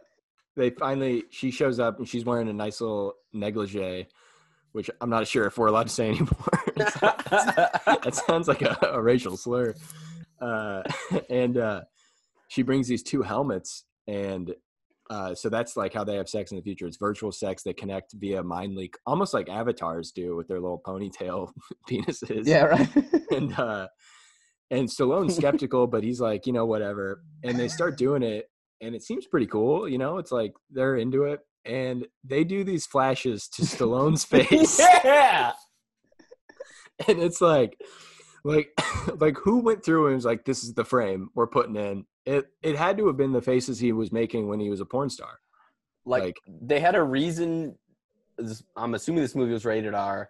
they 0.55 0.69
finally 0.69 1.23
she 1.31 1.49
shows 1.51 1.79
up 1.79 1.97
and 1.99 2.07
she's 2.07 2.25
wearing 2.25 2.47
a 2.49 2.53
nice 2.53 2.79
little 2.81 3.13
negligee 3.33 4.07
which 4.73 4.89
i'm 5.01 5.09
not 5.09 5.25
sure 5.27 5.45
if 5.47 5.57
we're 5.57 5.67
allowed 5.67 5.87
to 5.87 5.93
say 5.93 6.09
anymore. 6.09 6.49
That 6.75 8.21
sounds 8.27 8.47
like 8.47 8.61
a, 8.61 8.77
a 8.93 9.01
racial 9.01 9.35
slur. 9.37 9.73
Uh 10.39 10.83
and 11.29 11.57
uh 11.57 11.81
she 12.49 12.61
brings 12.61 12.87
these 12.87 13.01
two 13.01 13.21
helmets 13.23 13.85
and 14.07 14.53
uh 15.09 15.35
so 15.35 15.49
that's 15.49 15.77
like 15.77 15.93
how 15.93 16.03
they 16.03 16.15
have 16.15 16.27
sex 16.27 16.51
in 16.51 16.57
the 16.57 16.63
future 16.63 16.87
it's 16.87 16.97
virtual 16.97 17.31
sex 17.31 17.61
they 17.63 17.73
connect 17.73 18.13
via 18.13 18.41
mind 18.41 18.75
leak 18.75 18.95
almost 19.05 19.33
like 19.33 19.49
avatars 19.49 20.11
do 20.11 20.35
with 20.35 20.47
their 20.47 20.59
little 20.59 20.81
ponytail 20.85 21.51
penises 21.89 22.45
Yeah. 22.45 22.65
Right. 22.65 22.89
and 23.31 23.57
uh 23.59 23.87
and 24.71 24.89
Stallone's 24.89 25.35
skeptical, 25.35 25.85
but 25.85 26.03
he's 26.03 26.19
like, 26.19 26.47
you 26.47 26.51
know, 26.51 26.65
whatever. 26.65 27.21
And 27.43 27.57
they 27.57 27.67
start 27.67 27.99
doing 27.99 28.23
it, 28.23 28.49
and 28.81 28.95
it 28.95 29.03
seems 29.03 29.27
pretty 29.27 29.45
cool. 29.45 29.87
You 29.87 29.99
know, 29.99 30.17
it's 30.17 30.31
like 30.31 30.53
they're 30.71 30.95
into 30.95 31.25
it, 31.25 31.41
and 31.65 32.07
they 32.23 32.43
do 32.43 32.63
these 32.63 32.87
flashes 32.87 33.47
to 33.49 33.61
Stallone's 33.61 34.25
face, 34.25 34.79
yeah 34.79 35.53
and 37.07 37.19
it's 37.19 37.41
like, 37.41 37.79
like, 38.43 38.69
like 39.19 39.37
who 39.37 39.59
went 39.59 39.83
through 39.83 40.07
and 40.07 40.15
was 40.15 40.25
like, 40.25 40.45
this 40.45 40.63
is 40.63 40.73
the 40.73 40.85
frame 40.85 41.29
we're 41.35 41.47
putting 41.47 41.75
in. 41.75 42.05
It 42.25 42.45
it 42.63 42.75
had 42.75 42.97
to 42.97 43.07
have 43.07 43.17
been 43.17 43.31
the 43.31 43.41
faces 43.41 43.79
he 43.79 43.91
was 43.91 44.11
making 44.11 44.47
when 44.47 44.59
he 44.59 44.69
was 44.69 44.81
a 44.81 44.85
porn 44.85 45.09
star. 45.09 45.39
like, 46.07 46.23
Like- 46.23 46.37
they 46.61 46.79
had 46.79 46.95
a 46.95 47.03
reason 47.03 47.77
i'm 48.75 48.93
assuming 48.95 49.21
this 49.23 49.33
movie 49.33 49.53
was 49.53 49.63
rated 49.65 49.93
r 49.95 50.29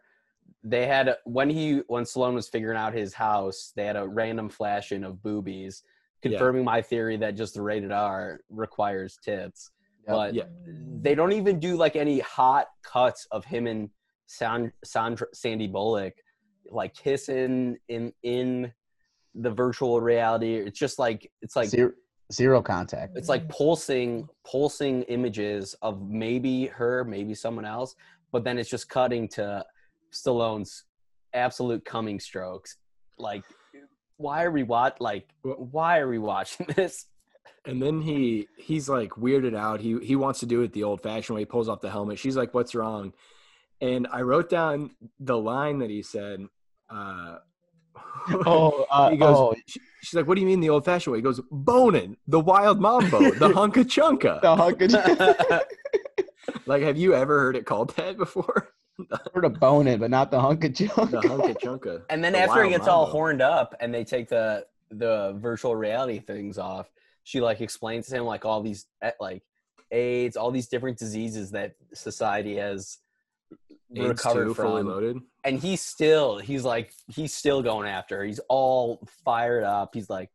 they 0.64 0.86
had 0.86 1.16
when 1.26 1.50
he 1.50 1.78
when 1.88 2.04
Stallone 2.04 2.36
was 2.36 2.48
figuring 2.48 2.78
out 2.78 2.94
his 2.94 3.14
house 3.16 3.74
they 3.76 3.84
had 3.86 3.96
a 3.96 4.08
random 4.08 4.48
flashing 4.48 5.04
of 5.04 5.22
boobies 5.24 5.84
Yeah. 6.24 6.30
confirming 6.32 6.64
my 6.64 6.82
theory 6.84 7.18
that 7.18 7.32
just 7.36 7.56
the 7.56 7.62
rated 7.64 7.92
r 7.92 8.42
requires 8.50 9.18
tits 9.24 9.72
but 10.08 10.34
Yeah. 10.36 10.44
they 11.02 11.16
don't 11.16 11.32
even 11.34 11.60
do 11.60 11.76
like 11.78 11.96
any 11.96 12.20
hot 12.20 12.68
cuts 12.84 13.28
of 13.32 13.44
him 13.44 13.66
and 13.68 13.90
Sand- 14.28 14.72
Sandra, 14.84 15.28
sandy 15.34 15.68
bullock 15.68 16.14
like 16.70 16.94
kissing 16.94 17.78
in 17.90 18.14
in 18.24 18.72
the 19.36 19.52
virtual 19.52 20.00
reality 20.02 20.56
it's 20.56 20.80
just 20.80 20.98
like 21.00 21.30
it's 21.41 21.56
like 21.56 21.67
zero, 21.67 21.91
zero 22.32 22.62
contact. 22.62 23.17
it's 23.17 23.30
like 23.30 23.48
pulsing 23.50 24.28
pulsing 24.50 25.04
images 25.04 25.76
of 25.82 26.02
maybe 26.10 26.67
her 26.67 27.04
maybe 27.04 27.34
someone 27.34 27.65
else 27.65 27.95
but 28.32 28.43
then 28.43 28.58
it's 28.58 28.69
just 28.69 28.89
cutting 28.89 29.28
to 29.28 29.63
stallone's 30.12 30.86
absolute 31.34 31.84
coming 31.84 32.19
strokes 32.19 32.78
like 33.17 33.43
why 34.17 34.43
are 34.43 34.52
we 34.52 34.63
watch 34.63 34.95
like 35.00 35.30
why 35.41 36.00
are 36.00 36.08
we 36.08 36.17
watching 36.17 36.65
this 36.76 37.08
And 37.65 37.82
then 37.82 38.02
he 38.02 38.48
he's 38.58 38.88
like 38.88 39.12
weirded 39.12 39.56
out. 39.56 39.82
He 39.82 39.98
he 40.00 40.15
wants 40.15 40.39
to 40.41 40.45
do 40.45 40.62
it 40.62 40.74
the 40.74 40.84
old 40.84 41.02
fashioned 41.02 41.36
way. 41.36 41.41
He 41.41 41.45
pulls 41.45 41.67
off 41.67 41.82
the 41.82 41.89
helmet. 41.89 42.19
She's 42.19 42.38
like, 42.38 42.54
"What's 42.54 42.76
wrong?" 42.76 43.13
And 43.82 44.08
I 44.12 44.21
wrote 44.21 44.50
down 44.50 44.91
the 45.19 45.38
line 45.38 45.80
that 45.80 45.89
he 45.89 46.04
said. 46.04 46.45
Uh, 46.89 47.38
Oh, 48.45 48.86
uh, 48.89 49.10
he 49.10 49.17
goes. 49.17 49.36
oh, 49.38 49.56
she- 49.67 49.82
she's 50.01 50.13
like, 50.13 50.28
"What 50.28 50.36
do 50.36 50.41
you 50.41 50.47
mean 50.47 50.60
the 50.60 50.69
old 50.69 50.86
fashioned 50.86 51.12
way?" 51.13 51.19
He 51.19 51.23
goes, 51.23 51.41
"Boning, 51.51 52.17
the 52.28 52.39
wild 52.39 52.80
mambo, 52.82 53.19
the 53.32 53.49
hunka 53.58 53.84
chunka." 53.86 54.41
the 54.41 54.56
hunka. 54.56 55.62
Like, 56.67 56.84
have 56.84 56.97
you 56.97 57.13
ever 57.13 57.39
heard 57.39 57.56
it 57.56 57.65
called 57.65 57.89
that 57.97 58.17
before? 58.17 58.69
heard 59.34 59.45
of 59.45 59.60
bone 59.60 59.88
it, 59.88 59.99
but 59.99 60.10
not 60.10 60.32
the 60.32 60.38
hunka 60.39 60.73
chunk. 60.75 61.12
The 61.12 61.21
hunka 61.21 61.56
chunka. 61.60 62.04
and 62.10 62.23
then 62.23 62.34
the 62.34 62.39
after 62.39 62.63
he 62.63 62.69
gets 62.69 62.88
all 62.88 63.06
horned 63.08 63.41
up 63.41 63.75
and 63.80 63.93
they 63.93 64.04
take 64.04 64.30
the 64.30 64.65
the 64.89 65.34
virtual 65.38 65.75
reality 65.75 66.19
things 66.19 66.58
off, 66.58 66.89
she 67.23 67.41
like 67.41 67.62
explains 67.62 68.08
to 68.08 68.17
him 68.17 68.23
like 68.25 68.45
all 68.45 68.62
these 68.62 68.86
eh, 69.01 69.12
like 69.19 69.43
AIDS, 69.91 70.38
all 70.38 70.49
these 70.51 70.67
different 70.67 70.97
diseases 70.97 71.51
that 71.51 71.75
society 71.93 72.56
has 72.56 72.99
AIDS 73.95 74.08
recovered 74.08 74.45
two, 74.45 74.54
fully 74.54 74.84
loaded. 74.84 75.17
And 75.46 75.60
he's 75.60 75.82
still 75.82 76.38
he's 76.40 76.64
like 76.64 76.92
he's 77.08 77.34
still 77.34 77.62
going 77.62 77.88
after. 77.88 78.18
her. 78.18 78.24
He's 78.24 78.40
all 78.50 79.08
fired 79.24 79.64
up. 79.64 79.92
He's 79.94 80.10
like, 80.10 80.30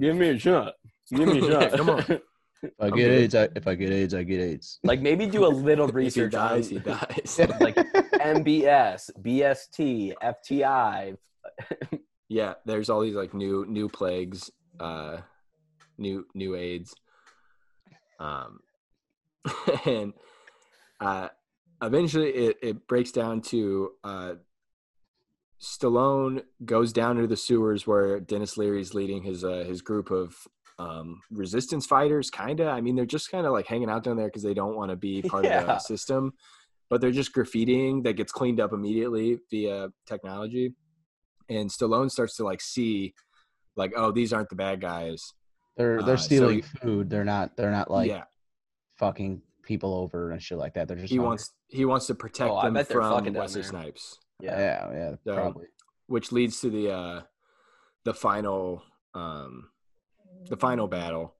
"Give 0.00 0.16
me 0.16 0.28
a 0.30 0.38
shot. 0.38 0.74
Give 1.10 1.28
me 1.28 1.38
a 1.40 1.50
Yeah, 1.50 1.60
shot. 1.68 1.72
come 1.76 1.90
on. 1.90 2.20
If 2.62 2.72
I 2.80 2.86
get 2.88 2.94
good. 2.96 3.10
AIDS, 3.10 3.34
I, 3.34 3.48
if 3.54 3.66
I 3.68 3.74
get 3.74 3.90
AIDS, 3.90 4.14
I 4.14 4.22
get 4.22 4.40
AIDS. 4.40 4.78
like 4.84 5.00
maybe 5.02 5.26
do 5.26 5.44
a 5.44 5.48
little 5.48 5.84
If 5.88 5.92
he 5.92 5.96
research 5.96 6.32
dies, 6.32 6.68
on 6.68 6.72
he 6.72 6.78
dies. 6.78 7.38
like 7.60 7.74
MBS, 8.14 9.10
BST, 9.20 10.14
FTI. 10.22 11.16
yeah, 12.30 12.54
there's 12.64 12.88
all 12.88 13.00
these 13.02 13.16
like 13.16 13.34
new 13.34 13.66
new 13.68 13.88
plagues, 13.90 14.50
uh, 14.80 15.18
new 15.98 16.26
new 16.34 16.54
AIDS, 16.54 16.94
um, 18.18 18.60
and 19.84 20.14
uh, 21.00 21.28
eventually 21.86 22.30
it 22.30 22.56
it 22.62 22.88
breaks 22.88 23.12
down 23.12 23.40
to 23.42 23.92
uh, 24.04 24.34
Stallone 25.60 26.42
goes 26.64 26.92
down 26.92 27.16
into 27.16 27.28
the 27.28 27.36
sewers 27.36 27.86
where 27.86 28.20
Denis 28.20 28.56
Leary's 28.56 28.94
leading 28.94 29.22
his 29.22 29.44
uh, 29.44 29.64
his 29.66 29.80
group 29.82 30.10
of 30.10 30.34
um, 30.78 31.20
resistance 31.30 31.86
fighters. 31.86 32.30
Kinda, 32.30 32.68
I 32.68 32.80
mean, 32.80 32.96
they're 32.96 33.06
just 33.06 33.30
kind 33.30 33.46
of 33.46 33.52
like 33.52 33.66
hanging 33.66 33.88
out 33.88 34.04
down 34.04 34.16
there 34.16 34.26
because 34.26 34.42
they 34.42 34.54
don't 34.54 34.76
want 34.76 34.90
to 34.90 34.96
be 34.96 35.22
part 35.30 35.46
of 35.46 35.66
the 35.66 35.78
system, 35.78 36.32
but 36.90 37.00
they're 37.00 37.10
just 37.12 37.32
graffitiing 37.34 38.02
that 38.04 38.14
gets 38.14 38.32
cleaned 38.32 38.60
up 38.60 38.72
immediately 38.72 39.38
via 39.50 39.88
technology 40.06 40.74
and 41.48 41.68
Stallone 41.70 42.10
starts 42.10 42.36
to 42.36 42.44
like 42.44 42.60
see, 42.60 43.14
like, 43.76 43.92
oh, 43.96 44.10
these 44.10 44.32
aren't 44.32 44.48
the 44.48 44.56
bad 44.56 44.80
guys. 44.80 45.32
They're 45.76 46.00
Uh, 46.00 46.04
they're 46.06 46.16
so 46.16 46.24
stealing 46.24 46.56
he- 46.56 46.62
food. 46.62 47.10
They're 47.10 47.24
not 47.24 47.56
they're 47.56 47.70
not 47.70 47.90
like 47.90 48.08
yeah, 48.08 48.24
fucking 48.98 49.42
people 49.64 49.94
over 49.94 50.30
and 50.30 50.42
shit 50.42 50.58
like 50.58 50.74
that. 50.74 50.88
They're 50.88 50.96
just 50.96 51.10
he 51.10 51.16
hungry. 51.16 51.28
wants 51.28 51.52
he 51.68 51.84
wants 51.84 52.06
to 52.06 52.14
protect 52.14 52.50
Oh, 52.50 52.62
them 52.62 52.74
from 52.84 53.34
Wesley. 53.34 53.62
Snipes, 53.62 54.18
Yeah. 54.40 54.58
yeah 54.58 54.92
yeah 54.92 55.14
So- 55.24 55.34
probably 55.34 55.66
which 56.06 56.32
leads 56.32 56.60
to 56.60 56.68
the 56.70 56.90
uh, 56.92 57.22
the 58.04 58.12
final 58.14 58.82
um, 59.14 59.70
the 60.50 60.56
final 60.56 60.86
battle, 60.86 61.34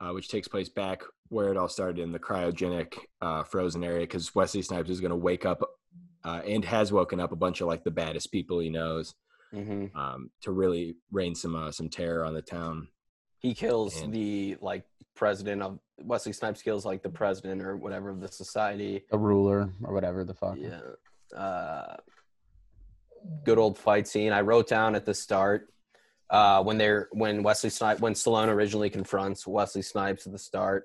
uh, 0.00 0.10
which 0.12 0.28
takes 0.28 0.48
place 0.48 0.68
back 0.70 1.02
where 1.28 1.50
it 1.50 1.56
all 1.58 1.68
started 1.68 1.98
in 2.00 2.12
the 2.12 2.18
cryogenic 2.18 2.94
uh, 3.20 3.42
frozen 3.44 3.84
area, 3.84 4.00
because 4.00 4.34
Wesley 4.34 4.62
Snipes 4.62 4.88
is 4.88 5.00
going 5.00 5.10
to 5.10 5.16
wake 5.16 5.44
up 5.44 5.60
uh, 6.24 6.40
and 6.46 6.64
has 6.64 6.90
woken 6.90 7.20
up 7.20 7.32
a 7.32 7.36
bunch 7.36 7.60
of 7.60 7.66
like 7.68 7.84
the 7.84 7.90
baddest 7.90 8.32
people 8.32 8.58
he 8.60 8.70
knows 8.70 9.14
hmm 9.52 9.86
um, 9.94 10.30
to 10.42 10.52
really 10.52 10.96
rain 11.10 11.34
some 11.34 11.54
uh, 11.54 11.70
some 11.70 11.88
terror 11.90 12.24
on 12.24 12.32
the 12.34 12.42
town. 12.42 12.88
He 13.40 13.54
kills 13.54 14.00
And- 14.00 14.12
the 14.12 14.56
like 14.62 14.84
president 15.14 15.60
of 15.62 15.78
Wesley 16.02 16.32
Snipes 16.32 16.62
kills 16.62 16.84
like 16.84 17.02
the 17.02 17.08
president 17.10 17.62
or 17.62 17.76
whatever 17.76 18.10
of 18.10 18.20
the 18.20 18.28
society. 18.28 19.04
a 19.12 19.18
ruler 19.18 19.72
or 19.82 19.92
whatever 19.94 20.24
the 20.24 20.34
fuck. 20.34 20.56
Yeah. 20.58 20.80
Uh, 21.36 21.96
good 23.44 23.58
old 23.58 23.78
fight 23.78 24.06
scene. 24.06 24.32
I 24.32 24.40
wrote 24.42 24.68
down 24.68 24.94
at 24.94 25.04
the 25.04 25.14
start 25.14 25.68
uh, 26.30 26.62
when 26.62 26.78
they're 26.78 27.08
when 27.12 27.42
Wesley 27.42 27.70
Snipes 27.70 28.00
when 28.00 28.14
Stallone 28.14 28.48
originally 28.48 28.90
confronts 28.90 29.46
Wesley 29.46 29.82
Snipes 29.82 30.26
at 30.26 30.32
the 30.32 30.38
start. 30.38 30.84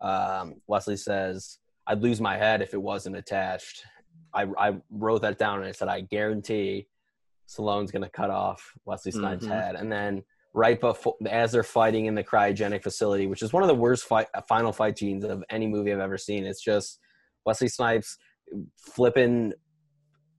Um, 0.00 0.60
Wesley 0.66 0.96
says, 0.96 1.58
"I'd 1.86 2.02
lose 2.02 2.20
my 2.20 2.36
head 2.36 2.62
if 2.62 2.74
it 2.74 2.82
wasn't 2.82 3.16
attached." 3.16 3.84
I, 4.32 4.46
I 4.58 4.76
wrote 4.90 5.22
that 5.22 5.38
down 5.38 5.58
and 5.60 5.68
I 5.68 5.72
said, 5.72 5.88
"I 5.88 6.00
guarantee 6.00 6.88
Stallone's 7.48 7.90
going 7.92 8.02
to 8.02 8.08
cut 8.10 8.30
off 8.30 8.72
Wesley 8.84 9.12
Snipes' 9.12 9.44
Mhm. 9.46 9.48
head." 9.48 9.74
And 9.76 9.90
then 9.92 10.22
right 10.54 10.80
before 10.80 11.16
as 11.28 11.52
they're 11.52 11.62
fighting 11.62 12.06
in 12.06 12.14
the 12.14 12.24
cryogenic 12.24 12.82
facility, 12.82 13.26
which 13.26 13.42
is 13.42 13.52
one 13.52 13.62
of 13.62 13.68
the 13.68 13.74
worst 13.74 14.04
fight 14.04 14.28
final 14.48 14.72
fight 14.72 14.98
scenes 14.98 15.24
of 15.24 15.44
any 15.50 15.66
movie 15.66 15.92
I've 15.92 15.98
ever 15.98 16.16
seen. 16.16 16.44
It's 16.44 16.62
just 16.62 17.00
Wesley 17.44 17.68
Snipes 17.68 18.16
flipping 18.78 19.52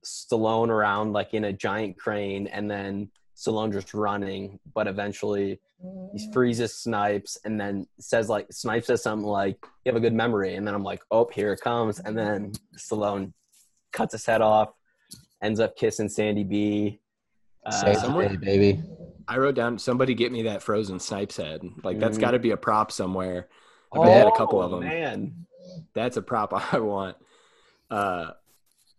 Stallone 0.05 0.69
around 0.69 1.13
like 1.13 1.33
in 1.33 1.43
a 1.43 1.53
giant 1.53 1.97
crane, 1.97 2.47
and 2.47 2.71
then 2.71 3.09
Stallone 3.35 3.73
just 3.73 3.93
running. 3.93 4.59
But 4.73 4.87
eventually, 4.87 5.59
he 6.13 6.27
mm. 6.27 6.33
freezes 6.33 6.73
Snipes, 6.75 7.37
and 7.43 7.59
then 7.59 7.85
says 7.99 8.29
like 8.29 8.47
Snipes 8.51 8.87
says 8.87 9.03
something 9.03 9.27
like, 9.27 9.57
"You 9.83 9.91
have 9.91 9.97
a 9.97 9.99
good 9.99 10.13
memory," 10.13 10.55
and 10.55 10.65
then 10.65 10.73
I'm 10.73 10.83
like, 10.83 11.01
"Oh, 11.11 11.29
here 11.33 11.51
it 11.51 11.59
comes!" 11.61 11.99
And 11.99 12.17
then 12.17 12.53
Stallone 12.77 13.33
cuts 13.91 14.13
his 14.13 14.25
head 14.25 14.41
off, 14.41 14.69
ends 15.41 15.59
up 15.59 15.75
kissing 15.75 16.09
Sandy 16.09 16.43
B. 16.43 17.01
Uh, 17.65 17.71
Save 17.71 17.97
someone- 17.97 18.27
day, 18.27 18.35
baby. 18.37 18.83
I 19.27 19.37
wrote 19.37 19.55
down 19.55 19.79
somebody 19.79 20.13
get 20.13 20.31
me 20.31 20.43
that 20.43 20.61
frozen 20.61 20.99
Snipes 20.99 21.37
head. 21.37 21.61
Like 21.83 21.99
that's 21.99 22.17
Mhm. 22.17 22.21
got 22.21 22.31
to 22.31 22.39
be 22.39 22.51
a 22.51 22.57
prop 22.57 22.91
somewhere. 22.91 23.49
I 23.91 23.97
bet 23.97 24.05
they 24.07 24.11
had 24.13 24.27
a 24.27 24.31
couple 24.31 24.61
of 24.61 24.71
Oh, 24.73 24.79
them. 24.79 24.87
Man, 24.87 25.45
That's 25.95 26.15
a 26.17 26.21
prop 26.21 26.53
I 26.73 26.79
want. 26.79 27.17
Uh, 27.89 28.31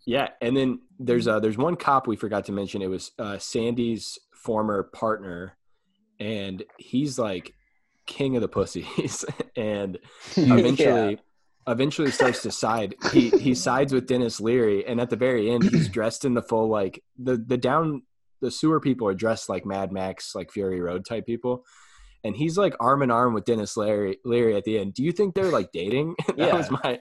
yeah, 0.05 0.31
and 0.41 0.57
then 0.57 0.81
there's 0.99 1.29
uh 1.29 1.39
there's 1.41 1.57
one 1.59 1.77
cop 1.77 2.07
we 2.09 2.17
forgot 2.17 2.45
to 2.47 2.53
mention. 2.53 2.83
It 2.83 2.89
was 2.91 3.13
uh, 3.21 3.39
Sandy's 3.39 4.19
former 4.33 4.83
partner, 4.85 5.57
and 6.19 6.65
he's 6.79 7.19
like 7.21 7.55
king 8.07 8.35
of 8.37 8.43
the 8.43 8.49
pussies, 8.49 9.25
and 9.57 9.99
eventually. 10.37 11.21
Eventually 11.69 12.13
starts 12.13 12.43
to 12.43 12.53
side. 12.53 12.95
He 13.13 13.31
he 13.31 13.53
sides 13.53 13.93
with 13.93 14.07
Denis 14.07 14.41
Leary, 14.41 14.87
and 14.87 15.01
at 15.01 15.11
the 15.11 15.17
very 15.17 15.51
end, 15.51 15.65
he's 15.65 15.89
dressed 15.89 16.25
in 16.25 16.35
the 16.35 16.43
full 16.43 16.69
like 16.69 17.03
the 17.19 17.37
the 17.37 17.57
down 17.57 18.03
the 18.41 18.51
sewer 18.51 18.81
people 18.81 19.07
are 19.09 19.15
dressed 19.15 19.49
like 19.49 19.65
Mad 19.67 19.93
Max, 19.93 20.35
like 20.35 20.51
Fury 20.53 20.81
Road 20.81 21.05
type 21.05 21.27
people, 21.27 21.65
and 22.25 22.37
he's 22.37 22.57
like 22.59 22.75
arm 22.81 23.03
in 23.03 23.11
arm 23.11 23.35
with 23.35 23.45
Denis 23.45 23.77
Leary 23.77 24.19
Leary 24.25 24.57
at 24.57 24.65
the 24.65 24.79
end. 24.79 24.95
Do 24.95 25.03
you 25.03 25.13
think 25.13 25.35
they're 25.35 25.51
like 25.51 25.73
dating? 25.73 26.15
that 26.29 26.39
Yeah. 26.39 26.55
was 26.57 26.71
my. 26.71 26.99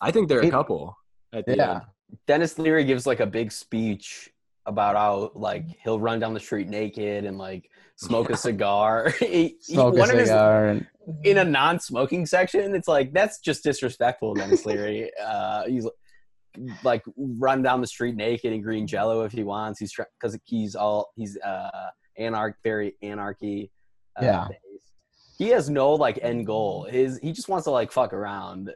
I 0.00 0.10
think 0.10 0.28
they're 0.28 0.40
a 0.40 0.50
couple 0.50 0.96
at 1.32 1.46
the 1.46 1.56
Yeah. 1.56 1.72
end. 1.72 1.82
Denis 2.26 2.58
Leary 2.58 2.84
gives 2.84 3.06
like 3.06 3.20
a 3.20 3.26
big 3.26 3.52
speech 3.52 4.30
about 4.66 4.96
how 4.96 5.30
like 5.34 5.64
he'll 5.82 5.98
run 6.00 6.18
down 6.20 6.34
the 6.34 6.40
street 6.40 6.68
naked 6.68 7.24
and 7.24 7.38
like 7.38 7.70
smoke 7.96 8.30
a 8.30 8.36
cigar. 8.36 9.10
he, 9.18 9.26
he- 9.26 9.56
Smoke 9.74 9.94
a 9.94 9.98
one 9.98 10.10
of 10.10 10.16
his- 10.18 10.28
cigar 10.28 10.66
and 10.68 10.86
in 11.24 11.38
a 11.38 11.44
non-smoking 11.44 12.26
section. 12.26 12.74
It's 12.74 12.88
like 12.88 13.12
that's 13.12 13.38
just 13.40 13.62
disrespectful, 13.64 14.34
Denis 14.34 14.66
Leary. 14.66 15.10
uh, 15.24 15.64
he's 15.66 15.86
like 16.82 17.02
run 17.16 17.62
down 17.62 17.80
the 17.80 17.86
street 17.86 18.16
naked 18.16 18.52
in 18.52 18.60
green 18.62 18.86
jello 18.86 19.24
if 19.24 19.32
he 19.32 19.44
wants. 19.44 19.78
He's 19.80 19.94
because 20.20 20.38
he's 20.44 20.74
all 20.74 21.10
he's 21.16 21.38
uh 21.38 21.90
anarch 22.18 22.56
very 22.64 22.94
anarchy. 23.02 23.70
Uh, 24.20 24.24
Yeah. 24.24 24.48
based. 24.48 24.92
He 25.38 25.48
has 25.50 25.70
no 25.70 25.92
like 25.94 26.18
end 26.22 26.46
goal. 26.46 26.84
His 26.90 27.18
he 27.18 27.32
just 27.32 27.48
wants 27.48 27.64
to 27.64 27.70
like 27.70 27.92
fuck 27.92 28.12
around. 28.12 28.70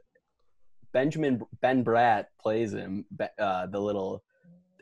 Benjamin 0.93 1.41
Ben 1.63 1.83
Bratt 1.85 2.27
plays 2.41 2.73
him, 2.75 3.07
uh, 3.39 3.67
the 3.67 3.81
little 3.81 4.23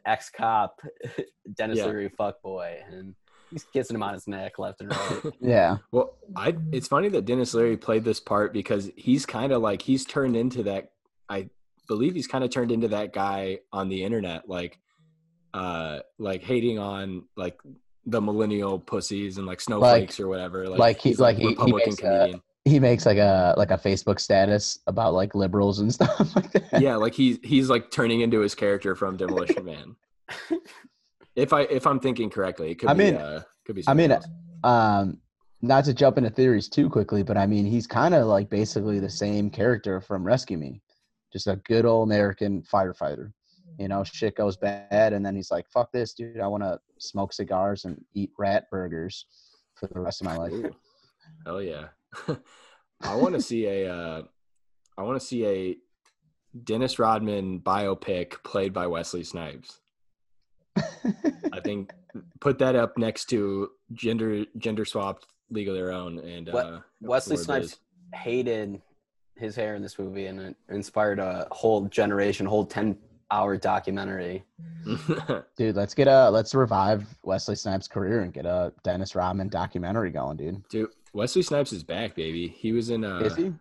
ex 0.04 0.28
cop, 0.30 0.80
Denis 1.54 1.78
Yeah. 1.78 1.86
Leary 1.86 2.08
fuck 2.08 2.42
boy, 2.42 2.80
and 2.90 3.14
he's 3.50 3.64
kissing 3.72 3.94
him 3.94 4.02
on 4.02 4.14
his 4.14 4.26
neck 4.26 4.58
left 4.58 4.80
and 4.80 4.90
right. 4.90 5.32
yeah. 5.40 5.78
Well, 5.92 6.16
I 6.36 6.56
it's 6.72 6.88
funny 6.88 7.08
that 7.10 7.24
Denis 7.26 7.54
Leary 7.54 7.76
played 7.76 8.04
this 8.04 8.18
part 8.20 8.52
because 8.52 8.90
he's 8.96 9.24
kind 9.24 9.52
of 9.52 9.62
like 9.62 9.82
he's 9.82 10.04
turned 10.04 10.36
into 10.36 10.64
that. 10.64 10.90
I 11.28 11.48
believe 11.90 12.14
he's 12.14 12.28
kind 12.28 12.44
of 12.44 12.50
turned 12.50 12.70
into 12.70 12.86
that 12.86 13.12
guy 13.12 13.58
on 13.72 13.88
the 13.88 14.04
internet, 14.04 14.48
like, 14.48 14.78
uh, 15.52 15.98
like 16.20 16.40
hating 16.40 16.78
on 16.78 17.24
like 17.36 17.58
the 18.06 18.20
millennial 18.20 18.78
pussies 18.78 19.38
and 19.38 19.46
like 19.46 19.60
snowflakes 19.60 20.20
or 20.20 20.28
whatever. 20.28 20.68
Like, 20.68 20.78
like 20.78 21.00
he's 21.00 21.18
like 21.18 21.36
he- 21.36 21.42
he 21.42 21.48
Republican 21.48 21.90
makes, 21.90 21.98
uh, 22.04 22.06
comedian. 22.18 22.42
He 22.64 22.78
makes 22.78 23.06
like 23.06 23.18
a 23.18 23.54
like 23.56 23.72
a 23.72 23.76
Facebook 23.78 24.20
status 24.20 24.78
about 24.86 25.14
like 25.14 25.34
liberals 25.34 25.80
and 25.80 25.92
stuff 25.98 26.36
like 26.36 26.52
that. 26.52 26.80
yeah, 26.80 26.94
like 26.94 27.12
he's 27.14 27.38
he's 27.42 27.68
like 27.68 27.90
turning 27.90 28.20
into 28.20 28.38
his 28.38 28.54
character 28.54 28.94
from 28.94 29.16
Demolition 29.16 29.64
Man. 29.64 29.96
if 31.34 31.52
I 31.52 31.62
if 31.62 31.86
I'm 31.88 31.98
thinking 31.98 32.30
correctly, 32.30 32.70
it 32.70 32.76
could 32.78 32.88
I 32.88 32.94
be 32.94 33.04
mean- 33.04 33.16
uh, 33.16 33.42
could 33.66 33.74
be. 33.74 33.82
I 33.88 33.94
mean, 33.94 34.12
else. 34.12 34.26
um 34.62 35.18
not 35.62 35.84
to 35.86 35.92
jump 35.92 36.16
into 36.18 36.30
theories 36.30 36.70
too 36.70 36.88
quickly 36.88 37.22
but 37.22 37.36
i 37.36 37.46
mean 37.46 37.66
he's 37.66 37.86
kind 37.86 38.14
of 38.14 38.26
like 38.26 38.48
basically 38.48 38.98
the 38.98 39.10
same 39.10 39.50
character 39.50 40.00
from 40.00 40.24
rescue 40.24 40.56
me 40.56 40.80
just 41.32 41.46
a 41.46 41.56
good 41.56 41.84
old 41.84 42.08
american 42.08 42.62
firefighter 42.62 43.32
you 43.78 43.88
know 43.88 44.02
shit 44.04 44.34
goes 44.36 44.56
bad 44.56 45.12
and 45.12 45.24
then 45.24 45.34
he's 45.34 45.50
like 45.50 45.66
fuck 45.68 45.90
this 45.92 46.12
dude 46.12 46.40
i 46.40 46.46
want 46.46 46.62
to 46.62 46.78
smoke 46.98 47.32
cigars 47.32 47.84
and 47.84 48.02
eat 48.14 48.30
rat 48.38 48.68
burgers 48.70 49.26
for 49.74 49.86
the 49.88 50.00
rest 50.00 50.20
of 50.20 50.26
my 50.26 50.36
life 50.36 50.52
Ooh. 50.52 50.74
Hell 51.44 51.62
yeah. 51.62 51.88
I 53.00 53.14
want 53.14 53.34
to 53.34 53.40
see 53.50 53.66
a 53.66 53.92
uh 53.92 54.22
I 54.98 55.02
want 55.02 55.20
to 55.20 55.26
see 55.26 55.46
a 55.46 55.76
Dennis 56.64 56.98
Rodman 56.98 57.60
biopic 57.60 58.42
played 58.42 58.72
by 58.72 58.86
Wesley 58.86 59.22
Snipes. 59.22 59.80
I 60.76 61.60
think 61.62 61.92
put 62.40 62.58
that 62.58 62.74
up 62.74 62.98
next 62.98 63.26
to 63.26 63.70
gender 63.92 64.44
gender 64.58 64.84
swapped 64.84 65.26
League 65.50 65.68
of 65.68 65.74
Their 65.74 65.92
Own 65.92 66.18
and 66.18 66.46
We- 66.52 66.60
uh 66.60 66.80
Wesley 67.00 67.36
Snipes 67.36 67.78
hated 68.14 68.82
his 69.40 69.56
hair 69.56 69.74
in 69.74 69.82
this 69.82 69.98
movie 69.98 70.26
and 70.26 70.40
it 70.40 70.56
inspired 70.68 71.18
a 71.18 71.48
whole 71.50 71.86
generation, 71.86 72.46
whole 72.46 72.64
10 72.64 72.96
hour 73.30 73.56
documentary. 73.56 74.44
Dude, 75.56 75.76
let's 75.76 75.94
get 75.94 76.08
a 76.08 76.30
let's 76.30 76.54
revive 76.54 77.06
Wesley 77.22 77.54
Snipes' 77.54 77.88
career 77.88 78.20
and 78.20 78.32
get 78.32 78.46
a 78.46 78.72
Dennis 78.82 79.14
Rodman 79.14 79.48
documentary 79.48 80.10
going, 80.10 80.36
dude. 80.36 80.66
Dude, 80.68 80.90
Wesley 81.12 81.42
Snipes 81.42 81.72
is 81.72 81.82
back, 81.82 82.14
baby. 82.14 82.48
He 82.48 82.72
was 82.72 82.90
in. 82.90 83.04
Uh, 83.04 83.18
Is 83.20 83.36
he? 83.36 83.52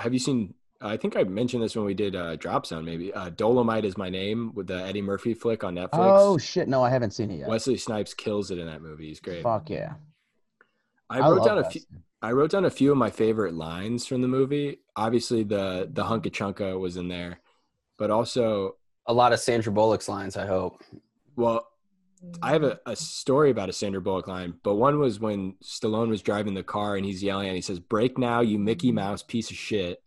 Have 0.00 0.12
you 0.12 0.18
seen? 0.18 0.54
I 0.80 0.96
think 0.96 1.16
I 1.16 1.24
mentioned 1.24 1.62
this 1.62 1.74
when 1.74 1.84
we 1.84 1.94
did 1.94 2.14
uh, 2.14 2.36
Drop 2.36 2.64
Zone. 2.66 2.84
Maybe 2.84 3.12
uh, 3.12 3.30
Dolemite 3.30 3.84
is 3.84 3.96
my 3.96 4.08
name 4.08 4.52
with 4.54 4.68
the 4.68 4.80
Eddie 4.84 5.02
Murphy 5.02 5.34
flick 5.34 5.64
on 5.64 5.74
Netflix. 5.74 5.88
Oh 5.92 6.38
shit! 6.38 6.68
No, 6.68 6.84
I 6.84 6.90
haven't 6.90 7.12
seen 7.12 7.30
it 7.30 7.38
yet. 7.38 7.48
Wesley 7.48 7.76
Snipes 7.76 8.14
kills 8.14 8.50
it 8.50 8.58
in 8.58 8.66
that 8.66 8.80
movie. 8.82 9.08
He's 9.08 9.20
great. 9.20 9.42
Fuck 9.42 9.70
yeah! 9.70 9.94
I 11.10 11.20
wrote 11.20 11.44
down 11.44 11.58
a 11.58 11.62
Wesley. 11.62 11.80
few. 11.90 11.98
I 12.20 12.32
wrote 12.32 12.50
down 12.50 12.64
a 12.64 12.70
few 12.70 12.90
of 12.90 12.98
my 12.98 13.10
favorite 13.10 13.54
lines 13.54 14.06
from 14.06 14.22
the 14.22 14.28
movie. 14.28 14.80
Obviously, 14.96 15.44
the 15.44 15.88
the 15.92 16.04
hunka 16.04 16.30
chunka 16.30 16.78
was 16.78 16.96
in 16.96 17.08
there, 17.08 17.40
but 17.96 18.10
also, 18.10 18.76
A 19.06 19.12
lot 19.12 19.32
of 19.32 19.40
Sandra 19.40 19.72
Bullock's 19.72 20.08
lines, 20.08 20.36
I 20.36 20.46
hope. 20.46 20.82
well, 21.36 21.66
I 22.42 22.50
have 22.52 22.64
a, 22.64 22.80
a 22.84 22.96
story 22.96 23.50
about 23.50 23.68
a 23.68 23.72
Sandra 23.72 24.00
Bullock 24.00 24.26
line, 24.26 24.54
but 24.64 24.74
one 24.74 24.98
was 24.98 25.20
when 25.20 25.54
Stallone 25.62 26.08
was 26.08 26.20
driving 26.20 26.52
the 26.54 26.64
car 26.64 26.96
and 26.96 27.06
he's 27.06 27.22
yelling 27.22 27.46
and 27.48 27.54
he 27.56 27.62
says, 27.62 27.78
"Break 27.78 28.18
now, 28.18 28.40
you 28.40 28.58
Mickey 28.58 28.90
Mouse 28.92 29.22
piece 29.22 29.50
of 29.50 29.56
shit." 29.56 30.02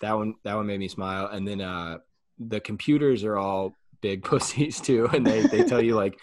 That 0.00 0.16
one, 0.16 0.34
that 0.44 0.54
one 0.56 0.66
made 0.66 0.80
me 0.80 0.88
smile. 0.88 1.26
And 1.26 1.46
then 1.46 1.60
uh, 1.60 1.98
the 2.38 2.60
computers 2.60 3.24
are 3.24 3.36
all 3.36 3.74
big 4.00 4.22
pussies 4.28 4.80
too, 4.80 5.08
and 5.12 5.24
they 5.26 5.42
they 5.42 5.64
tell 5.64 5.82
you 5.82 5.94
like, 5.94 6.18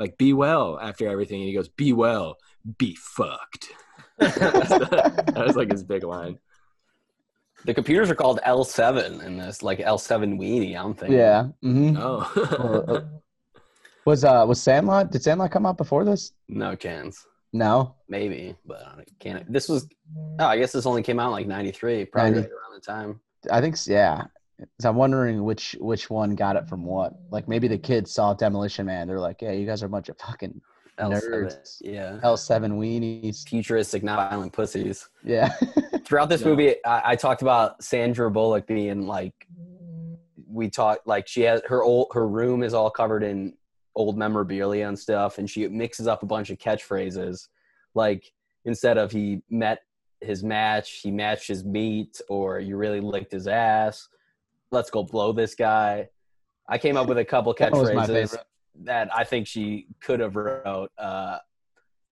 like 0.00 0.18
be 0.18 0.32
well 0.32 0.80
after 0.80 1.06
everything, 1.06 1.40
and 1.42 1.48
he 1.48 1.54
goes, 1.54 1.68
"Be 1.68 1.92
well, 1.92 2.38
be 2.78 2.96
fucked." 2.96 3.68
that 4.18 5.34
was 5.46 5.54
like 5.54 5.70
his 5.70 5.84
big 5.84 6.02
line. 6.02 6.38
The 7.64 7.74
computers 7.74 8.10
are 8.10 8.14
called 8.14 8.40
L7 8.46 9.22
in 9.22 9.36
this, 9.36 9.62
like 9.62 9.78
L7 9.80 10.38
weenie, 10.38 10.76
I'm 10.76 10.94
thinking. 10.94 11.18
Yeah. 11.18 11.44
hmm 11.62 11.94
Oh. 11.98 13.02
Was 14.06 14.24
uh 14.24 14.44
was 14.48 14.60
Sandlot? 14.60 15.12
Did 15.12 15.22
Sandlot 15.22 15.50
come 15.50 15.66
out 15.66 15.76
before 15.76 16.04
this? 16.06 16.32
No 16.48 16.74
chance. 16.74 17.26
No. 17.52 17.96
Maybe, 18.08 18.56
but 18.64 18.80
I 18.82 19.04
can't. 19.18 19.52
This 19.52 19.68
was, 19.68 19.86
oh, 20.38 20.46
I 20.46 20.56
guess 20.56 20.72
this 20.72 20.86
only 20.86 21.02
came 21.02 21.20
out 21.20 21.26
in 21.26 21.32
like 21.32 21.46
93, 21.46 22.06
probably 22.06 22.30
90. 22.30 22.40
right 22.42 22.50
around 22.50 22.74
the 22.74 22.80
time. 22.80 23.20
I 23.52 23.60
think 23.60 23.76
yeah. 23.86 24.24
So 24.80 24.88
I'm 24.90 24.96
wondering 24.96 25.44
which 25.44 25.76
which 25.80 26.10
one 26.10 26.34
got 26.34 26.56
it 26.56 26.68
from 26.68 26.84
what. 26.84 27.14
Like 27.30 27.48
maybe 27.48 27.68
the 27.68 27.78
kids 27.78 28.12
saw 28.12 28.34
Demolition 28.34 28.86
Man. 28.86 29.06
They're 29.08 29.20
like, 29.20 29.40
yeah, 29.42 29.52
you 29.52 29.66
guys 29.66 29.82
are 29.82 29.86
a 29.86 29.90
bunch 29.90 30.08
of 30.08 30.18
fucking 30.18 30.60
L7. 30.98 31.28
Nerds. 31.30 31.76
Yeah. 31.80 32.20
L7 32.22 32.72
weenies. 32.72 33.48
Futuristic, 33.48 34.02
not 34.02 34.30
violent 34.30 34.52
pussies. 34.52 35.08
Yeah. 35.24 35.48
Throughout 36.04 36.28
this 36.28 36.42
Yeah. 36.42 36.48
movie, 36.48 36.84
I, 36.84 37.12
I 37.12 37.16
talked 37.16 37.42
about 37.42 37.82
Sandra 37.82 38.30
Bullock 38.30 38.66
being 38.66 39.06
like, 39.06 39.34
we 40.46 40.68
talked 40.68 41.06
like 41.06 41.26
she 41.28 41.42
has 41.42 41.62
her 41.66 41.82
old 41.82 42.08
her 42.12 42.26
room 42.28 42.62
is 42.62 42.74
all 42.74 42.90
covered 42.90 43.22
in 43.22 43.54
old 43.94 44.18
memorabilia 44.18 44.86
and 44.88 44.98
stuff, 44.98 45.38
and 45.38 45.48
she 45.48 45.66
mixes 45.68 46.06
up 46.06 46.22
a 46.22 46.26
bunch 46.26 46.50
of 46.50 46.58
catchphrases, 46.58 47.48
like 47.94 48.32
instead 48.64 48.98
of 48.98 49.10
he 49.12 49.42
met 49.48 49.82
his 50.20 50.42
match, 50.42 51.00
he 51.02 51.10
matched 51.10 51.48
his 51.48 51.64
meat, 51.64 52.20
or 52.28 52.58
you 52.58 52.76
really 52.76 53.00
licked 53.00 53.32
his 53.32 53.46
ass. 53.46 54.08
Let's 54.70 54.90
go 54.90 55.02
blow 55.02 55.32
this 55.32 55.54
guy. 55.54 56.08
I 56.68 56.78
came 56.78 56.96
up 56.96 57.08
with 57.08 57.18
a 57.18 57.24
couple 57.24 57.54
That 57.58 57.72
catchphrases 57.72 58.06
favorite. 58.06 58.46
that 58.84 59.14
I 59.14 59.24
think 59.24 59.46
she 59.46 59.86
could 60.00 60.20
have 60.20 60.36
wrote. 60.36 60.90
Uh, 60.96 61.38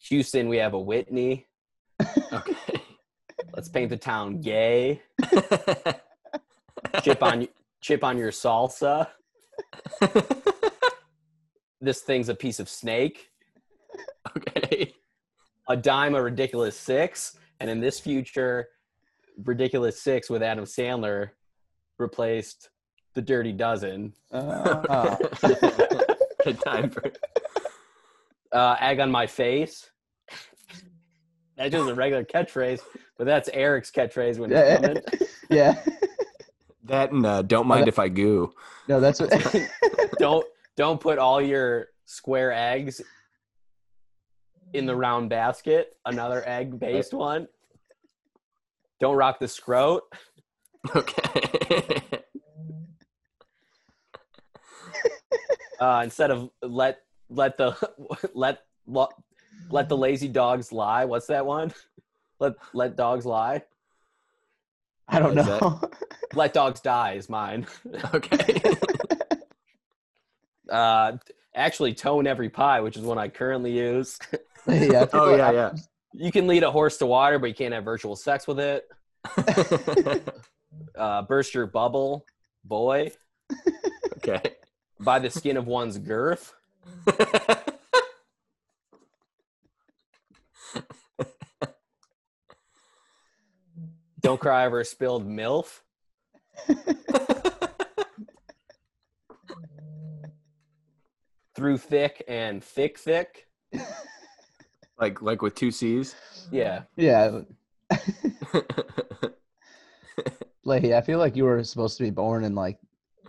Houston, 0.08 0.48
we 0.48 0.56
have 0.58 0.74
a 0.74 0.80
Whitney. 0.80 1.46
okay. 2.32 2.54
Let's 3.54 3.68
paint 3.68 3.90
the 3.90 3.96
town 3.96 4.40
gay. 4.40 5.00
Chip 7.02 7.22
on 7.22 7.46
chip 7.80 8.02
on 8.02 8.18
your 8.18 8.30
salsa. 8.30 9.08
This 11.80 12.00
thing's 12.00 12.28
a 12.28 12.34
piece 12.34 12.58
of 12.58 12.68
snake. 12.68 13.30
okay. 14.36 14.92
A 15.68 15.76
dime, 15.76 16.14
a 16.14 16.22
ridiculous 16.22 16.76
six. 16.76 17.36
And 17.60 17.70
in 17.70 17.80
this 17.80 18.00
future, 18.00 18.68
ridiculous 19.44 20.00
six 20.00 20.28
with 20.28 20.42
Adam 20.42 20.64
Sandler 20.64 21.30
replaced 21.98 22.70
the 23.14 23.22
Dirty 23.22 23.52
Dozen. 23.52 24.12
Uh, 24.32 25.16
Good 26.44 26.60
time 26.64 26.90
for 26.90 27.10
Uh, 28.52 28.76
egg 28.80 29.00
on 29.00 29.10
my 29.10 29.26
face. 29.26 29.90
That's 31.56 31.72
just 31.72 31.90
a 31.90 31.94
regular 31.94 32.24
catchphrase, 32.24 32.80
but 33.16 33.24
that's 33.26 33.48
Eric's 33.52 33.90
catchphrase 33.90 34.38
when 34.38 34.50
he's 34.50 34.58
Yeah. 34.58 34.76
coming. 34.76 35.02
yeah. 35.50 35.84
that 36.84 37.10
and 37.12 37.26
uh, 37.26 37.42
don't 37.42 37.66
mind 37.66 37.82
that- 37.82 37.88
if 37.88 37.98
I 37.98 38.08
goo. 38.08 38.52
No, 38.88 39.00
that's 39.00 39.20
what. 39.20 39.30
don't 40.18 40.46
don't 40.76 41.00
put 41.00 41.18
all 41.18 41.42
your 41.42 41.88
square 42.06 42.52
eggs 42.52 43.02
in 44.72 44.86
the 44.86 44.94
round 44.94 45.28
basket. 45.30 45.96
Another 46.06 46.42
egg 46.48 46.78
based 46.78 47.12
one. 47.12 47.48
Don't 49.00 49.16
rock 49.16 49.40
the 49.40 49.46
scrote. 49.46 50.00
Okay. 50.96 51.92
Uh, 55.80 56.00
instead 56.04 56.30
of 56.30 56.50
let 56.62 57.00
let 57.30 57.56
the 57.56 57.76
let 58.34 58.62
let 59.70 59.88
the 59.88 59.96
lazy 59.96 60.28
dogs 60.28 60.72
lie. 60.72 61.04
What's 61.04 61.26
that 61.28 61.46
one? 61.46 61.72
Let 62.40 62.54
let 62.72 62.96
dogs 62.96 63.24
lie. 63.24 63.62
I 65.08 65.20
don't 65.20 65.36
What 65.36 65.38
is 65.38 65.46
that? 65.46 65.60
know. 65.62 65.80
Let 66.34 66.52
dogs 66.52 66.80
die 66.80 67.12
is 67.12 67.30
mine. 67.30 67.66
okay. 68.14 68.60
Uh, 70.68 71.16
actually, 71.54 71.94
tone 71.94 72.26
every 72.26 72.50
pie, 72.50 72.80
which 72.82 72.98
is 72.98 73.02
one 73.02 73.16
I 73.16 73.28
currently 73.28 73.72
use. 73.72 74.18
yeah. 74.66 75.06
oh 75.14 75.34
yeah, 75.34 75.50
yeah. 75.50 75.72
You 76.12 76.30
can 76.30 76.46
lead 76.46 76.62
a 76.62 76.70
horse 76.70 76.98
to 76.98 77.06
water, 77.06 77.38
but 77.38 77.46
you 77.46 77.54
can't 77.54 77.72
have 77.72 77.84
virtual 77.84 78.16
sex 78.16 78.46
with 78.46 78.60
it. 78.60 78.86
Uh, 80.98 81.22
burst 81.22 81.54
your 81.54 81.66
bubble, 81.66 82.26
boy, 82.64 83.12
okay. 84.16 84.42
by 84.98 85.18
the 85.20 85.30
skin 85.30 85.56
of 85.56 85.66
one's 85.68 85.96
girth. 85.96 86.54
Don't 94.20 94.40
cry 94.40 94.66
over 94.66 94.82
spilled 94.84 95.26
milf. 95.26 95.80
Through 101.54 101.78
thick 101.78 102.24
and 102.28 102.62
thick, 102.62 102.98
thick. 102.98 103.46
like 104.98 105.22
like 105.22 105.42
with 105.42 105.54
two 105.54 105.70
C's. 105.70 106.14
Yeah. 106.50 106.82
Yeah. 106.96 107.42
Leahy, 110.68 110.94
I 110.94 111.00
feel 111.00 111.18
like 111.18 111.34
you 111.34 111.44
were 111.44 111.62
supposed 111.64 111.96
to 111.98 112.04
be 112.04 112.10
born 112.10 112.44
in 112.44 112.54
like 112.54 112.78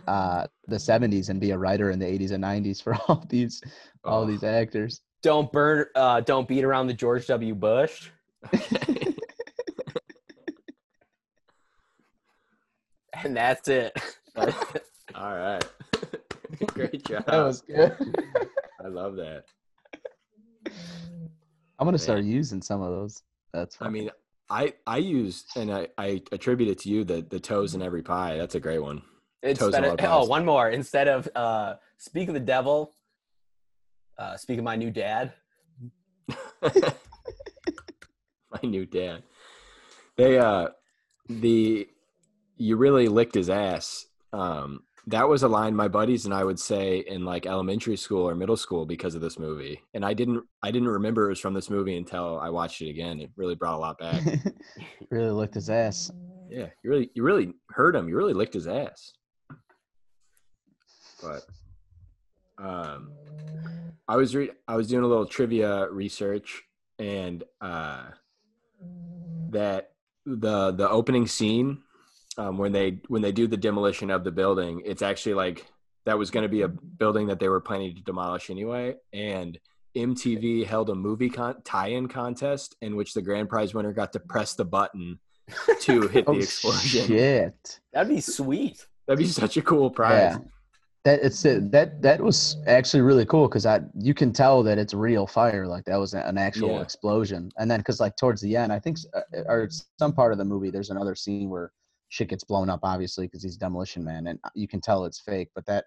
uh 0.06 0.46
the 0.66 0.76
70s 0.76 1.28
and 1.28 1.40
be 1.40 1.50
a 1.50 1.58
writer 1.58 1.90
in 1.90 1.98
the 1.98 2.06
80s 2.06 2.30
and 2.32 2.42
90s 2.42 2.82
for 2.82 2.94
all 3.08 3.24
these 3.28 3.60
all 4.04 4.22
Oh, 4.22 4.26
these 4.26 4.44
actors. 4.44 5.00
Don't 5.22 5.52
burn. 5.52 5.86
Uh, 5.94 6.20
don't 6.20 6.48
beat 6.48 6.64
around 6.64 6.86
the 6.86 6.94
George 6.94 7.26
W. 7.26 7.54
Bush. 7.54 8.10
And 13.22 13.36
that's 13.36 13.68
it. 13.68 13.92
All 14.36 15.34
right. 15.36 15.64
Great 16.68 17.04
job. 17.04 17.26
That 17.26 17.42
was 17.44 17.60
good. 17.60 17.94
I 18.82 18.88
love 18.88 19.16
that. 19.16 19.44
I'm 21.78 21.86
gonna 21.86 21.98
start 21.98 22.22
using 22.22 22.62
some 22.62 22.80
of 22.82 22.90
those. 22.90 23.22
That's 23.52 23.76
I 23.80 23.88
mean, 23.88 24.10
I 24.50 24.74
I 24.86 24.98
use 24.98 25.44
and 25.56 25.72
I 25.72 25.88
I 25.96 26.22
attribute 26.32 26.68
it 26.68 26.80
to 26.80 26.88
you 26.90 27.04
the 27.04 27.22
the 27.22 27.40
toes 27.40 27.74
in 27.74 27.82
every 27.82 28.02
pie. 28.02 28.36
That's 28.36 28.56
a 28.56 28.60
great 28.60 28.80
one. 28.80 29.02
Toes 29.54 29.74
in 29.74 29.84
of, 29.84 30.00
all 30.00 30.24
oh, 30.24 30.26
one 30.26 30.44
more. 30.44 30.68
Instead 30.68 31.08
of 31.08 31.28
uh, 31.34 31.74
speak 31.98 32.28
of 32.28 32.34
the 32.34 32.40
devil, 32.40 32.92
uh, 34.18 34.36
speak 34.36 34.58
of 34.58 34.64
my 34.64 34.76
new 34.76 34.90
dad. 34.90 35.32
My 38.50 38.68
new 38.68 38.84
dad. 38.84 39.22
They 40.16 40.38
uh 40.38 40.68
the 41.28 41.88
you 42.56 42.76
really 42.76 43.08
licked 43.08 43.34
his 43.34 43.48
ass. 43.48 44.06
Um 44.32 44.82
that 45.06 45.28
was 45.28 45.42
a 45.42 45.48
line 45.48 45.74
my 45.74 45.88
buddies 45.88 46.24
and 46.24 46.34
I 46.34 46.44
would 46.44 46.58
say 46.58 46.98
in 46.98 47.24
like 47.24 47.46
elementary 47.46 47.96
school 47.96 48.28
or 48.28 48.34
middle 48.34 48.56
school 48.56 48.84
because 48.84 49.14
of 49.14 49.20
this 49.20 49.38
movie. 49.38 49.80
And 49.94 50.04
I 50.04 50.14
didn't 50.14 50.44
I 50.62 50.70
didn't 50.70 50.88
remember 50.88 51.26
it 51.26 51.30
was 51.30 51.40
from 51.40 51.54
this 51.54 51.70
movie 51.70 51.96
until 51.96 52.38
I 52.38 52.50
watched 52.50 52.80
it 52.82 52.90
again. 52.90 53.20
It 53.20 53.30
really 53.36 53.54
brought 53.54 53.76
a 53.76 53.78
lot 53.78 53.98
back. 53.98 54.22
really 55.10 55.30
licked 55.30 55.54
his 55.54 55.70
ass. 55.70 56.10
yeah, 56.50 56.66
you 56.82 56.90
really 56.90 57.10
you 57.14 57.22
really 57.22 57.52
hurt 57.70 57.96
him. 57.96 58.08
You 58.08 58.16
really 58.16 58.34
licked 58.34 58.54
his 58.54 58.66
ass. 58.66 59.12
But 61.22 61.42
um 62.58 63.12
I 64.06 64.16
was 64.16 64.34
re- 64.34 64.52
I 64.68 64.76
was 64.76 64.88
doing 64.88 65.04
a 65.04 65.08
little 65.08 65.26
trivia 65.26 65.88
research 65.90 66.62
and 66.98 67.42
uh 67.60 68.02
that 69.50 69.92
the 70.26 70.72
the 70.72 70.88
opening 70.88 71.26
scene 71.26 71.82
um 72.38 72.58
when 72.58 72.72
they 72.72 72.98
when 73.08 73.22
they 73.22 73.32
do 73.32 73.46
the 73.46 73.56
demolition 73.56 74.10
of 74.10 74.22
the 74.24 74.30
building 74.30 74.82
it's 74.84 75.02
actually 75.02 75.34
like 75.34 75.66
that 76.06 76.16
was 76.18 76.30
going 76.30 76.42
to 76.44 76.48
be 76.48 76.62
a 76.62 76.68
building 76.68 77.26
that 77.26 77.38
they 77.38 77.48
were 77.48 77.60
planning 77.60 77.94
to 77.94 78.00
demolish 78.02 78.48
anyway. 78.48 78.94
And 79.12 79.58
MTV 79.94 80.64
held 80.64 80.88
a 80.88 80.94
movie 80.94 81.28
con- 81.28 81.60
tie-in 81.62 82.08
contest 82.08 82.74
in 82.80 82.96
which 82.96 83.12
the 83.12 83.20
grand 83.20 83.50
prize 83.50 83.74
winner 83.74 83.92
got 83.92 84.10
to 84.14 84.20
press 84.20 84.54
the 84.54 84.64
button 84.64 85.18
to 85.80 86.08
hit 86.08 86.24
the 86.24 86.32
Oh 86.32 86.36
explosion. 86.36 87.06
shit! 87.06 87.80
That'd 87.92 88.08
be 88.08 88.20
sweet. 88.22 88.86
That'd 89.06 89.18
be 89.18 89.26
such 89.26 89.58
a 89.58 89.62
cool 89.62 89.90
prize. 89.90 90.36
Yeah. 90.36 90.38
That 91.04 91.20
it's 91.22 91.44
it, 91.44 91.70
that 91.72 92.00
that 92.00 92.20
was 92.20 92.56
actually 92.66 93.02
really 93.02 93.26
cool 93.26 93.46
because 93.48 93.66
I 93.66 93.80
you 93.98 94.14
can 94.14 94.32
tell 94.32 94.62
that 94.62 94.78
it's 94.78 94.94
real 94.94 95.26
fire 95.26 95.66
like 95.66 95.84
that 95.84 95.96
was 95.96 96.14
an 96.14 96.38
actual 96.38 96.70
Yeah. 96.76 96.80
explosion 96.80 97.50
and 97.58 97.70
then 97.70 97.80
because 97.80 98.00
like 98.00 98.16
towards 98.16 98.40
the 98.40 98.56
end 98.56 98.72
I 98.72 98.78
think 98.78 98.96
uh, 99.14 99.20
or 99.46 99.68
some 99.98 100.12
part 100.14 100.32
of 100.32 100.38
the 100.38 100.44
movie 100.46 100.70
there's 100.70 100.90
another 100.90 101.14
scene 101.14 101.48
where 101.50 101.72
shit 102.10 102.28
gets 102.28 102.44
blown 102.44 102.68
up 102.68 102.80
obviously 102.82 103.26
because 103.26 103.42
he's 103.42 103.56
demolition 103.56 104.04
man 104.04 104.26
and 104.26 104.38
you 104.54 104.68
can 104.68 104.80
tell 104.80 105.04
it's 105.06 105.18
fake 105.20 105.48
but 105.54 105.64
that 105.66 105.84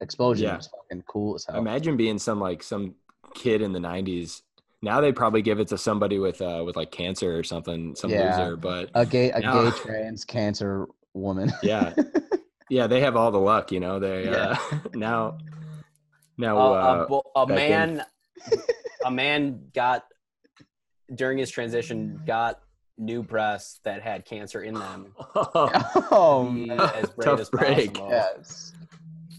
explosion 0.00 0.48
Yeah. 0.48 0.56
was 0.56 0.68
fucking 0.68 1.02
cool 1.06 1.34
as 1.36 1.44
hell. 1.46 1.56
Imagine 1.56 1.96
being 1.96 2.18
some 2.18 2.40
like 2.40 2.62
some 2.62 2.94
kid 3.34 3.60
in 3.62 3.72
the 3.72 3.78
'90s. 3.78 4.42
Now 4.82 5.00
they 5.02 5.12
probably 5.12 5.42
give 5.42 5.60
it 5.60 5.68
to 5.68 5.78
somebody 5.78 6.18
with 6.18 6.40
uh 6.40 6.62
with 6.64 6.74
like 6.76 6.90
cancer 6.90 7.38
or 7.38 7.42
something, 7.44 7.94
some 7.94 8.10
Yeah. 8.10 8.36
loser. 8.38 8.56
But 8.56 8.90
a 8.94 9.04
gay 9.06 9.30
a 9.30 9.40
No. 9.40 9.70
gay 9.70 9.76
trans 9.76 10.24
cancer 10.24 10.86
woman. 11.14 11.52
yeah, 11.62 11.94
yeah, 12.70 12.86
they 12.86 13.00
have 13.00 13.14
all 13.14 13.30
the 13.30 13.38
luck, 13.40 13.70
you 13.72 13.78
know. 13.80 13.98
They 14.00 14.26
uh, 14.28 14.56
now 14.94 15.36
now 16.38 16.56
Uh, 16.56 16.62
uh, 16.72 17.04
a, 17.04 17.06
bo- 17.08 17.30
a 17.36 17.46
man, 17.46 18.02
a 19.04 19.10
man 19.10 19.68
got 19.74 20.06
during 21.14 21.36
his 21.38 21.50
transition 21.50 22.22
got 22.26 22.60
new 23.00 23.22
breasts 23.22 23.80
that 23.84 24.02
had 24.02 24.24
cancer 24.24 24.62
in 24.62 24.74
them. 24.74 25.14
oh 25.34 26.50
Be 26.52 26.66
man. 26.66 26.78
as 26.80 27.08
brave 27.16 27.24
Tough 27.24 27.40
as 27.40 27.48
break. 27.50 27.94
possible. 27.94 28.08
yes. 28.10 28.72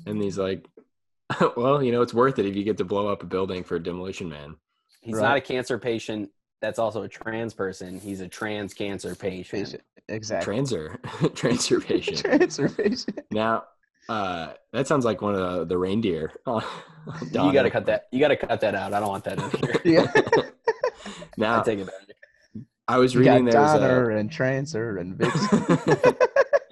and 0.06 0.22
he's 0.22 0.38
like, 0.38 0.66
well, 1.56 1.82
you 1.82 1.92
know, 1.92 2.02
it's 2.02 2.14
worth 2.14 2.40
it 2.40 2.46
if 2.46 2.56
you 2.56 2.64
get 2.64 2.78
to 2.80 2.84
blow 2.86 3.08
up 3.08 3.24
a 3.24 3.26
building 3.26 3.64
for 3.64 3.76
a 3.76 3.80
Demolition 3.84 4.28
Man. 4.28 4.56
He's 5.02 5.16
Right. 5.16 5.22
not 5.22 5.38
a 5.38 5.42
cancer 5.42 5.78
patient. 5.80 6.30
That's 6.62 6.78
also 6.80 7.04
a 7.04 7.08
trans 7.08 7.54
person. 7.54 8.00
He's 8.00 8.22
a 8.22 8.28
trans 8.28 8.74
cancer 8.74 9.16
patient. 9.16 9.66
Patient. 9.66 9.84
Exactly. 10.10 10.46
Transer, 10.54 11.00
transer 11.36 11.80
patient. 11.80 12.18
Transfer 12.20 12.68
patient. 12.70 13.20
Now, 13.32 13.64
uh, 14.10 14.54
that 14.74 14.88
sounds 14.88 15.06
like 15.06 15.22
one 15.22 15.34
of 15.36 15.40
the, 15.60 15.66
the 15.66 15.78
reindeer. 15.78 16.32
on- 16.46 16.64
on 17.08 17.48
You 17.48 17.54
got 17.54 17.64
to 17.64 17.70
cut 17.72 17.86
that. 17.88 18.08
You 18.12 18.20
got 18.20 18.28
to 18.28 18.36
cut 18.36 18.62
that 18.62 18.76
out. 18.76 18.94
I 18.94 19.00
don't 19.00 19.10
want 19.10 19.24
that 19.24 19.40
in 19.40 19.50
here. 19.52 19.82
Yeah. 19.86 20.12
I 20.16 20.44
now, 21.38 21.62
take 21.64 21.80
it 21.80 21.86
back. 21.88 21.96
I 22.92 22.98
was 22.98 23.14
You 23.14 23.24
got 23.24 23.32
reading 23.32 23.46
there's 23.46 23.56
Donner 23.56 24.10
and 24.12 24.30
Trancer 24.30 25.00
and 25.00 25.16
Vixen. 25.16 26.16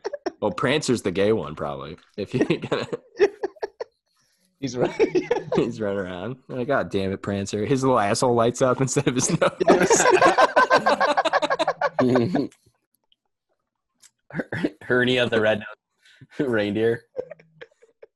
well, 0.41 0.51
Prancer's 0.51 1.01
the 1.01 1.11
gay 1.11 1.31
one, 1.31 1.55
probably. 1.55 1.95
If 2.17 2.33
you 2.33 2.43
gonna, 2.45 2.87
He's 4.59 4.75
right. 4.75 4.91
he's 5.55 5.79
running 5.79 5.99
around. 5.99 6.35
Like, 6.49 6.67
God 6.67 6.91
damn 6.91 7.13
it, 7.13 7.21
Prancer! 7.21 7.65
His 7.65 7.81
little 7.81 7.97
asshole 7.97 8.35
lights 8.35 8.61
up 8.61 8.81
instead 8.81 9.07
of 9.07 9.15
his 9.15 9.29
nose. 9.39 10.05
Hernia 14.81 15.29
the 15.29 15.39
red 15.39 15.59
nose 16.39 16.49
reindeer. 16.49 17.03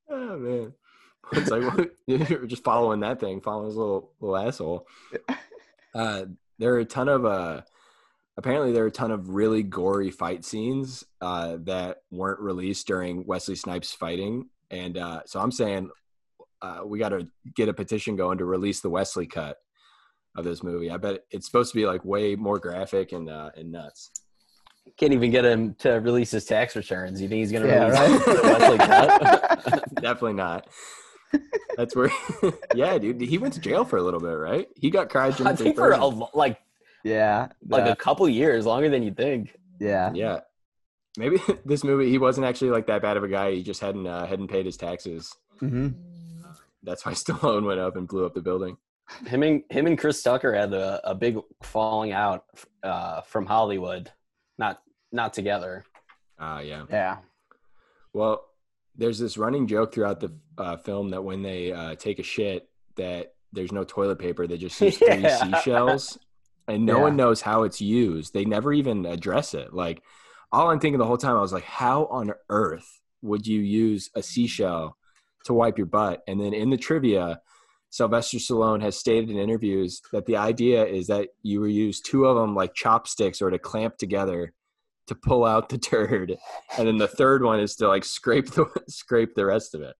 Oh 0.09 0.37
man, 0.37 0.73
it's 1.31 1.49
like 1.49 1.63
what- 1.63 1.91
you're 2.07 2.45
just 2.45 2.65
following 2.65 2.99
that 2.99 3.21
thing, 3.21 3.39
following 3.39 3.67
his 3.67 3.77
little 3.77 4.11
little 4.19 4.35
asshole. 4.35 4.85
Uh, 5.95 6.25
there 6.59 6.73
are 6.73 6.79
a 6.79 6.85
ton 6.85 7.07
of 7.07 7.25
uh, 7.25 7.61
apparently 8.37 8.71
there 8.71 8.83
are 8.83 8.87
a 8.87 8.91
ton 8.91 9.11
of 9.11 9.29
really 9.29 9.63
gory 9.63 10.11
fight 10.11 10.43
scenes 10.45 11.03
uh, 11.21 11.57
that 11.61 11.97
weren't 12.11 12.39
released 12.39 12.87
during 12.87 13.25
Wesley 13.25 13.55
Snipes 13.55 13.93
fighting, 13.93 14.49
and 14.71 14.97
uh, 14.97 15.21
so 15.25 15.39
I'm 15.39 15.51
saying 15.51 15.89
uh, 16.61 16.81
we 16.85 16.99
got 16.99 17.09
to 17.09 17.27
get 17.55 17.69
a 17.69 17.73
petition 17.73 18.15
going 18.15 18.37
to 18.39 18.45
release 18.45 18.79
the 18.81 18.89
Wesley 18.89 19.27
cut 19.27 19.57
of 20.35 20.45
this 20.45 20.63
movie. 20.63 20.89
I 20.89 20.97
bet 20.97 21.25
it's 21.31 21.45
supposed 21.45 21.71
to 21.73 21.75
be 21.77 21.85
like 21.85 22.03
way 22.05 22.35
more 22.35 22.57
graphic 22.59 23.11
and 23.11 23.29
uh, 23.29 23.51
and 23.55 23.71
nuts. 23.71 24.11
Can't 24.97 25.13
even 25.13 25.31
get 25.31 25.45
him 25.45 25.75
to 25.79 25.91
release 25.93 26.31
his 26.31 26.43
tax 26.45 26.75
returns. 26.75 27.21
You 27.21 27.29
think 27.29 27.39
he's 27.39 27.51
going 27.53 27.63
to 27.63 27.69
Yeah, 27.69 27.85
release 27.87 28.27
right? 28.27 28.35
the 28.35 28.41
Wesley 28.43 28.77
cut? 28.79 29.83
Definitely 30.01 30.33
not. 30.33 30.67
That's 31.77 31.95
where, 31.95 32.11
yeah, 32.75 32.97
dude. 32.97 33.21
He 33.21 33.37
went 33.37 33.53
to 33.55 33.59
jail 33.61 33.85
for 33.85 33.97
a 33.97 34.03
little 34.03 34.19
bit, 34.19 34.27
right? 34.33 34.67
He 34.75 34.89
got 34.89 35.13
I 35.15 35.29
cryogenically 35.31 35.57
think 35.57 35.75
for 35.77 35.91
a, 35.93 36.05
lo- 36.05 36.29
like 36.33 36.59
yeah. 37.03 37.47
like 37.67 37.85
yeah, 37.85 37.91
a 37.91 37.95
couple 37.95 38.27
years, 38.29 38.65
longer 38.65 38.89
than 38.89 39.03
you 39.03 39.13
think. 39.13 39.55
yeah. 39.79 40.11
Yeah, 40.13 40.39
maybe 41.17 41.37
this 41.65 41.83
movie 41.83 42.09
he 42.09 42.17
wasn't 42.17 42.45
actually 42.47 42.71
like 42.71 42.87
that 42.87 43.01
bad 43.01 43.17
of 43.17 43.23
a 43.23 43.27
guy. 43.27 43.51
He 43.53 43.63
just 43.63 43.81
hadn't 43.81 44.07
uh, 44.07 44.25
hadn't 44.25 44.47
paid 44.47 44.65
his 44.65 44.77
taxes. 44.77 45.35
hmm 45.59 45.89
That's 46.83 47.05
why 47.05 47.11
Stallone 47.23 47.65
went 47.65 47.79
up 47.79 47.95
and 47.95 48.07
blew 48.07 48.25
up 48.25 48.33
the 48.33 48.41
building. 48.41 48.77
Him 49.27 49.43
and 49.43 49.63
him 49.69 49.85
and 49.85 49.97
Chris 49.97 50.23
Tucker 50.23 50.53
had 50.53 50.73
a, 50.73 51.01
a 51.09 51.13
big 51.13 51.37
falling 51.61 52.13
out 52.13 52.45
uh, 52.83 53.21
from 53.21 53.45
Hollywood. 53.45 54.09
Not 54.57 54.81
not 55.11 55.33
together. 55.33 55.83
Ah, 56.39 56.61
yeah. 56.61 56.85
Yeah. 56.89 57.17
Well, 58.13 58.43
there's 58.95 59.19
this 59.19 59.37
running 59.37 59.67
joke 59.67 59.93
throughout 59.93 60.19
the 60.19 60.31
uh, 60.57 60.77
film 60.77 61.09
that 61.09 61.23
when 61.23 61.41
they 61.41 61.71
uh, 61.73 61.95
take 61.95 62.19
a 62.19 62.23
shit, 62.23 62.69
that 62.95 63.33
there's 63.51 63.71
no 63.71 63.83
toilet 63.83 64.19
paper. 64.19 64.47
They 64.47 64.57
just 64.57 64.79
use 64.81 64.97
three 64.97 65.07
Yeah. 65.21 65.37
seashells, 65.37 66.17
and 66.67 66.85
no 66.85 66.97
Yeah. 66.97 67.01
one 67.03 67.15
knows 67.15 67.41
how 67.41 67.63
it's 67.63 67.81
used. 67.81 68.33
They 68.33 68.45
never 68.45 68.71
even 68.73 69.05
address 69.05 69.53
it. 69.53 69.73
Like, 69.73 70.01
all 70.51 70.69
I'm 70.69 70.79
thinking 70.79 70.99
the 70.99 71.05
whole 71.05 71.17
time, 71.17 71.35
I 71.35 71.41
was 71.41 71.53
like, 71.53 71.63
how 71.63 72.05
on 72.05 72.31
earth 72.49 73.01
would 73.21 73.47
you 73.47 73.59
use 73.61 74.09
a 74.15 74.21
seashell 74.23 74.97
to 75.45 75.53
wipe 75.53 75.77
your 75.77 75.87
butt? 75.87 76.21
And 76.27 76.39
then 76.39 76.53
in 76.53 76.69
the 76.69 76.77
trivia, 76.77 77.41
Sylvester 77.89 78.37
Stallone 78.37 78.81
has 78.81 78.97
stated 78.97 79.29
in 79.29 79.37
interviews 79.37 80.01
that 80.11 80.25
the 80.25 80.37
idea 80.37 80.85
is 80.85 81.07
that 81.07 81.29
you 81.43 81.61
would 81.61 81.71
use 81.71 82.01
two 82.01 82.25
of 82.25 82.35
them 82.35 82.55
like 82.55 82.73
chopsticks 82.73 83.41
or 83.41 83.49
to 83.49 83.59
clamp 83.59 83.97
together 83.97 84.53
to 85.07 85.15
pull 85.15 85.43
out 85.45 85.69
the 85.69 85.77
turd, 85.91 86.35
and 86.77 86.87
then 86.87 86.97
the 86.97 87.07
third 87.07 87.43
one 87.43 87.59
is 87.59 87.75
to 87.75 87.87
like 87.87 88.03
scrape 88.05 88.49
the 88.51 88.65
scrape 88.87 89.35
the 89.35 89.45
rest 89.45 89.75
of 89.75 89.81
it. 89.81 89.95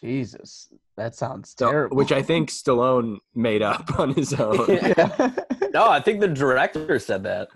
Jesus. 0.00 0.68
That 0.96 1.14
sounds 1.14 1.54
So- 1.58 1.70
terrible. 1.70 1.96
which 1.96 2.10
I 2.12 2.22
think 2.22 2.50
Stallone 2.50 3.18
made 3.34 3.62
up 3.62 3.98
on 3.98 4.14
his 4.14 4.32
own. 4.34 4.66
yeah. 4.68 5.30
No, 5.72 5.88
I 5.88 6.00
think 6.00 6.20
the 6.20 6.28
director 6.28 6.98
said 6.98 7.22
that. 7.24 7.48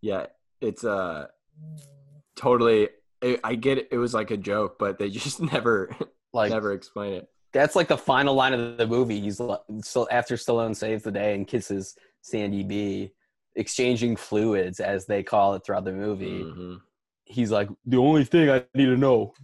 yeah, 0.00 0.26
it's 0.60 0.84
uh 0.84 1.26
totally. 2.36 2.88
I 3.22 3.38
I 3.44 3.54
get 3.54 3.78
it. 3.78 3.88
It 3.90 3.98
was 3.98 4.14
like 4.14 4.30
a 4.30 4.36
joke, 4.36 4.76
but 4.78 4.98
they 4.98 5.08
just 5.18 5.40
never 5.40 5.94
Like 6.32 6.50
never 6.50 6.72
explain 6.72 7.14
it. 7.14 7.28
that's 7.52 7.74
like 7.76 7.88
the 7.88 7.98
final 7.98 8.34
line 8.34 8.52
of 8.54 8.76
the 8.78 8.86
movie. 8.86 9.20
He's 9.20 9.38
so 9.82 10.08
after 10.10 10.36
Stallone 10.36 10.76
saves 10.76 11.02
the 11.02 11.12
day 11.12 11.34
and 11.34 11.46
kisses 11.46 11.94
Sandy 12.22 12.62
B, 12.62 13.12
exchanging 13.56 14.16
fluids 14.16 14.80
as 14.80 15.06
they 15.06 15.22
call 15.22 15.54
it 15.54 15.64
throughout 15.64 15.84
the 15.84 15.92
movie. 15.92 16.42
Mhm. 16.42 16.80
He's 17.24 17.50
like, 17.50 17.68
the 17.84 17.98
only 17.98 18.24
thing 18.24 18.48
I 18.50 18.64
need 18.74 18.86
to 18.86 18.96
know, 18.96 19.34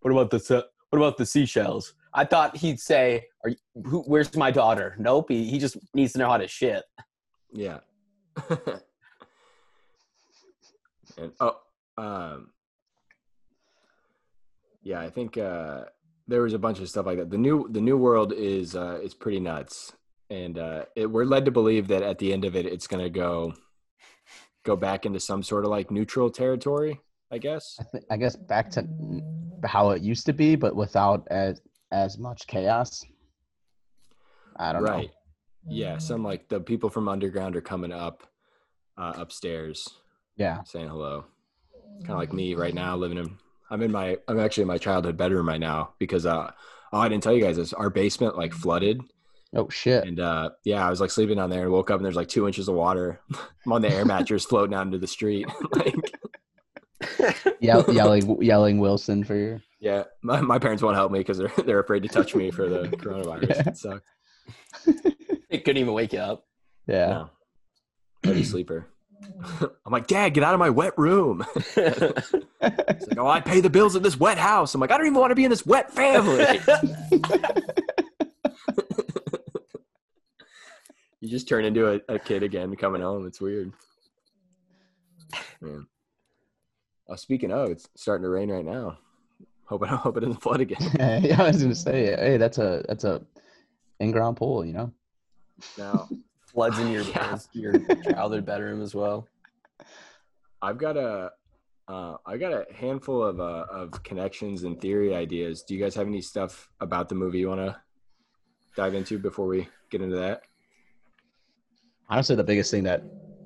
what 0.00 0.10
about 0.10 0.30
the 0.30 0.66
what 0.90 0.98
about 0.98 1.16
the 1.16 1.24
seashells? 1.26 1.94
I 2.12 2.24
thought 2.24 2.56
he'd 2.56 2.80
say, 2.80 3.26
"Are 3.44 3.50
you, 3.50 3.56
who, 3.84 4.02
where's 4.02 4.34
my 4.36 4.50
daughter?" 4.50 4.96
Nope. 4.98 5.26
He, 5.30 5.44
he 5.48 5.58
just 5.60 5.76
needs 5.94 6.12
to 6.14 6.18
know 6.18 6.28
how 6.28 6.38
to 6.38 6.48
shit. 6.48 6.82
Yeah. 7.52 7.78
and 11.18 11.32
oh, 11.40 11.58
um, 11.98 12.50
yeah, 14.82 15.00
I 15.00 15.10
think 15.10 15.36
uh, 15.36 15.84
there 16.28 16.42
was 16.42 16.54
a 16.54 16.58
bunch 16.58 16.80
of 16.80 16.88
stuff 16.88 17.06
like 17.06 17.18
that. 17.18 17.30
The 17.30 17.38
new 17.38 17.68
the 17.70 17.80
new 17.80 17.96
world 17.96 18.32
is 18.32 18.74
uh, 18.76 19.00
is 19.02 19.14
pretty 19.14 19.40
nuts, 19.40 19.92
and 20.30 20.58
uh, 20.58 20.84
it, 20.96 21.10
we're 21.10 21.24
led 21.24 21.44
to 21.44 21.50
believe 21.50 21.88
that 21.88 22.02
at 22.02 22.18
the 22.18 22.32
end 22.32 22.44
of 22.44 22.56
it, 22.56 22.66
it's 22.66 22.86
gonna 22.86 23.10
go 23.10 23.52
go 24.64 24.76
back 24.76 25.06
into 25.06 25.20
some 25.20 25.42
sort 25.42 25.64
of 25.64 25.70
like 25.70 25.90
neutral 25.90 26.30
territory. 26.30 27.00
I 27.32 27.38
guess. 27.38 27.76
I, 27.78 27.84
think, 27.84 28.04
I 28.10 28.16
guess 28.16 28.34
back 28.36 28.70
to 28.70 28.86
how 29.64 29.90
it 29.90 30.02
used 30.02 30.26
to 30.26 30.32
be, 30.32 30.56
but 30.56 30.74
without 30.74 31.26
as 31.30 31.60
as 31.92 32.18
much 32.18 32.46
chaos. 32.46 33.04
I 34.56 34.72
don't 34.72 34.82
right. 34.82 35.06
know. 35.06 35.19
Yeah, 35.68 35.98
some 35.98 36.22
like 36.24 36.48
the 36.48 36.60
people 36.60 36.90
from 36.90 37.08
underground 37.08 37.54
are 37.56 37.60
coming 37.60 37.92
up 37.92 38.26
uh, 38.96 39.12
upstairs. 39.16 39.88
Yeah. 40.36 40.62
saying 40.64 40.88
hello. 40.88 41.24
Kind 42.00 42.10
of 42.12 42.16
like 42.18 42.32
me 42.32 42.54
right 42.54 42.74
now, 42.74 42.96
living 42.96 43.18
in. 43.18 43.36
I'm 43.70 43.82
in 43.82 43.92
my. 43.92 44.16
I'm 44.26 44.40
actually 44.40 44.62
in 44.62 44.68
my 44.68 44.78
childhood 44.78 45.16
bedroom 45.16 45.46
right 45.48 45.60
now 45.60 45.92
because 45.98 46.24
uh, 46.26 46.50
oh, 46.92 46.98
I 46.98 47.08
didn't 47.08 47.22
tell 47.22 47.34
you 47.34 47.42
guys 47.44 47.56
this. 47.56 47.72
Our 47.72 47.90
basement 47.90 48.36
like 48.38 48.52
flooded, 48.54 49.00
Oh 49.54 49.68
shit. 49.68 50.04
and 50.04 50.18
uh, 50.18 50.50
yeah, 50.64 50.84
I 50.86 50.90
was 50.90 51.00
like 51.00 51.10
sleeping 51.10 51.36
down 51.36 51.50
there 51.50 51.62
and 51.64 51.70
woke 51.72 51.90
up 51.90 51.96
and 51.96 52.04
there's 52.04 52.16
like 52.16 52.28
two 52.28 52.46
inches 52.46 52.68
of 52.68 52.74
water. 52.74 53.20
I'm 53.66 53.72
on 53.72 53.82
the 53.82 53.92
air 53.92 54.04
mattress 54.06 54.44
floating 54.46 54.74
out 54.74 54.86
into 54.86 54.98
the 54.98 55.06
street. 55.06 55.46
like, 55.74 55.94
Yell, 57.60 57.84
yelling, 57.92 58.42
yelling 58.42 58.78
Wilson 58.78 59.24
for 59.24 59.34
your. 59.36 59.62
yeah, 59.78 60.04
my, 60.22 60.40
my 60.40 60.58
parents 60.58 60.82
won't 60.82 60.96
help 60.96 61.12
me 61.12 61.18
because 61.20 61.36
they're 61.38 61.52
they're 61.64 61.80
afraid 61.80 62.02
to 62.04 62.08
touch 62.08 62.34
me 62.34 62.50
for 62.50 62.68
the 62.68 62.84
coronavirus. 62.88 63.48
Yeah. 63.48 63.68
It 63.68 63.76
sucks. 63.76 65.29
It 65.50 65.64
couldn't 65.64 65.80
even 65.80 65.92
wake 65.92 66.12
you 66.12 66.20
up. 66.20 66.46
Yeah. 66.86 67.08
No, 67.08 67.30
heavy 68.24 68.44
sleeper. 68.44 68.86
I'm 69.60 69.92
like, 69.92 70.06
Dad, 70.06 70.32
get 70.32 70.44
out 70.44 70.54
of 70.54 70.60
my 70.60 70.70
wet 70.70 70.96
room. 70.96 71.44
It's 72.62 73.08
like, 73.08 73.18
oh, 73.18 73.26
I 73.26 73.40
pay 73.40 73.60
the 73.60 73.70
bills 73.70 73.96
in 73.96 74.02
this 74.02 74.20
wet 74.20 74.36
house. 74.36 74.74
I'm 74.74 74.82
like, 74.82 74.90
I 74.90 74.98
don't 74.98 75.06
even 75.06 75.18
want 75.18 75.30
to 75.30 75.34
be 75.34 75.44
in 75.44 75.50
this 75.50 75.64
wet 75.64 75.90
family. 75.90 76.60
you 81.20 81.28
just 81.30 81.48
turn 81.48 81.64
into 81.64 81.90
a, 81.90 82.00
a 82.14 82.18
kid 82.18 82.42
again 82.42 82.76
coming 82.76 83.00
home. 83.00 83.26
It's 83.26 83.40
weird. 83.40 83.72
Man. 85.62 85.86
Oh, 87.08 87.14
uh, 87.14 87.16
speaking 87.16 87.50
of, 87.50 87.70
it's 87.70 87.88
starting 87.96 88.24
to 88.24 88.28
rain 88.28 88.50
right 88.50 88.64
now. 88.64 88.98
Hope 89.64 89.84
it, 89.84 89.88
hope 89.88 90.18
it 90.18 90.20
doesn't 90.20 90.42
flood 90.42 90.60
again. 90.60 91.22
yeah, 91.24 91.40
I 91.42 91.46
was 91.46 91.62
gonna 91.62 91.74
say, 91.74 92.14
hey, 92.16 92.36
that's 92.36 92.58
a 92.58 92.84
that's 92.88 93.04
a 93.04 93.22
in-ground 94.00 94.36
pool, 94.36 94.66
you 94.66 94.74
know. 94.74 94.92
Now, 95.76 96.08
Floods 96.52 96.78
in 96.80 96.90
your 96.90 97.02
Yeah. 97.04 97.38
your 97.52 97.80
childhood 98.02 98.44
bedroom 98.44 98.82
as 98.82 98.92
well. 98.94 99.28
I've 100.60 100.78
got 100.78 100.96
a, 100.96 101.30
uh, 101.86 102.16
I 102.26 102.36
got 102.38 102.52
a 102.52 102.66
handful 102.74 103.22
of 103.22 103.38
uh, 103.38 103.66
of 103.70 104.02
connections 104.02 104.64
and 104.64 104.80
theory 104.80 105.14
ideas. 105.14 105.62
Do 105.62 105.74
you 105.74 105.82
guys 105.82 105.94
have 105.94 106.08
any 106.08 106.20
stuff 106.20 106.68
about 106.80 107.08
the 107.08 107.14
movie 107.14 107.38
you 107.38 107.48
want 107.48 107.60
to 107.60 107.76
dive 108.76 108.94
into 108.94 109.18
before 109.18 109.46
we 109.46 109.68
get 109.90 110.02
into 110.02 110.16
that? 110.16 110.42
Honestly, 112.08 112.34
the 112.34 112.44
biggest 112.44 112.72
thing 112.72 112.82
that 112.82 113.04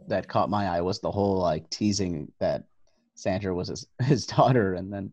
that 0.08 0.26
caught 0.28 0.48
my 0.48 0.66
eye 0.66 0.80
was 0.80 1.00
the 1.00 1.10
whole 1.10 1.38
like 1.38 1.68
teasing 1.68 2.32
that 2.40 2.64
Sandra 3.16 3.54
was 3.54 3.68
his, 3.68 3.86
his 4.02 4.26
daughter, 4.26 4.74
and 4.74 4.90
then 4.90 5.12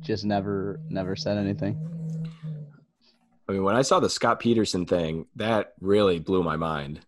just 0.00 0.24
never 0.24 0.80
never 0.88 1.14
said 1.14 1.38
anything. 1.38 1.78
I 3.48 3.52
mean, 3.52 3.62
when 3.62 3.76
I 3.76 3.82
saw 3.82 4.00
the 4.00 4.08
Scott 4.08 4.40
Peterson 4.40 4.86
thing, 4.86 5.26
that 5.36 5.74
really 5.80 6.18
blew 6.18 6.42
my 6.42 6.56
mind. 6.56 7.00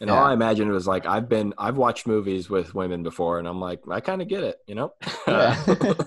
And 0.00 0.10
all 0.10 0.24
I 0.24 0.32
imagined 0.32 0.70
was 0.70 0.86
like 0.86 1.06
I've 1.06 1.28
been 1.28 1.54
I've 1.58 1.76
watched 1.76 2.06
movies 2.06 2.48
with 2.48 2.72
women 2.72 3.02
before, 3.02 3.40
and 3.40 3.48
I'm 3.48 3.60
like 3.60 3.80
I 3.90 3.98
kind 4.00 4.22
of 4.22 4.28
get 4.28 4.44
it, 4.44 4.60
you 4.66 4.74
know. 4.74 4.94
Yeah. 5.26 5.56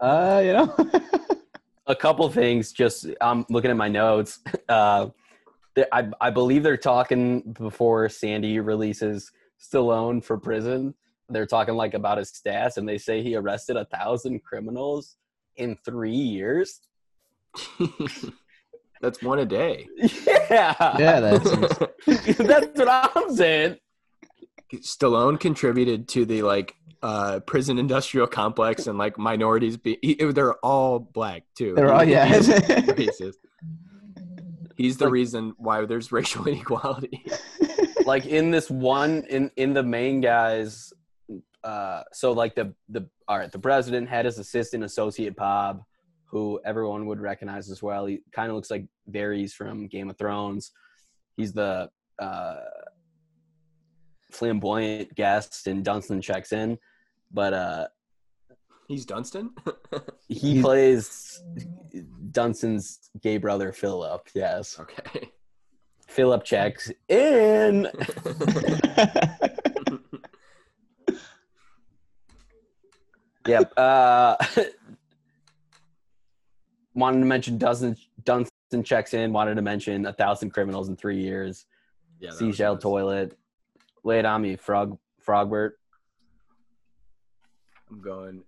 Uh, 0.00 0.42
you 0.44 0.52
know. 0.52 0.76
a 1.86 1.94
couple 1.94 2.28
things 2.30 2.72
just 2.72 3.06
i'm 3.20 3.44
looking 3.50 3.70
at 3.70 3.76
my 3.76 3.88
notes 3.88 4.40
uh 4.68 5.06
I, 5.92 6.08
I 6.20 6.30
believe 6.30 6.62
they're 6.62 6.76
talking 6.76 7.40
before 7.58 8.08
sandy 8.08 8.60
releases 8.60 9.30
stallone 9.60 10.22
for 10.22 10.38
prison 10.38 10.94
they're 11.28 11.46
talking 11.46 11.74
like 11.74 11.94
about 11.94 12.18
his 12.18 12.30
stats 12.30 12.76
and 12.76 12.88
they 12.88 12.98
say 12.98 13.22
he 13.22 13.34
arrested 13.34 13.76
a 13.76 13.84
thousand 13.86 14.42
criminals 14.44 15.16
in 15.56 15.76
three 15.84 16.10
years 16.10 16.80
That's 19.00 19.22
one 19.22 19.38
a 19.38 19.44
day. 19.44 19.86
yeah 20.50 20.74
yeah, 20.98 21.20
that's 21.20 21.50
that's 22.38 22.78
what 22.78 22.88
i'm 23.16 23.34
saying 23.36 23.76
Stallone 24.76 25.38
contributed 25.38 26.08
to 26.08 26.24
the 26.24 26.42
like 26.42 26.74
uh 27.02 27.40
prison 27.40 27.78
industrial 27.78 28.26
complex 28.26 28.86
and 28.86 28.96
like 28.96 29.18
minorities 29.18 29.76
be 29.76 29.98
he- 30.00 30.14
they're 30.14 30.54
all 30.64 30.98
black 30.98 31.42
too. 31.56 31.74
they're 31.74 31.92
all 31.92 32.00
He- 32.04 32.12
yeah. 32.12 32.24
he's 32.26 32.48
racist. 32.48 33.34
He's 34.76 34.96
the 34.96 35.04
Like- 35.04 35.12
reason 35.12 35.52
why 35.58 35.84
there's 35.84 36.10
racial 36.10 36.46
inequality. 36.48 37.26
like 38.06 38.24
in 38.26 38.50
this 38.50 38.70
one 38.70 39.24
in 39.28 39.50
in 39.56 39.74
the 39.74 39.82
main 39.82 40.20
guys 40.22 40.92
uh 41.62 42.02
so 42.12 42.32
like 42.32 42.54
the 42.54 42.74
the 42.88 43.06
all 43.28 43.38
right 43.38 43.52
the 43.52 43.58
president 43.58 44.08
had 44.08 44.24
his 44.24 44.38
assistant 44.38 44.82
associate 44.82 45.36
bob 45.36 45.82
who 46.34 46.60
everyone 46.64 47.06
would 47.06 47.20
recognize 47.20 47.70
as 47.70 47.80
well 47.80 48.06
he 48.06 48.20
kind 48.32 48.50
of 48.50 48.56
looks 48.56 48.68
like 48.68 48.84
Varys 49.08 49.52
from 49.52 49.86
game 49.86 50.10
of 50.10 50.18
thrones 50.18 50.72
he's 51.36 51.52
the 51.52 51.88
uh 52.18 52.56
flamboyant 54.32 55.14
guest 55.14 55.68
and 55.68 55.84
dunston 55.84 56.20
checks 56.20 56.52
in 56.52 56.76
but 57.32 57.54
uh 57.54 57.86
He's 58.86 59.06
Dunston. 59.06 59.48
he 60.28 60.60
plays 60.60 61.42
dunston's 62.32 62.98
gay 63.22 63.38
brother 63.38 63.72
philip 63.72 64.28
yes 64.34 64.78
okay. 64.78 65.30
philip 66.06 66.44
checks 66.44 66.90
in 67.08 67.88
Yep. 73.46 73.72
Uh, 73.76 74.36
wanted 76.94 77.20
to 77.20 77.26
mention 77.26 77.58
Dunston, 77.58 77.96
Dunston 78.24 78.82
checks 78.84 79.14
in. 79.14 79.32
Wanted 79.32 79.56
to 79.56 79.62
mention 79.62 80.06
a 80.06 80.12
thousand 80.12 80.50
criminals 80.50 80.88
in 80.88 80.96
three 80.96 81.20
years. 81.20 81.66
Yeah. 82.20 82.30
Seashell 82.30 82.74
nice. 82.74 82.82
toilet. 82.82 83.38
Lay 84.04 84.18
it 84.18 84.24
on 84.24 84.42
me, 84.42 84.56
Frog 84.56 84.98
Frogbert. 85.26 85.72
I'm 87.90 88.00
going. 88.00 88.42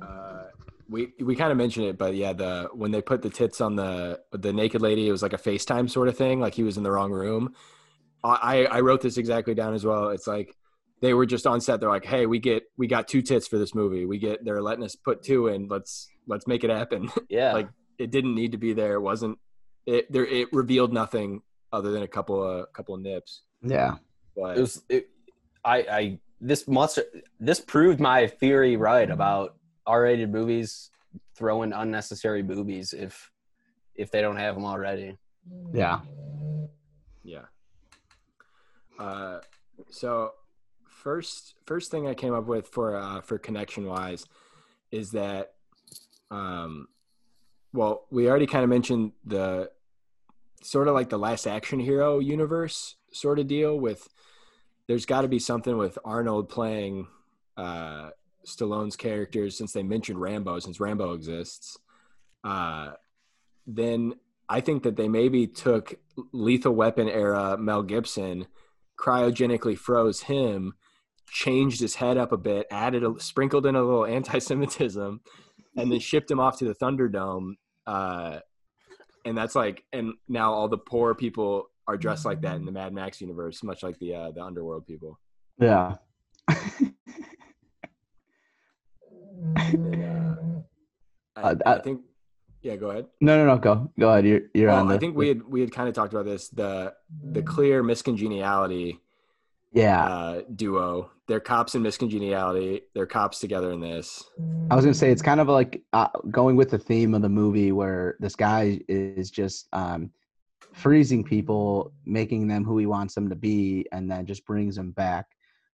Uh, 0.00 0.44
we 0.88 1.12
we 1.20 1.34
kind 1.34 1.50
of 1.50 1.58
mentioned 1.58 1.86
it, 1.86 1.98
but 1.98 2.14
yeah, 2.14 2.32
the 2.32 2.68
when 2.72 2.90
they 2.90 3.00
put 3.00 3.22
the 3.22 3.30
tits 3.30 3.60
on 3.60 3.76
the 3.76 4.20
the 4.32 4.52
naked 4.52 4.82
lady, 4.82 5.08
it 5.08 5.12
was 5.12 5.22
like 5.22 5.32
a 5.32 5.38
FaceTime 5.38 5.90
sort 5.90 6.08
of 6.08 6.16
thing, 6.16 6.40
like 6.40 6.54
he 6.54 6.62
was 6.62 6.76
in 6.76 6.82
the 6.82 6.90
wrong 6.90 7.10
room. 7.10 7.54
I 8.22 8.66
I 8.66 8.80
wrote 8.80 9.02
this 9.02 9.18
exactly 9.18 9.54
down 9.54 9.74
as 9.74 9.84
well. 9.84 10.08
It's 10.08 10.26
like 10.26 10.56
they 11.04 11.12
were 11.12 11.26
just 11.26 11.46
on 11.46 11.60
set. 11.60 11.80
They're 11.80 11.90
like, 11.90 12.06
hey, 12.06 12.24
we 12.24 12.38
get 12.38 12.62
we 12.78 12.86
got 12.86 13.08
two 13.08 13.20
tits 13.20 13.46
for 13.46 13.58
this 13.58 13.74
movie. 13.74 14.06
We 14.06 14.18
get 14.18 14.42
they're 14.42 14.62
letting 14.62 14.84
us 14.84 14.96
put 14.96 15.22
two 15.22 15.48
in. 15.48 15.68
Let's 15.68 16.08
let's 16.26 16.46
make 16.46 16.64
it 16.64 16.70
happen. 16.70 17.10
Yeah. 17.28 17.52
Like, 17.52 17.68
it 17.98 18.10
didn't 18.10 18.34
need 18.34 18.52
to 18.52 18.58
be 18.58 18.72
there. 18.72 18.94
It 18.94 19.00
wasn't. 19.00 19.38
It 19.86 20.10
there. 20.10 20.24
It 20.24 20.48
revealed 20.52 20.92
nothing 20.92 21.42
other 21.72 21.90
than 21.92 22.02
a 22.02 22.08
couple 22.08 22.42
of 22.42 22.72
couple 22.72 22.94
of 22.94 23.02
nips. 23.02 23.42
yeah. 23.62 23.96
But 24.34 24.56
it 24.56 24.60
was. 24.60 24.82
It, 24.88 25.10
I. 25.64 25.76
I. 25.78 26.18
This 26.40 26.66
must. 26.66 26.98
This 27.38 27.60
proved 27.60 28.00
my 28.00 28.26
theory 28.26 28.76
right 28.76 29.10
about 29.10 29.56
R-rated 29.86 30.32
movies 30.32 30.90
throwing 31.36 31.72
unnecessary 31.72 32.42
boobies 32.42 32.92
if 32.92 33.30
if 33.94 34.10
they 34.10 34.20
don't 34.22 34.36
have 34.36 34.54
them 34.54 34.64
already. 34.64 35.16
Yeah. 35.72 36.00
Yeah. 37.22 37.46
Uh, 38.98 39.40
so 39.90 40.32
first 41.04 41.54
first 41.66 41.90
thing 41.90 42.08
I 42.08 42.14
came 42.14 42.34
up 42.34 42.46
with 42.46 42.66
for 42.66 42.96
uh, 42.96 43.20
for 43.20 43.38
connection 43.38 43.86
wise 43.86 44.24
is 44.90 45.12
that 45.12 45.52
um, 46.30 46.88
well 47.72 48.06
we 48.10 48.28
already 48.28 48.46
kind 48.46 48.64
of 48.64 48.70
mentioned 48.70 49.12
the 49.24 49.70
sort 50.62 50.88
of 50.88 50.94
like 50.94 51.10
the 51.10 51.18
last 51.18 51.46
action 51.46 51.78
hero 51.78 52.18
universe 52.18 52.96
sort 53.12 53.38
of 53.38 53.46
deal 53.46 53.78
with 53.78 54.08
there's 54.88 55.06
got 55.06 55.22
to 55.22 55.28
be 55.28 55.38
something 55.38 55.76
with 55.76 55.98
Arnold 56.04 56.48
playing 56.48 57.06
uh, 57.56 58.10
Stallone's 58.46 58.96
characters 58.96 59.56
since 59.56 59.72
they 59.72 59.82
mentioned 59.82 60.20
Rambo 60.20 60.58
since 60.58 60.80
Rambo 60.80 61.12
exists. 61.12 61.78
Uh, 62.42 62.92
then 63.66 64.14
I 64.48 64.60
think 64.60 64.82
that 64.82 64.96
they 64.96 65.08
maybe 65.08 65.46
took 65.46 65.94
Lethal 66.32 66.74
Weapon 66.74 67.08
era 67.08 67.56
Mel 67.58 67.82
Gibson, 67.82 68.46
cryogenically 68.98 69.76
froze 69.76 70.22
him, 70.22 70.74
changed 71.30 71.80
his 71.80 71.94
head 71.96 72.16
up 72.16 72.32
a 72.32 72.36
bit, 72.36 72.66
added 72.70 73.02
a 73.04 73.14
sprinkled 73.18 73.66
in 73.66 73.74
a 73.76 73.82
little 73.82 74.06
anti-Semitism, 74.16 75.20
and 75.76 75.92
then 75.92 75.98
shipped 76.00 76.30
him 76.30 76.40
off 76.40 76.58
to 76.58 76.64
the 76.64 76.74
Thunderdome. 76.74 77.54
Uh, 77.86 78.38
and 79.24 79.36
that's 79.36 79.54
like, 79.54 79.84
and 79.92 80.14
now 80.28 80.52
all 80.52 80.68
the 80.68 80.78
poor 80.78 81.14
people 81.14 81.70
are 81.86 81.96
dressed 81.96 82.24
like 82.24 82.40
that 82.42 82.56
in 82.56 82.64
the 82.64 82.72
Mad 82.72 82.92
Max 82.92 83.20
universe, 83.20 83.62
much 83.62 83.82
like 83.82 83.98
the 83.98 84.14
uh, 84.14 84.30
the 84.30 84.42
underworld 84.42 84.86
people. 84.86 85.18
Yeah. 85.58 85.96
And, 89.56 90.04
uh, 90.04 90.34
I, 91.36 91.40
Uh, 91.42 91.54
I 91.66 91.74
I- 91.74 91.78
think, 91.80 92.00
yeah, 92.62 92.76
go 92.76 92.90
ahead. 92.90 93.06
No, 93.20 93.36
no, 93.36 93.44
no. 93.54 93.58
Go, 93.58 93.90
go 93.98 94.08
ahead. 94.10 94.24
You're, 94.26 94.40
you're 94.54 94.68
Well, 94.68 94.80
on. 94.80 94.88
The, 94.88 94.94
I 94.94 94.98
think 94.98 95.16
we 95.16 95.28
had 95.28 95.42
we 95.42 95.60
had 95.60 95.70
kind 95.72 95.88
of 95.88 95.94
talked 95.94 96.14
about 96.14 96.24
this 96.24 96.48
the 96.48 96.94
the 97.22 97.42
clear 97.42 97.82
Miss 97.82 98.00
Congeniality 98.00 99.00
Yeah, 99.72 100.02
uh, 100.04 100.42
duo. 100.54 101.10
They're 101.26 101.40
cops 101.40 101.74
in 101.74 101.82
Miss 101.82 101.96
Congeniality. 101.96 102.82
They're 102.94 103.06
cops 103.06 103.40
together 103.40 103.72
in 103.72 103.80
this. 103.80 104.22
I 104.70 104.74
was 104.74 104.84
gonna 104.84 104.94
say 104.94 105.10
it's 105.10 105.22
kind 105.22 105.40
of 105.40 105.48
like 105.48 105.82
uh, 105.92 106.08
going 106.30 106.56
with 106.56 106.70
the 106.70 106.78
theme 106.78 107.14
of 107.14 107.22
the 107.22 107.28
movie, 107.28 107.72
where 107.72 108.16
this 108.20 108.36
guy 108.36 108.80
is 108.88 109.30
just 109.30 109.68
um, 109.72 110.10
freezing 110.72 111.24
people, 111.24 111.92
making 112.04 112.46
them 112.46 112.64
who 112.64 112.76
he 112.78 112.86
wants 112.86 113.14
them 113.14 113.28
to 113.30 113.36
be, 113.36 113.86
and 113.92 114.10
then 114.10 114.26
just 114.26 114.44
brings 114.44 114.76
them 114.76 114.90
back. 114.90 115.26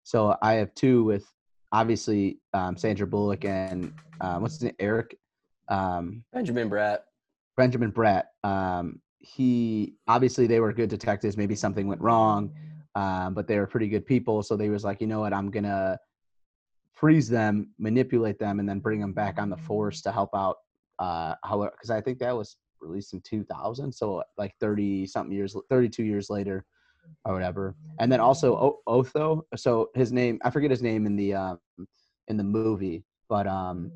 So 0.05 0.37
I 0.43 0.55
have 0.55 0.75
two 0.75 1.05
with 1.05 1.25
obviously 1.73 2.39
um, 2.55 2.77
Sandra 2.77 3.07
Bullock 3.07 3.45
and 3.45 3.93
uh, 4.21 4.39
what's 4.39 4.55
his 4.55 4.65
name, 4.65 4.77
Eric. 4.79 5.17
Um, 5.69 6.25
Benjamin 6.33 6.69
Bratt. 6.69 6.99
Benjamin 7.57 7.93
Bratt. 7.93 8.25
Um, 8.45 9.01
he 9.19 9.95
obviously 10.09 10.47
they 10.47 10.61
were 10.61 10.73
good 10.73 10.91
detectives. 10.91 11.37
Maybe 11.37 11.55
something 11.55 11.87
went 11.87 12.01
wrong, 12.01 12.53
um, 12.95 13.35
but 13.35 13.47
they 13.47 13.59
were 13.59 13.67
pretty 13.67 13.89
good 13.89 14.07
people. 14.07 14.43
So 14.43 14.57
they 14.57 14.69
was 14.69 14.85
like, 14.85 15.01
you 15.01 15.07
know 15.07 15.21
what, 15.21 15.33
I'm 15.33 15.51
gonna 15.51 15.99
freeze 16.93 17.29
them, 17.29 17.71
manipulate 17.79 18.39
them, 18.39 18.61
and 18.61 18.69
then 18.69 18.81
bring 18.81 19.01
them 19.01 19.13
back 19.13 19.39
on 19.39 19.49
the 19.51 19.57
force 19.57 20.03
to 20.03 20.13
help 20.13 20.31
out. 20.35 20.57
Uh, 20.99 21.35
however, 21.45 21.73
because 21.77 21.91
I 21.91 22.01
think 22.01 22.19
that 22.19 22.37
was 22.37 22.57
released 22.81 23.13
in 23.15 23.21
2000, 23.23 23.93
so 23.93 24.23
like 24.39 24.55
30 24.61 25.07
something 25.07 25.35
years, 25.35 25.57
32 25.71 26.03
years 26.03 26.29
later. 26.31 26.65
or 27.25 27.33
whatever. 27.35 27.75
And 27.99 28.11
then 28.13 28.21
also 28.21 28.55
o- 28.55 28.81
Otho. 28.87 29.47
So 29.57 29.91
his 29.95 30.13
name, 30.13 30.39
I 30.45 30.51
forget 30.51 30.71
his 30.71 30.83
name 30.83 31.07
in 31.07 31.17
the 31.17 31.35
um, 31.35 31.59
in 32.29 32.37
the 32.37 32.45
movie, 32.45 33.05
but 33.29 33.47
um, 33.47 33.91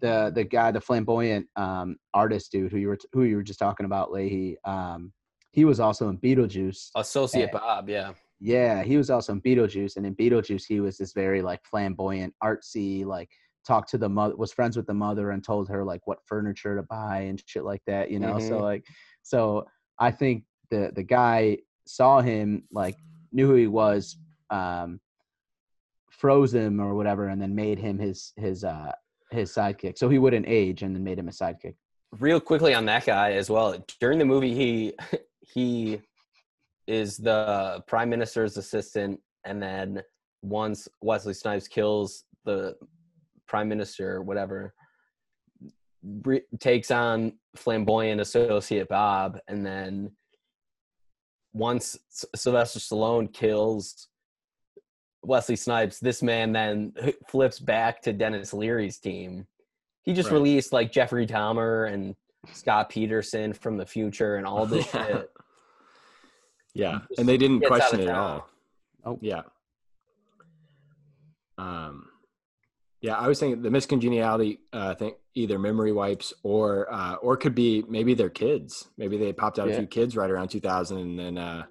the 0.00 0.32
the 0.34 0.44
guy, 0.44 0.70
the 0.72 0.80
flamboyant 0.80 1.46
um, 1.56 1.96
artist 2.12 2.50
dude 2.52 2.72
who 2.72 2.78
you 2.78 2.88
were 2.88 2.98
who 3.12 3.22
you 3.24 3.36
were 3.36 3.42
just 3.42 3.58
talking 3.60 3.86
about, 3.86 4.12
Leahy. 4.12 4.56
Um, 4.64 5.12
he 5.52 5.64
was 5.64 5.80
also 5.80 6.08
in 6.08 6.18
Beetlejuice. 6.18 6.90
Associate 6.96 7.48
Eh. 7.48 7.52
Bob, 7.58 7.88
yeah. 7.88 8.12
Yeah, 8.44 8.82
he 8.82 8.96
was 8.96 9.08
also 9.08 9.32
in 9.32 9.40
Beetlejuice, 9.40 9.96
and 9.96 10.04
in 10.04 10.16
Beetlejuice, 10.16 10.64
he 10.66 10.80
was 10.80 10.98
this 10.98 11.12
very 11.12 11.42
like 11.42 11.64
flamboyant, 11.64 12.34
artsy, 12.42 13.04
like 13.06 13.30
talked 13.64 13.88
to 13.90 13.98
the 13.98 14.08
mother, 14.08 14.34
was 14.36 14.52
friends 14.52 14.76
with 14.76 14.88
the 14.88 14.94
mother, 14.94 15.30
and 15.30 15.44
told 15.44 15.68
her 15.68 15.84
like 15.84 16.00
what 16.08 16.18
furniture 16.26 16.74
to 16.74 16.82
buy 16.82 17.18
and 17.20 17.40
shit 17.46 17.62
like 17.64 17.82
that. 17.86 18.10
You 18.10 18.18
know, 18.18 18.40
so 18.40 18.56
Mhm. 18.58 18.62
like, 18.62 18.84
so 19.22 19.64
I 20.00 20.10
think 20.10 20.42
the 20.70 20.90
the 20.92 21.04
guy 21.04 21.58
saw 21.86 22.20
him, 22.20 22.64
like 22.72 22.96
knew 23.30 23.46
who 23.46 23.54
he 23.54 23.68
was, 23.68 24.16
um, 24.50 25.00
froze 26.10 26.52
him 26.52 26.80
or 26.80 26.94
whatever, 26.96 27.28
and 27.28 27.40
then 27.40 27.54
made 27.54 27.78
him 27.78 27.96
his 27.98 28.32
his 28.36 28.64
uh 28.64 28.90
his 29.30 29.52
sidekick, 29.54 29.96
so 29.96 30.08
he 30.08 30.18
wouldn't 30.18 30.46
age, 30.48 30.82
and 30.82 30.96
then 30.96 31.04
made 31.04 31.18
him 31.18 31.28
a 31.28 31.32
sidekick. 31.32 31.76
real 32.18 32.40
quickly 32.40 32.74
on 32.74 32.84
that 32.86 33.06
guy 33.06 33.32
as 33.32 33.48
well 33.48 33.82
during 34.00 34.18
the 34.18 34.24
movie 34.24 34.52
he 34.54 34.92
he 35.40 36.00
is 36.92 37.16
the 37.16 37.82
prime 37.86 38.10
minister's 38.10 38.56
assistant 38.56 39.18
and 39.44 39.62
then 39.62 40.02
once 40.42 40.88
wesley 41.02 41.34
snipes 41.34 41.68
kills 41.68 42.24
the 42.44 42.74
prime 43.46 43.68
minister 43.68 44.22
whatever 44.22 44.74
re- 46.24 46.42
takes 46.58 46.90
on 46.90 47.32
flamboyant 47.56 48.20
associate 48.20 48.88
bob 48.88 49.38
and 49.48 49.64
then 49.64 50.10
once 51.52 51.96
S- 52.10 52.24
sylvester 52.34 52.78
stallone 52.78 53.32
kills 53.32 54.08
wesley 55.22 55.56
snipes 55.56 55.98
this 56.00 56.22
man 56.22 56.52
then 56.52 56.92
flips 57.28 57.58
back 57.60 58.02
to 58.02 58.12
denis 58.12 58.52
leary's 58.52 58.98
team 58.98 59.46
he 60.04 60.12
just 60.12 60.30
Right. 60.30 60.34
released 60.38 60.72
like 60.72 60.90
Jeffrey 60.90 61.28
Dahmer 61.28 61.92
and 61.92 62.16
Scott 62.52 62.88
Peterson 62.88 63.52
from 63.52 63.76
the 63.76 63.86
future 63.86 64.34
and 64.34 64.44
all 64.44 64.66
this 64.74 64.90
shit. 64.90 65.30
Yeah, 66.74 67.00
and 67.18 67.28
they 67.28 67.36
didn't 67.36 67.60
question 67.66 68.00
it 68.00 68.08
at 68.08 68.14
all. 68.14 68.48
Oh. 69.04 69.18
Yeah. 69.20 69.42
Um, 71.58 72.08
yeah, 73.00 73.16
I 73.16 73.28
was 73.28 73.38
thinking 73.40 73.62
the 73.62 73.70
Miss 73.70 73.84
Congeniality 73.84 74.60
uh, 74.72 74.94
thing, 74.94 75.14
either 75.34 75.58
memory 75.58 75.92
wipes 75.92 76.32
or 76.42 76.92
uh, 76.92 77.14
or 77.16 77.36
could 77.36 77.54
be 77.54 77.84
maybe 77.88 78.14
their 78.14 78.30
kids. 78.30 78.88
Maybe 78.96 79.16
they 79.16 79.32
popped 79.32 79.58
out 79.58 79.68
a 79.68 79.72
few 79.78 79.86
kids 79.86 80.16
right 80.16 80.30
around 80.30 80.48
2000, 80.48 80.98
and 80.98 81.18
then 81.18 81.38
uh, 81.38 81.64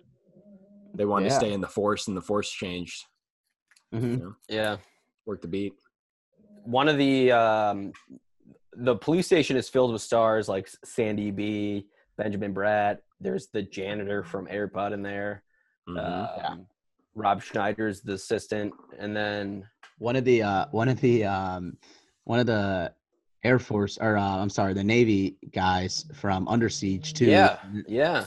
they 0.93 1.05
wanted 1.05 1.29
to 1.29 1.35
stay 1.35 1.53
in 1.53 1.61
the 1.61 1.67
force, 1.67 2.07
and 2.07 2.17
the 2.17 2.21
force 2.21 2.51
changed. 2.51 3.05
Mhm. 3.93 4.35
Yeah. 4.49 4.77
Work 5.25 5.41
the 5.41 5.47
beat. 5.47 5.73
One 6.63 6.87
of 6.89 6.97
the 6.97 7.31
um 7.31 7.93
the 8.73 8.95
police 8.95 9.25
station 9.25 9.57
is 9.57 9.67
filled 9.69 9.91
with 9.93 10.01
stars 10.01 10.47
like 10.47 10.69
Sandy 10.85 11.31
B, 11.31 11.87
Benjamin 12.17 12.53
Bratt. 12.53 12.97
There's 13.19 13.47
the 13.47 13.61
janitor 13.61 14.23
from 14.23 14.47
Air 14.49 14.67
Bud 14.67 14.93
in 14.93 15.01
there. 15.01 15.43
Mhm. 15.87 16.51
Um, 16.51 16.67
Rob 17.15 17.41
Schneider's 17.41 18.01
the 18.01 18.13
assistant, 18.13 18.73
and 18.97 19.15
then 19.15 19.67
one 19.97 20.15
of 20.15 20.23
the 20.25 20.41
uh 20.41 20.65
one 20.71 20.87
of 20.89 20.99
the 21.01 21.25
um 21.25 21.77
one 22.23 22.39
of 22.39 22.45
the 22.47 22.93
air 23.43 23.59
force 23.59 23.97
or 23.99 24.17
uh, 24.17 24.37
i'm 24.37 24.49
sorry 24.49 24.73
the 24.73 24.83
navy 24.83 25.35
guys 25.51 26.05
from 26.13 26.47
under 26.47 26.69
siege 26.69 27.13
too 27.13 27.25
yeah, 27.25 27.57
yeah, 27.87 28.25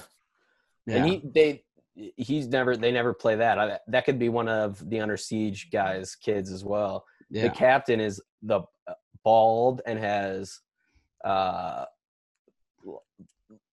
yeah 0.87 0.97
and 0.97 1.07
he 1.07 1.23
they 1.33 1.65
he's 1.95 2.49
never 2.49 2.77
they 2.77 2.91
never 2.91 3.15
play 3.15 3.37
that. 3.37 3.59
I, 3.59 3.79
that 3.89 4.05
could 4.05 4.19
be 4.19 4.29
one 4.29 4.49
of 4.49 4.89
the 4.91 5.01
Under 5.01 5.17
Siege 5.17 5.71
guys' 5.71 6.17
kids 6.17 6.51
as 6.51 6.65
well. 6.65 7.05
yeah 7.31 7.45
the 7.45 7.51
captain 7.51 8.01
is 8.01 8.21
the 8.43 8.61
uh, 8.89 8.95
bald 9.23 9.81
and 9.87 9.99
has 9.99 10.61
uh 11.25 11.85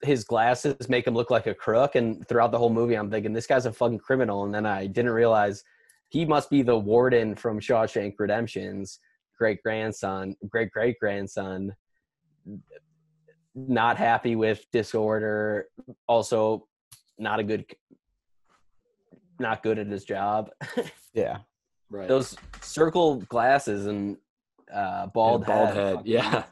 his 0.04 0.24
glasses 0.24 0.90
make 0.90 1.06
him 1.06 1.14
look 1.14 1.30
like 1.30 1.48
a 1.48 1.54
crook 1.54 1.96
and 1.96 2.28
throughout 2.28 2.52
the 2.52 2.58
whole 2.58 2.70
movie 2.70 2.96
i'm 2.96 3.10
thinking 3.10 3.34
this 3.34 3.48
guy's 3.48 3.66
a 3.66 3.72
fucking 3.74 4.00
criminal 4.00 4.44
and 4.46 4.54
then 4.54 4.66
i 4.66 4.88
didn't 4.88 5.12
realize 5.12 5.64
he 6.10 6.26
must 6.26 6.50
be 6.50 6.62
the 6.62 6.78
warden 6.78 7.36
from 7.36 7.60
shawshank 7.60 8.14
redemption's 8.18 9.00
great 9.38 9.62
grandson 9.64 10.36
great 10.50 10.72
great 10.72 10.98
grandson 11.00 11.74
not 13.56 13.98
happy 13.98 14.36
with 14.36 14.66
disorder 14.72 15.68
also 16.08 16.68
not 17.18 17.40
a 17.40 17.44
good 17.44 17.66
not 19.40 19.62
good 19.64 19.78
at 19.80 19.88
his 19.88 20.04
job 20.04 20.50
yeah 21.14 21.38
Right. 21.92 22.08
those 22.08 22.38
circle 22.62 23.18
glasses 23.28 23.86
and 23.86 24.16
uh, 24.74 25.08
bald, 25.08 25.42
And 25.42 25.48
bald 25.48 25.68
head, 25.68 25.76
head. 25.78 26.02
Yeah. 26.06 26.44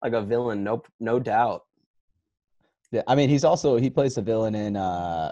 like 0.00 0.12
a 0.12 0.22
villain. 0.22 0.62
No, 0.62 0.82
no 1.00 1.18
doubt. 1.18 1.64
Yeah 2.96 3.02
i 3.06 3.14
mean 3.14 3.28
he's 3.28 3.44
also 3.44 3.76
he 3.76 3.88
plays 3.90 4.14
the 4.14 4.22
villain 4.22 4.54
in 4.54 4.76
uh 4.76 5.30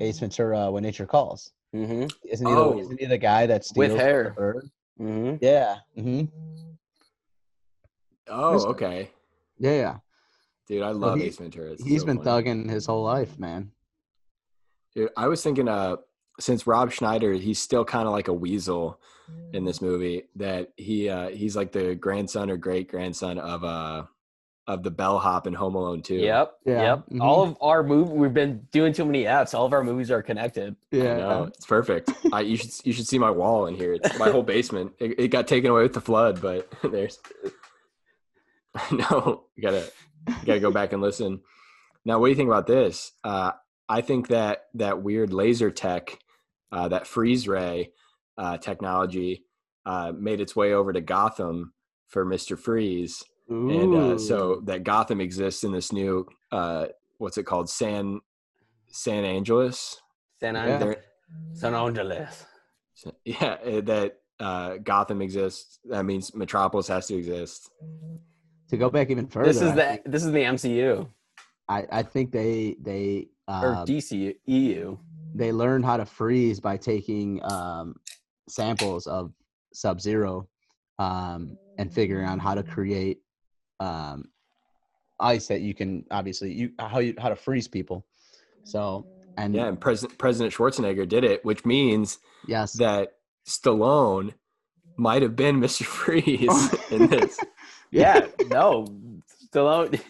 ace 0.00 0.18
ventura 0.18 0.70
when 0.70 0.82
nature 0.82 1.06
calls 1.06 1.52
hmm 1.72 2.06
isn't 2.32 2.46
he, 2.46 2.52
Oh. 2.54 2.72
the, 2.74 2.78
isn't 2.80 3.00
he 3.00 3.06
the 3.06 3.18
guy 3.18 3.46
that 3.46 3.64
steals 3.64 3.76
With 3.90 3.92
the 3.92 3.98
hair. 3.98 4.34
bird? 4.36 4.64
hmm 4.98 5.34
yeah 5.40 5.76
hmm 5.94 6.24
Oh, 8.28 8.58
okay. 8.70 9.10
yeah 9.58 9.72
yeah 9.84 9.96
Dude, 10.68 10.82
I 10.82 10.90
love 10.90 11.18
he- 11.18 11.24
Ace 11.24 11.36
Ventura. 11.38 11.72
It's 11.72 11.82
he's 11.82 12.00
so 12.02 12.06
been 12.06 12.18
funny. 12.22 12.44
thugging 12.44 12.70
his 12.70 12.86
whole 12.86 13.02
life 13.02 13.38
man 13.38 13.72
Dude, 14.94 15.10
I 15.16 15.26
was 15.26 15.42
thinking, 15.42 15.68
uh, 15.68 15.96
since 16.38 16.66
Rob 16.66 16.92
Schneider, 16.92 17.32
he's 17.32 17.58
still 17.58 17.82
kind 17.84 18.06
of 18.06 18.12
like 18.12 18.28
a 18.28 18.32
weasel 18.32 19.00
in 19.54 19.64
this 19.64 19.80
movie. 19.80 20.24
That 20.36 20.72
he 20.76 21.08
uh, 21.08 21.28
he's 21.30 21.56
like 21.56 21.72
the 21.72 21.94
grandson 21.94 22.50
or 22.50 22.56
great 22.58 22.88
grandson 22.90 23.38
of 23.38 23.64
uh 23.64 24.04
of 24.68 24.82
the 24.84 24.90
bellhop 24.90 25.46
in 25.48 25.54
Home 25.54 25.74
Alone 25.74 26.02
too. 26.02 26.14
Yep. 26.16 26.52
Yeah. 26.64 26.82
Yep. 26.82 27.04
Mhm. 27.14 27.20
All 27.20 27.42
of 27.42 27.56
our 27.60 27.82
movie, 27.82 28.12
we've 28.12 28.32
been 28.32 28.66
doing 28.70 28.92
too 28.92 29.04
many 29.04 29.24
apps. 29.24 29.54
All 29.54 29.66
of 29.66 29.72
our 29.72 29.82
movies 29.82 30.10
are 30.10 30.22
connected. 30.22 30.76
yeah 30.92 31.16
No, 31.16 31.42
it's 31.44 31.66
perfect. 31.66 32.12
I 32.32 32.40
you 32.42 32.56
should 32.56 32.70
you 32.84 32.92
should 32.92 33.06
see 33.08 33.18
my 33.18 33.30
wall 33.30 33.66
in 33.66 33.74
here. 33.74 33.94
It's 33.94 34.18
my 34.18 34.30
whole 34.30 34.44
basement. 34.44 34.92
It, 35.00 35.18
it 35.18 35.28
got 35.28 35.48
taken 35.48 35.70
away 35.70 35.82
with 35.82 35.94
the 35.94 36.00
flood, 36.00 36.40
but 36.40 36.68
there's 36.82 37.18
no. 38.92 39.44
You 39.56 39.62
gotta 39.62 39.90
you 40.28 40.46
gotta 40.46 40.60
go 40.60 40.70
back 40.70 40.92
and 40.92 41.02
listen. 41.02 41.40
Now, 42.04 42.18
what 42.18 42.26
do 42.26 42.30
you 42.30 42.36
think 42.36 42.48
about 42.48 42.66
this? 42.66 43.12
Uh, 43.22 43.52
I 43.88 44.00
think 44.00 44.28
that 44.28 44.66
that 44.74 45.02
weird 45.02 45.32
laser 45.32 45.70
tech, 45.70 46.18
uh, 46.70 46.88
that 46.88 47.06
freeze 47.06 47.46
ray 47.46 47.92
uh, 48.38 48.58
technology, 48.58 49.44
uh, 49.86 50.12
made 50.16 50.40
its 50.40 50.56
way 50.56 50.72
over 50.72 50.92
to 50.92 51.00
Gotham 51.00 51.72
for 52.08 52.24
Mister 52.24 52.56
Freeze, 52.56 53.22
and 53.52 53.94
uh, 53.94 54.18
so 54.18 54.60
that 54.64 54.84
Gotham 54.84 55.20
exists 55.20 55.64
in 55.64 55.72
this 55.72 55.92
new 55.92 56.26
uh, 56.50 56.86
what's 57.18 57.38
it 57.38 57.44
called 57.44 57.68
San 57.68 58.20
San 58.88 59.24
Angeles. 59.24 60.00
San, 60.40 60.54
Yeah. 60.54 60.62
Angeles. 60.64 60.80
There- 60.96 61.04
San 61.54 61.74
Angeles. 61.74 62.44
Yeah, 63.24 63.56
eh, 63.64 63.80
that 63.82 64.18
uh, 64.38 64.76
Gotham 64.82 65.22
exists. 65.22 65.78
That 65.86 66.04
means 66.04 66.34
Metropolis 66.34 66.86
has 66.88 67.06
to 67.06 67.16
exist. 67.16 67.70
to 68.68 68.76
go 68.76 68.90
back 68.90 69.10
even 69.10 69.26
further 69.26 69.48
This 69.48 69.62
is 69.62 69.70
I 69.70 69.74
the 69.74 69.82
think- 69.82 70.02
this 70.06 70.24
is 70.24 70.32
the 70.32 70.42
MCU 70.42 71.08
I, 71.68 71.86
I 71.90 72.02
think 72.02 72.32
they 72.32 72.76
they 72.80 73.28
or 73.48 73.74
um, 73.76 73.86
DC 73.86 74.34
EU. 74.46 74.96
they 75.34 75.52
learned 75.52 75.84
how 75.84 75.96
to 75.96 76.04
freeze 76.04 76.60
by 76.60 76.76
taking 76.76 77.40
um, 77.50 77.96
samples 78.48 79.06
of 79.06 79.32
Sub 79.72 80.00
Zero 80.00 80.48
um, 80.98 81.56
and 81.78 81.92
figuring 81.92 82.26
out 82.26 82.38
how 82.40 82.54
to 82.54 82.62
create 82.62 83.18
um, 83.82 84.24
ice 85.20 85.46
that 85.48 85.60
you 85.60 85.74
can 85.74 86.04
obviously 86.10 86.52
you 86.52 86.70
how 86.78 86.98
you 87.00 87.14
how 87.18 87.28
to 87.28 87.36
freeze 87.36 87.68
people. 87.68 88.04
So 88.64 89.06
and 89.36 89.54
Yeah, 89.54 89.66
and 89.68 89.80
President 89.80 90.18
President 90.18 90.54
Schwarzenegger 90.54 91.08
did 91.08 91.24
it, 91.24 91.44
which 91.44 91.64
means 91.64 92.18
yes, 92.46 92.72
that 92.74 93.14
Stallone 93.46 94.34
might 94.96 95.22
have 95.22 95.34
been 95.36 95.60
Mr. 95.66 95.84
Freeze 95.84 96.74
in 96.90 97.08
this. 97.08 97.38
Yeah. 97.90 98.26
no. 98.48 98.86
Stallone. 99.52 100.00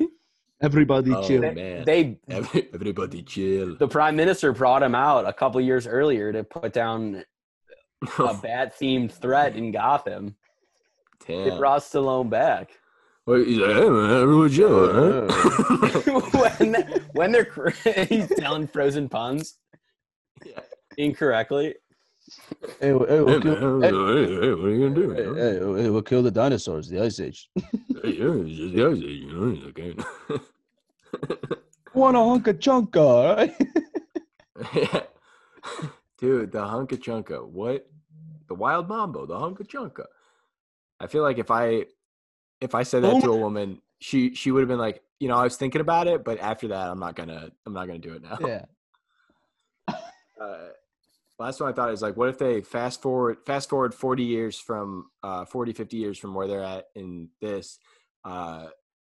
everybody 0.61 1.13
Oh, 1.13 1.27
chill. 1.27 1.41
man. 1.43 1.85
They 1.85 2.19
Every- 2.29 2.69
Everybody 2.75 3.23
chill. 3.23 3.77
the 3.77 3.89
prime 3.89 4.17
minister 4.17 4.53
brought 4.53 4.83
him 4.83 4.95
out 4.95 5.27
a 5.27 5.33
couple 5.33 5.61
years 5.61 5.87
earlier 5.87 6.33
to 6.33 6.45
put 6.45 6.73
down 6.73 7.25
a 8.19 8.35
bat 8.43 8.75
themed 8.79 9.13
threat 9.13 9.57
in 9.57 9.73
Gotham. 9.73 10.37
They 11.27 11.49
Damn. 11.51 11.59
brought 11.59 11.83
Stallone 11.83 12.31
back. 12.31 12.71
Well, 13.27 13.39
he's 13.45 13.59
like, 13.59 13.77
hey, 13.77 13.89
man, 13.89 14.11
everybody 14.23 14.57
chill. 14.57 14.93
huh?" 14.93 16.11
when 16.61 16.75
when 17.13 17.33
they're 17.33 17.45
cr- 17.45 17.69
he's 18.09 18.29
telling 18.29 18.67
frozen 18.67 19.09
puns 19.09 19.59
Yeah. 20.45 20.59
incorrectly. 20.97 21.75
Hey, 22.81 22.89
hey, 22.89 22.91
Hey, 22.91 23.21
we'll 23.21 23.41
man, 23.41 23.43
kill, 23.43 23.81
hey, 23.83 23.91
hey, 23.91 24.41
hey, 24.41 24.55
what 24.55 24.65
are 24.65 24.71
you 24.71 24.89
gonna 24.89 24.95
do? 24.95 25.11
hey, 25.13 25.23
you 25.23 25.35
know? 25.35 25.75
hey, 25.77 25.83
hey, 25.85 25.91
we'll 25.91 26.03
kill 26.03 26.23
the 26.23 26.31
dinosaurs, 26.31 26.89
the 26.89 27.01
ice 27.01 27.21
age. 27.21 27.49
Hey, 28.03 28.15
yeah, 28.19 28.33
it's 28.41 28.57
just 28.57 28.75
the 28.75 28.87
other, 28.87 28.95
you 28.97 29.33
know, 29.33 29.55
it's 29.55 29.65
okay. 29.67 29.95
Want 31.93 32.17
a 32.17 32.21
hunk 32.21 32.47
of 32.49 32.59
chunka, 32.59 33.37
right? 33.37 33.55
yeah. 34.75 35.03
Dude, 36.19 36.53
the 36.53 36.59
Hunka 36.61 36.97
Chunka. 36.97 37.47
What? 37.47 37.87
The 38.49 38.55
wild 38.55 38.89
mambo, 38.89 39.27
the 39.27 39.35
Hunka 39.35 39.67
Chunka. 39.67 40.07
I 41.01 41.07
feel 41.07 41.23
like 41.23 41.37
if 41.39 41.51
I 41.51 41.85
if 42.63 42.75
I 42.75 42.85
said 42.85 43.03
that 43.03 43.21
to 43.23 43.33
a 43.33 43.37
woman, 43.37 43.83
she 44.01 44.35
she 44.35 44.51
would 44.51 44.61
have 44.61 44.69
been 44.69 44.79
like, 44.79 45.03
you 45.19 45.29
know, 45.29 45.37
I 45.37 45.45
was 45.45 45.57
thinking 45.57 45.81
about 45.81 46.07
it, 46.07 46.25
but 46.25 46.39
after 46.39 46.69
that, 46.69 46.89
I'm 46.89 47.01
not 47.01 47.17
gonna 47.17 47.51
I'm 47.67 47.73
not 47.73 47.87
gonna 47.87 47.99
do 47.99 48.15
it 48.15 48.23
now. 48.23 48.39
Yeah. 48.41 48.65
Uh, 50.41 50.71
last 51.39 51.61
one 51.61 51.71
I 51.71 51.73
thought 51.73 51.93
is 51.93 52.03
like, 52.03 52.17
what 52.17 52.29
if 52.29 52.37
they 52.37 52.63
fast 52.63 53.01
forward 53.01 53.39
fast 53.47 53.69
forward 53.69 53.95
40 53.95 54.25
years 54.25 54.59
from 54.59 55.07
uh, 55.23 55.45
40, 55.45 55.73
50 55.73 55.97
years 55.97 56.19
from 56.19 56.35
where 56.35 56.49
they're 56.49 56.65
at 56.65 56.87
in 56.97 57.29
this. 57.41 57.79
Uh, 58.25 58.67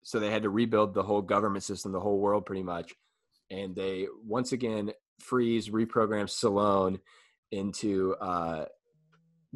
so 0.02 0.20
they 0.20 0.30
had 0.30 0.42
to 0.42 0.50
rebuild 0.50 0.92
the 0.92 1.02
whole 1.02 1.22
government 1.22 1.64
system, 1.64 1.92
the 1.92 2.00
whole 2.00 2.18
world 2.18 2.44
pretty 2.44 2.62
much. 2.62 2.92
And 3.50 3.74
they 3.74 4.06
once 4.22 4.52
again 4.52 4.92
freeze, 5.18 5.70
reprogram 5.70 6.26
Stallone 6.26 7.00
into 7.50 8.14
uh, 8.16 8.66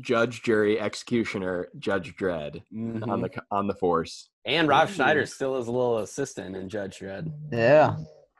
judge, 0.00 0.42
jury, 0.42 0.78
executioner, 0.80 1.68
Judge 1.78 2.14
Dredd 2.16 2.62
Mm-hmm. 2.74 3.10
on 3.10 3.20
the 3.22 3.30
on 3.50 3.66
the 3.66 3.74
force. 3.74 4.30
and 4.44 4.68
Rob 4.68 4.88
Ooh. 4.88 4.92
Schneider 4.92 5.26
still 5.26 5.56
is 5.56 5.66
a 5.68 5.72
little 5.72 5.98
assistant 5.98 6.56
in 6.56 6.68
Judge 6.68 6.98
Dredd. 7.00 7.30
Yeah. 7.52 7.96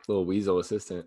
Little 0.08 0.24
weasel 0.24 0.58
assistant. 0.58 1.06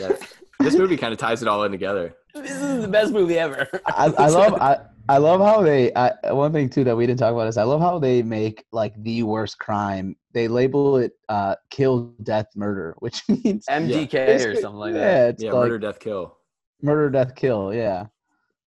Yeah, 0.00 0.16
this 0.60 0.74
movie 0.76 0.96
kind 0.96 1.12
of 1.12 1.18
ties 1.18 1.42
it 1.42 1.48
all 1.48 1.62
in 1.64 1.70
together. 1.72 2.14
This 2.34 2.50
is 2.50 2.82
the 2.82 2.88
best 2.88 3.12
movie 3.12 3.38
ever. 3.38 3.68
I, 3.86 4.06
I 4.18 4.28
love 4.28 4.54
I, 4.54 4.78
I 5.08 5.18
love 5.18 5.40
how 5.40 5.62
they 5.62 5.92
I, 5.94 6.12
one 6.32 6.52
thing 6.52 6.68
too 6.68 6.82
that 6.84 6.96
we 6.96 7.06
didn't 7.06 7.20
talk 7.20 7.32
about 7.32 7.46
is 7.48 7.56
I 7.56 7.62
love 7.62 7.80
how 7.80 7.98
they 7.98 8.22
make 8.22 8.64
like 8.72 9.00
the 9.02 9.22
worst 9.22 9.58
crime. 9.58 10.16
They 10.32 10.48
label 10.48 10.96
it 10.98 11.12
uh 11.28 11.54
kill, 11.70 12.12
death, 12.24 12.48
murder, 12.56 12.94
which 12.98 13.22
means 13.28 13.64
MDK 13.70 14.44
or 14.46 14.54
something 14.56 14.78
like 14.78 14.94
that. 14.94 15.00
yeah, 15.00 15.26
it's 15.28 15.42
Yeah, 15.42 15.52
like 15.52 15.62
murder, 15.62 15.78
death, 15.78 16.00
kill. 16.00 16.36
murder, 16.82 17.08
death, 17.10 17.34
kill. 17.36 17.72
Yeah, 17.72 18.06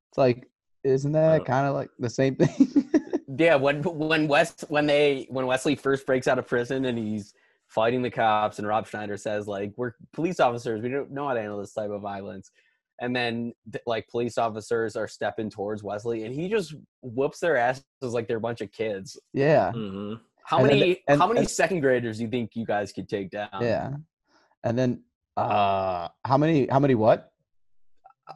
it's 0.09 0.17
like 0.17 0.47
isn't 0.83 1.11
that 1.11 1.45
kind 1.45 1.67
of 1.67 1.73
like 1.75 1.89
the 1.99 2.09
same 2.09 2.35
thing? 2.35 2.83
Yeah, 3.37 3.55
when 3.55 3.83
when 3.83 4.27
West 4.27 4.65
when 4.69 4.85
they 4.87 5.27
when 5.29 5.45
Wesley 5.45 5.75
first 5.75 6.05
breaks 6.05 6.27
out 6.27 6.39
of 6.39 6.47
prison 6.47 6.83
and 6.85 6.97
he's 6.97 7.33
fighting 7.67 8.01
the 8.01 8.09
cops 8.09 8.57
and 8.59 8.67
Rob 8.67 8.85
Schneider 8.87 9.15
says 9.17 9.47
like 9.47 9.71
we're 9.77 9.93
police 10.13 10.39
officers 10.41 10.81
we 10.81 10.89
don't 10.89 11.11
know 11.11 11.27
how 11.27 11.35
to 11.35 11.39
handle 11.39 11.59
this 11.59 11.71
type 11.73 11.91
of 11.91 12.01
violence 12.01 12.51
and 12.99 13.15
then 13.15 13.53
like 13.85 14.07
police 14.09 14.37
officers 14.39 14.95
are 14.97 15.07
stepping 15.07 15.49
towards 15.49 15.83
Wesley 15.83 16.25
and 16.25 16.33
he 16.35 16.49
just 16.49 16.73
whoops 17.01 17.39
their 17.39 17.55
asses 17.55 17.83
like 18.01 18.27
they're 18.27 18.37
a 18.37 18.41
bunch 18.41 18.59
of 18.61 18.71
kids. 18.73 19.17
yeah, 19.31 19.71
hmm 19.71 20.15
How 20.43 20.57
And 20.57 20.69
then- 20.69 20.79
many 20.79 21.03
and- 21.07 21.21
how 21.21 21.27
many 21.27 21.41
and- 21.41 21.49
second 21.49 21.79
graders 21.81 22.17
do 22.17 22.23
you 22.23 22.29
think 22.29 22.55
you 22.55 22.65
guys 22.65 22.91
could 22.91 23.07
take 23.07 23.29
down? 23.29 23.49
yeah, 23.61 23.91
and 24.65 24.77
then 24.77 25.03
uh 25.37 26.07
how 26.25 26.37
many 26.37 26.67
how 26.67 26.79
many 26.79 26.95
what? 26.95 27.31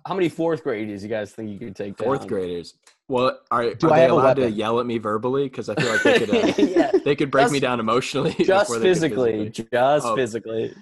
How 0.06 0.14
many 0.14 0.30
fourth 0.30 0.64
graders 0.64 1.04
you 1.04 1.10
guys 1.10 1.32
think 1.32 1.50
you 1.50 1.60
could 1.60 1.76
take 1.76 1.98
down? 1.98 2.06
Fourth 2.06 2.28
graders. 2.28 2.76
Well, 3.08 3.40
are, 3.52 3.74
Do 3.74 3.88
are 3.88 3.94
I 3.94 3.96
they 3.98 4.02
have 4.04 4.12
a 4.12 4.14
allowed 4.14 4.34
to 4.36 4.50
yell 4.50 4.80
at 4.80 4.86
me 4.86 4.98
verbally? 4.98 5.44
Because 5.44 5.70
I 5.70 5.76
feel 5.76 5.90
like 5.92 6.04
they 6.04 6.20
could 6.20 6.30
uh, 6.30 6.54
yeah, 6.58 6.92
they 7.04 7.16
could 7.16 7.30
break 7.32 7.52
me 7.52 7.60
down 7.60 7.80
emotionally. 7.80 8.34
just 8.40 8.68
before 8.70 8.80
they 8.80 8.88
could 8.90 8.96
physically, 8.96 9.50
just 9.50 10.06
Oh. 10.06 10.16
physically. 10.16 10.74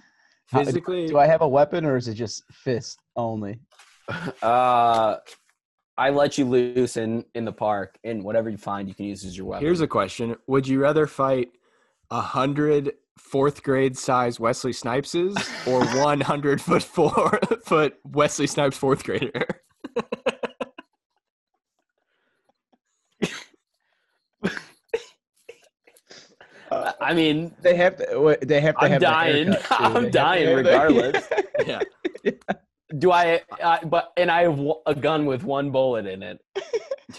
Physically, 0.48 1.08
Do 1.08 1.18
I 1.18 1.28
have 1.28 1.42
a 1.42 1.48
weapon 1.48 1.86
or 1.86 1.96
is 1.96 2.08
it 2.10 2.16
just 2.16 2.44
fist 2.52 3.00
only? 3.16 3.60
Uh, 4.42 5.18
I 5.98 6.10
let 6.10 6.38
you 6.38 6.46
loose 6.46 6.98
in 6.98 7.24
in 7.36 7.46
the 7.46 7.52
park, 7.54 7.98
and 8.04 8.24
whatever 8.24 8.50
you 8.50 8.58
find, 8.58 8.88
you 8.90 8.94
can 8.96 9.06
use 9.06 9.24
as 9.24 9.38
your 9.38 9.46
weapon. 9.46 9.66
here's 9.66 9.82
a 9.82 9.88
question: 9.88 10.36
Would 10.48 10.68
you 10.68 10.82
rather 10.82 11.06
fight 11.08 11.50
a 12.10 12.20
hundred 12.20 12.94
fourth 13.30 13.64
grade 13.64 13.98
size 13.98 14.40
Wesley 14.40 14.72
Snipeses 14.74 15.36
or 15.68 15.86
one 16.04 16.22
hundred 16.22 16.62
foot 16.62 16.84
four 16.84 17.40
foot 17.66 17.96
Wesley 18.04 18.48
Snipes 18.48 18.78
fourth 18.78 19.04
grader? 19.04 19.46
I 27.02 27.14
mean, 27.14 27.54
They 27.62 27.76
have 27.76 27.98
to. 27.98 28.38
They 28.42 28.62
have 28.62 28.76
to 28.78 28.84
I'm 28.86 28.92
have. 28.92 29.02
dying. 29.02 29.52
haircut, 29.52 29.64
too. 29.68 29.76
They 29.94 30.00
I'm 30.00 30.12
dying 30.12 30.48
have 30.48 30.58
the- 30.58 30.64
regardless. 30.64 31.28
yeah, 31.66 31.82
do 32.98 33.12
I? 33.12 33.42
Uh, 33.62 33.80
but 33.86 34.14
and 34.16 34.32
I 34.32 34.44
have 34.44 34.60
a 34.86 34.96
gun 34.96 35.26
with 35.26 35.44
one 35.44 35.72
bullet 35.72 36.06
in 36.06 36.24
it. 36.24 36.40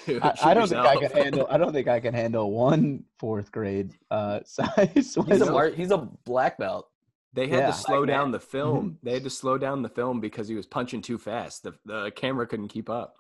Dude, 0.07 0.23
I, 0.23 0.35
I 0.43 0.55
don't 0.55 0.69
think 0.69 0.81
I 0.81 0.97
can 0.97 1.11
handle. 1.13 1.47
I 1.51 1.59
don't 1.59 1.73
think 1.73 1.89
I 1.89 2.01
can 2.01 2.15
handle 2.15 2.51
one 2.53 3.05
fourth 3.19 3.51
grade 3.53 3.93
uh, 4.11 4.41
size. 4.45 4.89
He's 4.95 5.17
a 5.17 5.51
mar- 5.51 5.71
he's 5.71 5.91
a 5.91 5.99
black 6.25 6.59
belt. 6.59 6.89
They 7.35 7.49
had 7.49 7.59
Yeah. 7.61 7.67
to 7.69 7.73
slow 7.73 8.05
down 8.05 8.25
man. 8.27 8.33
the 8.33 8.41
film. 8.41 8.99
They 9.03 9.15
had 9.15 9.25
to 9.25 9.31
slow 9.31 9.57
down 9.59 9.83
the 9.83 9.89
film 9.89 10.21
because 10.21 10.49
he 10.49 10.55
was 10.55 10.67
punching 10.67 11.03
too 11.03 11.19
fast. 11.19 11.63
The 11.63 11.73
the 11.87 12.11
camera 12.15 12.47
couldn't 12.47 12.69
keep 12.69 12.91
up. 12.91 13.17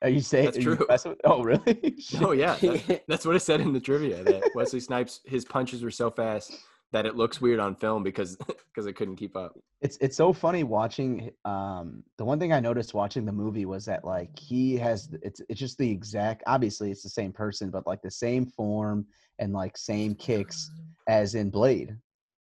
Are 0.00 0.08
you 0.08 0.20
saying? 0.20 0.46
That's 0.46 0.56
are 0.56 0.60
you 0.60 0.76
true. 0.76 0.86
with- 0.88 1.20
oh, 1.24 1.42
really? 1.42 1.96
Oh 2.20 2.32
yeah, 2.32 2.56
that- 2.56 3.04
that's 3.06 3.26
what 3.26 3.36
it 3.36 3.40
said 3.40 3.60
in 3.60 3.72
the 3.72 3.80
trivia 3.80 4.22
that 4.24 4.50
Wesley 4.54 4.80
Snipes 4.80 5.20
his 5.24 5.44
punches 5.44 5.82
were 5.82 5.90
so 5.90 6.10
fast 6.10 6.52
that 6.94 7.06
it 7.06 7.16
looks 7.16 7.40
weird 7.40 7.58
on 7.58 7.74
film 7.74 8.04
because 8.04 8.36
because 8.72 8.86
it 8.86 8.94
couldn't 8.94 9.16
keep 9.16 9.36
up. 9.36 9.58
it's 9.82 9.98
it's 10.00 10.16
so 10.16 10.32
funny 10.32 10.62
watching. 10.62 11.30
Um, 11.44 12.04
the 12.18 12.24
one 12.24 12.38
thing 12.38 12.52
I 12.52 12.60
noticed 12.60 12.94
watching 12.94 13.26
the 13.26 13.32
movie 13.32 13.66
was 13.66 13.84
that 13.86 14.04
like 14.04 14.38
he 14.38 14.76
has. 14.76 15.08
It's 15.20 15.40
it's 15.48 15.60
just 15.60 15.76
the 15.76 15.90
exact. 15.90 16.44
Obviously, 16.46 16.90
it's 16.92 17.02
the 17.02 17.10
same 17.10 17.32
person, 17.32 17.70
but 17.70 17.86
like 17.86 18.00
the 18.00 18.10
same 18.10 18.46
form 18.46 19.06
and 19.40 19.52
like 19.52 19.76
same 19.76 20.14
kicks 20.14 20.70
as 21.08 21.34
in 21.34 21.50
Blade. 21.50 21.96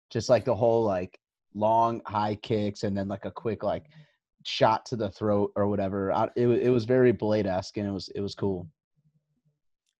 Just 0.09 0.29
like 0.29 0.45
the 0.45 0.55
whole 0.55 0.83
like 0.83 1.19
long 1.53 2.01
high 2.05 2.35
kicks 2.35 2.83
and 2.83 2.97
then 2.97 3.09
like 3.09 3.25
a 3.25 3.31
quick 3.31 3.63
like 3.63 3.83
shot 4.45 4.85
to 4.85 4.95
the 4.95 5.09
throat 5.09 5.51
or 5.57 5.67
whatever. 5.67 6.13
I, 6.13 6.29
it 6.37 6.47
it 6.47 6.69
was 6.69 6.85
very 6.85 7.11
Blade 7.11 7.47
esque 7.47 7.75
and 7.75 7.85
it 7.85 7.91
was 7.91 8.07
it 8.15 8.21
was 8.21 8.33
cool. 8.33 8.69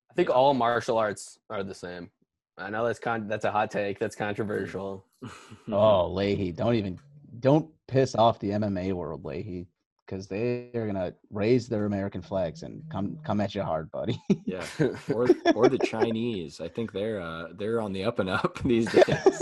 I 0.09 0.13
think 0.13 0.29
all 0.29 0.53
martial 0.53 0.97
arts 0.97 1.37
are 1.49 1.65
the 1.65 1.75
same. 1.75 2.09
I 2.57 2.69
know 2.69 2.85
that's 2.85 2.99
con- 2.99 3.27
that's 3.27 3.45
a 3.45 3.51
hot 3.51 3.69
take. 3.71 3.99
That's 3.99 4.15
controversial. 4.15 5.05
Oh, 5.71 6.07
Leahy, 6.11 6.51
don't 6.51 6.75
even 6.75 6.99
don't 7.39 7.67
piss 7.87 8.13
off 8.15 8.39
the 8.39 8.51
MMA 8.51 8.93
world, 8.93 9.25
Leahy, 9.25 9.67
because 10.05 10.27
they 10.27 10.69
are 10.75 10.85
gonna 10.85 11.13
raise 11.31 11.67
their 11.67 11.85
American 11.85 12.21
flags 12.21 12.61
and 12.63 12.83
come 12.89 13.17
come 13.23 13.41
at 13.41 13.53
you 13.55 13.63
hard, 13.63 13.91
buddy. 13.91 14.21
yeah, 14.45 14.63
or 15.13 15.27
or 15.55 15.69
the 15.69 15.79
Chinese. 15.83 16.61
I 16.61 16.67
think 16.67 16.93
they're 16.93 17.19
uh 17.19 17.47
they're 17.57 17.81
on 17.81 17.93
the 17.93 18.03
up 18.03 18.19
and 18.19 18.29
up 18.29 18.59
these 18.63 18.91
days. 18.91 19.41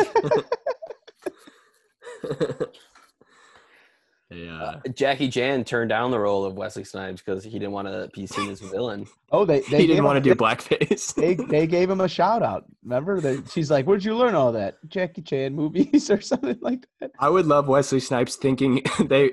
Yeah, 4.35 4.61
Uh, 4.61 4.79
Jackie 4.93 5.29
Chan 5.29 5.63
turned 5.63 5.89
down 5.89 6.11
the 6.11 6.19
role 6.19 6.43
of 6.45 6.55
Wesley 6.55 6.83
Snipes 6.83 7.21
because 7.21 7.43
he 7.43 7.51
didn't 7.51 7.71
want 7.71 7.87
to 7.87 8.09
be 8.13 8.27
seen 8.27 8.49
as 8.49 8.61
a 8.61 8.67
villain. 8.67 9.07
oh, 9.31 9.45
they 9.45 9.59
they 9.71 9.81
he 9.81 9.87
didn't 9.87 10.03
want 10.03 10.21
to 10.23 10.29
him- 10.29 10.35
do 10.37 10.43
blackface. 10.43 11.13
They 11.15 11.35
they 11.35 11.67
gave 11.67 11.89
him 11.89 12.01
a 12.01 12.07
shout 12.07 12.43
out. 12.43 12.65
Remember 12.83 13.21
that 13.21 13.49
she's 13.51 13.71
like, 13.71 13.85
"Where'd 13.85 14.03
you 14.03 14.15
learn 14.15 14.35
all 14.35 14.51
that? 14.51 14.75
Jackie 14.89 15.21
Chan 15.21 15.55
movies 15.55 16.09
or 16.11 16.19
something 16.21 16.57
like 16.61 16.85
that." 16.99 17.11
I 17.19 17.29
would 17.29 17.45
love 17.47 17.67
Wesley 17.67 17.99
Snipes 17.99 18.35
thinking 18.35 18.81
they 19.05 19.31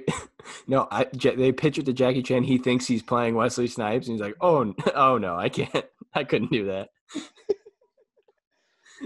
no, 0.67 0.89
I 0.91 1.07
they 1.13 1.53
pitch 1.53 1.79
it 1.79 1.87
to 1.87 1.93
Jackie 1.93 2.23
Chan. 2.23 2.45
He 2.45 2.59
thinks 2.59 2.87
he's 2.87 3.03
playing 3.03 3.35
Wesley 3.35 3.67
Snipes, 3.67 4.07
and 4.09 4.15
he's 4.17 4.23
like, 4.23 4.37
"Oh, 4.41 4.75
oh 4.95 5.19
no, 5.19 5.37
I 5.37 5.49
can't. 5.49 5.85
I 6.15 6.25
couldn't 6.25 6.51
do 6.53 6.67
that." 6.67 6.89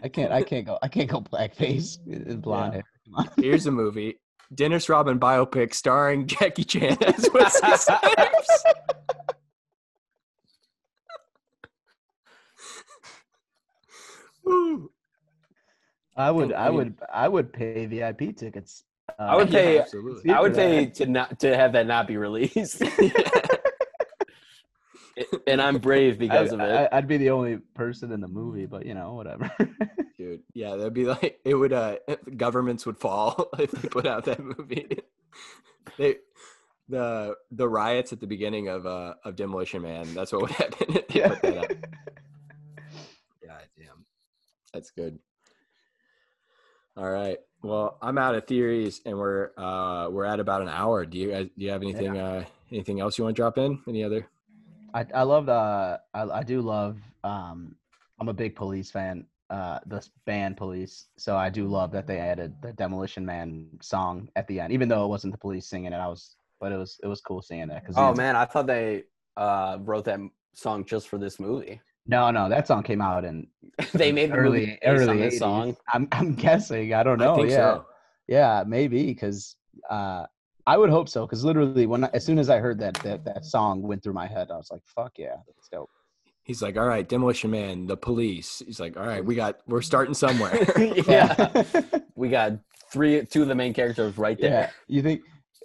I 0.03 0.09
can't 0.09 0.30
I 0.32 0.42
can't 0.42 0.66
go 0.66 0.78
I 0.82 0.88
can't 0.88 1.09
go 1.09 1.20
blackface 1.22 1.97
and 2.07 2.42
blonde 2.42 2.74
Yeah. 2.74 3.22
hair. 3.22 3.32
Here's 3.38 3.66
a 3.66 3.70
movie, 3.70 4.18
Dennis 4.55 4.88
Rodman 4.88 5.18
biopic 5.18 5.74
starring 5.74 6.26
Jackie 6.26 6.64
Chan 6.64 6.99
as 7.03 7.28
Wesley 7.32 7.76
Snipes. 7.76 8.64
I 16.16 16.30
would 16.30 16.53
I 16.53 16.66
I 16.66 16.70
would 16.70 16.94
I 17.12 17.28
would 17.28 17.53
pay 17.53 17.86
VIP 17.86 18.36
tickets. 18.36 18.84
Uh, 19.18 19.22
I 19.22 19.36
would 19.36 19.51
Yeah, 19.53 19.61
pay- 19.61 19.78
absolutely. 19.80 20.32
I 20.32 20.40
would 20.40 20.53
for 20.55 20.59
pay 20.61 20.86
to 20.86 21.07
not 21.07 21.38
to 21.40 21.57
have 21.57 21.72
that 21.72 21.86
not 21.86 22.07
be 22.07 22.16
released, 22.16 22.82
and 25.47 25.61
I'm 25.61 25.79
brave 25.79 26.19
because 26.19 26.53
of 26.53 26.61
it. 26.61 26.89
I, 26.93 26.97
would 26.97 27.09
be 27.09 27.17
the 27.17 27.31
only 27.31 27.59
person 27.75 28.12
in 28.12 28.21
the 28.21 28.29
movie, 28.29 28.67
but 28.67 28.87
you 28.87 28.95
know, 28.95 29.14
whatever. 29.14 29.51
Dude, 30.19 30.43
yeah, 30.55 30.77
that'd 30.77 30.95
be 30.95 31.05
like 31.05 31.41
it 31.45 31.55
would. 31.55 31.73
Uh, 31.73 31.97
governments 32.37 32.87
would 32.87 32.99
fall 32.99 33.49
if 33.59 33.71
they 33.71 33.89
put 33.89 34.07
out 34.07 34.25
that 34.25 34.41
movie. 34.41 34.99
they, 35.99 36.17
the 36.89 37.35
the 37.51 37.69
riots 37.69 38.12
at 38.12 38.21
the 38.21 38.27
beginning 38.27 38.69
of 38.69 38.87
uh 38.87 39.14
of 39.25 39.37
Demolition 39.37 39.83
Man. 39.83 40.12
That's 40.14 40.33
what 40.33 40.43
would 40.43 40.51
happen 40.53 40.97
if 40.97 41.09
they 41.09 41.21
put 41.21 41.43
that 41.43 41.57
up. 41.59 41.69
God 43.45 43.67
damn, 43.77 44.05
that's 44.73 44.91
good. 44.91 45.19
All 46.97 47.11
right. 47.11 47.39
Well, 47.62 47.99
I'm 48.01 48.17
out 48.17 48.35
of 48.35 48.47
theories, 48.47 49.01
and 49.05 49.19
we're 49.19 49.51
uh 49.57 50.09
we're 50.11 50.25
at 50.25 50.41
about 50.41 50.62
an 50.62 50.69
hour. 50.69 51.05
Do 51.05 51.19
you 51.19 51.31
guys 51.31 51.49
do 51.57 51.64
you 51.64 51.71
have 51.71 51.83
anything 51.83 52.17
uh 52.17 52.45
anything 52.71 53.01
else 53.01 53.19
you 53.19 53.25
want 53.25 53.37
to 53.37 53.41
drop 53.41 53.59
in? 53.59 53.81
Any 53.87 54.05
other? 54.05 54.29
I 54.97 55.07
I 55.14 55.22
love 55.22 55.47
the 55.47 56.01
I 56.14 56.22
I 56.40 56.42
do 56.42 56.61
love 56.61 56.99
um 57.24 57.59
I'm 58.20 58.28
a 58.28 58.34
big 58.42 58.57
police 58.57 58.90
fan. 58.90 59.26
uh 59.51 59.78
the 59.86 60.01
band 60.26 60.57
police. 60.57 60.94
So 61.24 61.36
I 61.36 61.49
do 61.51 61.64
love 61.78 61.90
that 61.92 62.07
they 62.11 62.18
added 62.18 62.51
the 62.62 62.72
Demolition 62.72 63.24
Man 63.24 63.68
song 63.82 64.28
at 64.36 64.47
the 64.49 64.59
end, 64.61 64.72
even 64.72 64.88
though 64.88 65.05
it 65.07 65.09
wasn't 65.09 65.32
the 65.34 65.38
police 65.47 65.66
singing 65.68 65.92
it. 65.92 66.01
I 66.07 66.09
was, 66.09 66.36
but 66.61 66.72
it 66.72 66.78
was 66.78 66.99
it 67.05 67.09
was 67.12 67.20
cool 67.20 67.42
seeing 67.42 67.68
that. 67.68 67.86
Cause 67.86 67.97
Oh 67.97 68.14
man, 68.14 68.36
I 68.36 68.44
thought 68.44 68.66
they 68.66 69.05
uh, 69.36 69.78
wrote 69.82 70.05
that 70.07 70.20
song 70.55 70.84
just 70.84 71.09
for 71.09 71.18
this 71.18 71.38
movie. 71.38 71.80
no, 72.07 72.30
no, 72.30 72.49
that 72.49 72.66
song 72.66 72.82
came 72.82 73.01
out 73.01 73.24
in 73.24 73.47
they 73.94 74.12
made 74.12 74.32
the 74.32 74.38
movie 74.38 74.66
early 74.66 74.78
early 74.84 75.18
this 75.18 75.34
80s. 75.34 75.38
song. 75.38 75.76
I'm 75.92 76.09
I'm 76.12 76.34
guessing. 76.34 76.94
I 76.94 77.03
don't 77.03 77.18
know. 77.18 77.42
I 77.42 77.47
yeah, 77.49 77.57
so. 77.57 77.86
yeah, 78.28 78.64
maybe 78.66 79.07
because 79.07 79.57
uh, 79.90 80.26
I 80.67 80.77
would 80.77 80.91
hope 80.91 81.09
so. 81.09 81.27
Because 81.27 81.45
literally, 81.45 81.87
when 81.87 82.05
I, 82.05 82.11
as 82.12 82.25
soon 82.25 82.39
as 82.39 82.51
I 82.51 82.59
heard 82.59 82.79
that, 82.81 82.95
that 83.05 83.25
that 83.25 83.45
song 83.45 83.83
went 83.83 84.03
through 84.03 84.14
my 84.14 84.27
head, 84.27 84.51
I 84.51 84.57
was 84.57 84.71
like, 84.71 84.83
"Fuck 84.85 85.12
yeah, 85.19 85.37
that's 85.47 85.69
dope." 85.69 85.91
He's 86.43 86.62
like, 86.62 86.77
all 86.77 86.87
right, 86.87 87.09
Demolition 87.09 87.51
Man, 87.51 87.87
the 87.87 87.97
police. 87.97 88.62
He's 88.64 88.79
like, 88.79 88.97
all 88.97 89.05
right, 89.05 89.25
we 89.25 89.35
got, 89.35 89.59
we're 89.67 89.83
starting 89.83 90.14
somewhere. 90.14 90.57
yeah, 91.09 91.51
we 92.14 92.29
got 92.29 92.53
three, 92.93 93.25
two 93.27 93.43
of 93.43 93.49
the 93.49 93.55
main 93.57 93.75
characters 93.75 94.17
right 94.17 94.41
there. 94.41 94.51
yeah. 94.51 94.71
You 94.87 95.03
think? 95.03 95.23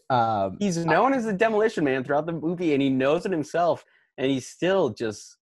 Um, 0.10 0.58
He's 0.60 0.84
known 0.84 1.14
as 1.14 1.26
the 1.26 1.34
Demolition 1.34 1.84
Man 1.84 2.04
throughout 2.04 2.26
the 2.26 2.34
movie, 2.34 2.74
and 2.74 2.82
he 2.82 2.89
knows 2.89 3.28
it 3.28 3.32
himself, 3.32 3.86
and 4.18 4.32
he 4.32 4.39
still 4.39 4.89
just 4.89 5.38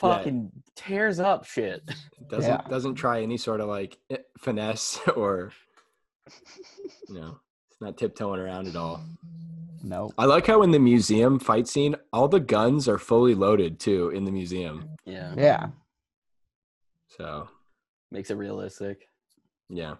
Yeah. 0.00 0.16
fucking 0.16 0.52
tears 0.76 1.18
up 1.18 1.44
shit. 1.44 1.82
doesn't 2.30 2.48
Yeah. 2.48 2.68
doesn't 2.68 2.94
try 2.94 3.20
any 3.20 3.38
sort 3.38 3.60
of 3.60 3.68
like 3.68 3.98
finesse 4.38 5.00
or 5.16 5.50
you 7.08 7.14
know, 7.20 7.40
it's 7.50 7.51
not 7.82 7.96
tiptoeing 7.98 8.40
around 8.40 8.68
at 8.68 8.76
all. 8.76 9.00
no. 9.82 10.10
I 10.16 10.24
like 10.26 10.46
how 10.46 10.62
in 10.62 10.70
the 10.70 10.78
museum 10.78 11.38
fight 11.38 11.66
scene, 11.68 11.96
all 12.12 12.28
the 12.28 12.40
guns 12.40 12.88
are 12.88 12.98
fully 12.98 13.34
loaded 13.34 13.78
too 13.80 14.10
in 14.10 14.24
the 14.24 14.30
museum. 14.32 14.88
Yeah, 15.04 15.34
Yeah. 15.36 15.66
So 17.08 17.48
makes 18.10 18.30
it 18.30 18.36
realistic. 18.36 19.06
yeah, 19.68 19.96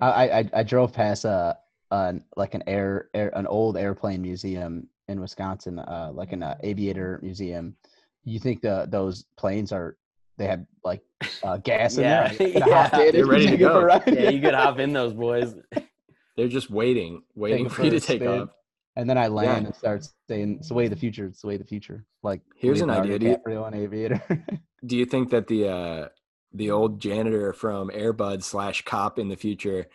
I 0.00 0.28
I, 0.38 0.50
I 0.54 0.62
drove 0.62 0.92
past 0.92 1.24
a, 1.24 1.58
a 1.90 2.14
like 2.36 2.54
an 2.54 2.62
air, 2.66 3.08
air 3.14 3.36
an 3.36 3.46
old 3.46 3.76
airplane 3.76 4.22
museum 4.22 4.88
in 5.08 5.20
Wisconsin, 5.20 5.78
uh, 5.78 6.10
like 6.14 6.32
an 6.32 6.42
uh, 6.42 6.54
aviator 6.62 7.20
museum. 7.22 7.76
You 8.24 8.38
think 8.38 8.62
the 8.62 8.86
those 8.90 9.24
planes 9.36 9.72
are 9.72 9.96
they 10.38 10.46
have 10.46 10.64
like 10.84 11.02
uh, 11.42 11.58
gas 11.58 11.96
in 11.98 12.04
Yeah, 12.08 12.28
there? 12.32 12.48
You 12.48 12.52
can 12.60 12.68
yeah. 12.68 13.00
in 13.00 13.12
They're 13.14 13.26
ready 13.26 13.44
to 13.46 13.50
take 13.52 13.60
it 13.60 13.64
for 13.64 13.70
a 13.70 13.80
go. 13.80 13.84
ride. 13.84 14.02
Yeah, 14.06 14.30
you 14.30 14.40
could 14.40 14.54
hop 14.54 14.78
in 14.78 14.92
those 14.94 15.12
boys. 15.12 15.54
they're 16.36 16.48
just 16.48 16.70
waiting, 16.70 17.22
waiting 17.34 17.68
for 17.68 17.84
you 17.84 17.90
to 17.90 18.00
take 18.00 18.20
spin. 18.22 18.42
off. 18.42 18.48
And 18.96 19.10
then 19.10 19.18
I 19.18 19.26
land 19.28 19.62
Yeah. 19.62 19.66
and 19.68 19.74
start 19.74 20.06
saying, 20.28 20.56
"It's 20.60 20.68
the 20.68 20.74
way 20.74 20.84
of 20.84 20.90
the 20.90 20.96
future. 20.96 21.26
It's 21.26 21.40
the 21.40 21.48
way 21.48 21.54
of 21.54 21.60
the 21.60 21.66
future." 21.66 22.04
Like 22.22 22.40
Here's 22.56 22.80
an 22.80 22.90
idea, 22.90 23.18
do 23.18 23.26
you- 23.26 23.36
DiCaprio 23.36 23.64
on 23.64 23.74
Aviator. 23.74 24.22
Do 24.86 24.96
you 24.98 25.06
think 25.06 25.30
that 25.30 25.46
the 25.46 25.68
uh 25.68 26.08
the 26.52 26.70
old 26.70 27.00
janitor 27.00 27.52
from 27.54 27.90
Air 27.92 28.12
Bud 28.12 28.44
slash 28.44 28.82
cop 28.82 29.18
in 29.18 29.28
the 29.28 29.36
future, 29.36 29.86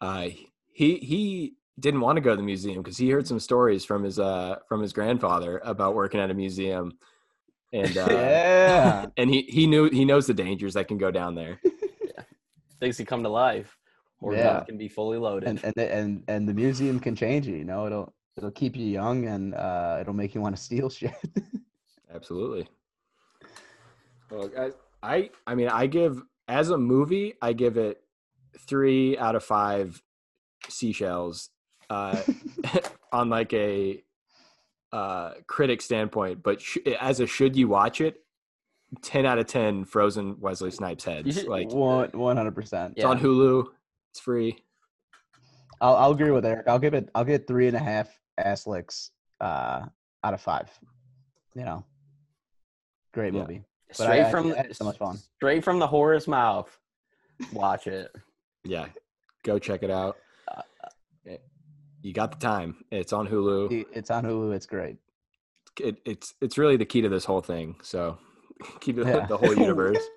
uh 0.00 0.28
he 0.72 0.96
he 0.98 1.54
didn't 1.80 2.00
want 2.00 2.16
to 2.16 2.20
go 2.22 2.30
to 2.30 2.36
the 2.36 2.42
museum 2.42 2.80
because 2.82 2.96
he 2.96 3.10
heard 3.10 3.26
some 3.26 3.40
stories 3.40 3.84
from 3.84 4.04
his 4.04 4.18
uh 4.20 4.56
from 4.68 4.80
his 4.82 4.92
grandfather 4.92 5.60
about 5.64 5.94
working 5.96 6.20
at 6.20 6.30
a 6.30 6.34
museum. 6.34 6.96
And 7.72 7.98
uh 7.98 8.06
yeah. 8.08 9.06
and 9.16 9.28
he 9.30 9.42
he 9.42 9.66
knew 9.66 9.90
he 9.90 10.04
knows 10.04 10.26
the 10.28 10.34
dangers 10.34 10.74
that 10.74 10.86
can 10.88 10.96
go 10.96 11.10
down 11.10 11.34
there. 11.34 11.60
Yeah. 11.64 12.22
Things 12.80 12.96
can 12.98 13.06
come 13.06 13.24
to 13.24 13.28
life, 13.28 13.76
or 14.20 14.34
Yeah. 14.34 14.54
guns 14.54 14.66
can 14.66 14.78
be 14.78 14.88
fully 14.88 15.18
loaded. 15.18 15.48
and 15.48 15.62
and 15.64 15.74
the, 15.76 15.92
and 15.92 16.24
and 16.28 16.48
the 16.48 16.54
museum 16.54 16.98
can 17.00 17.14
change 17.16 17.46
you. 17.46 17.56
You 17.56 17.64
know, 17.64 17.86
it'll 17.86 18.12
it'll 18.36 18.50
keep 18.50 18.76
you 18.76 18.86
young 18.86 19.26
and 19.26 19.54
uh, 19.54 19.98
it'll 20.00 20.14
make 20.14 20.34
you 20.34 20.40
want 20.40 20.56
to 20.56 20.62
steal 20.62 20.88
shit. 20.98 21.14
Absolutely. 22.14 22.68
Well, 24.30 24.48
guys, 24.48 24.72
I 25.02 25.30
I 25.46 25.54
mean, 25.54 25.68
I 25.68 25.86
give 25.86 26.22
as 26.48 26.70
a 26.70 26.78
movie, 26.78 27.34
I 27.42 27.52
give 27.52 27.76
it 27.76 28.02
three 28.58 29.18
out 29.18 29.34
of 29.36 29.44
five 29.44 30.02
seashells 30.68 31.50
uh, 31.90 32.20
on 33.12 33.28
like 33.28 33.52
a 33.52 34.02
uh, 34.92 35.34
critic 35.46 35.82
standpoint. 35.82 36.42
But 36.42 36.60
sh- 36.60 36.78
as 37.00 37.20
a 37.20 37.26
should 37.26 37.54
you 37.56 37.68
watch 37.68 38.00
it, 38.00 38.20
ten 39.02 39.26
out 39.26 39.38
of 39.38 39.46
ten 39.46 39.84
frozen 39.84 40.36
Wesley 40.40 40.70
Snipes 40.70 41.04
heads. 41.04 41.44
Like 41.44 41.70
One 41.70 42.10
one 42.12 42.36
hundred 42.36 42.54
percent. 42.54 42.94
it's 42.96 43.04
on 43.04 43.18
Hulu. 43.20 43.66
It's 44.16 44.22
free. 44.24 44.56
I'll 45.82 45.94
I'll 45.96 46.10
agree 46.12 46.30
with 46.30 46.46
Eric. 46.46 46.66
I'll 46.68 46.78
give 46.78 46.94
it 46.94 47.10
I'll 47.14 47.22
get 47.24 47.46
three 47.46 47.68
and 47.68 47.76
a 47.76 47.80
half 47.80 48.08
ass 48.38 48.66
licks 48.66 49.10
uh, 49.42 49.84
out 50.24 50.32
of 50.32 50.40
five. 50.40 50.70
You 51.54 51.64
know, 51.66 51.84
great 53.12 53.34
Yeah. 53.34 53.40
movie. 53.40 53.64
But 53.88 53.96
straight 53.96 54.22
I- 54.22 54.28
I- 54.28 54.30
from 54.30 54.52
I 54.52 54.56
had 54.56 54.74
so 54.76 54.84
much 54.86 54.96
fun. 54.96 55.18
straight 55.36 55.62
from 55.64 55.78
the 55.78 55.86
horror's 55.86 56.26
mouth. 56.26 56.74
Watch 57.52 57.86
it. 57.88 58.10
Yeah, 58.64 58.86
go 59.44 59.58
check 59.58 59.82
it 59.82 59.90
out. 59.90 60.16
Uh, 60.48 60.62
Eh, 61.26 61.36
You 62.00 62.14
got 62.14 62.30
the 62.32 62.38
time. 62.38 62.82
It's 62.90 63.12
on 63.12 63.28
Hulu. 63.28 63.84
It's 63.92 64.10
on 64.10 64.24
Hulu. 64.24 64.54
It's 64.54 64.64
great. 64.66 64.96
it, 65.78 65.98
it's 66.06 66.32
it's 66.40 66.56
really 66.56 66.78
the 66.78 66.86
key 66.86 67.02
to 67.02 67.10
this 67.10 67.26
whole 67.26 67.42
thing. 67.42 67.76
So 67.82 68.16
keep 68.80 68.96
it 68.96 69.06
Yeah. 69.06 69.26
the 69.26 69.36
whole 69.36 69.54
universe. 69.54 70.02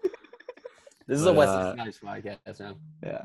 This 1.05 1.17
is 1.17 1.25
But, 1.25 1.31
a 1.31 1.37
Wesley 1.39 1.55
uh, 1.55 1.73
Snipes 1.73 1.99
podcast 1.99 2.59
now. 2.59 2.75
Yeah, 3.03 3.21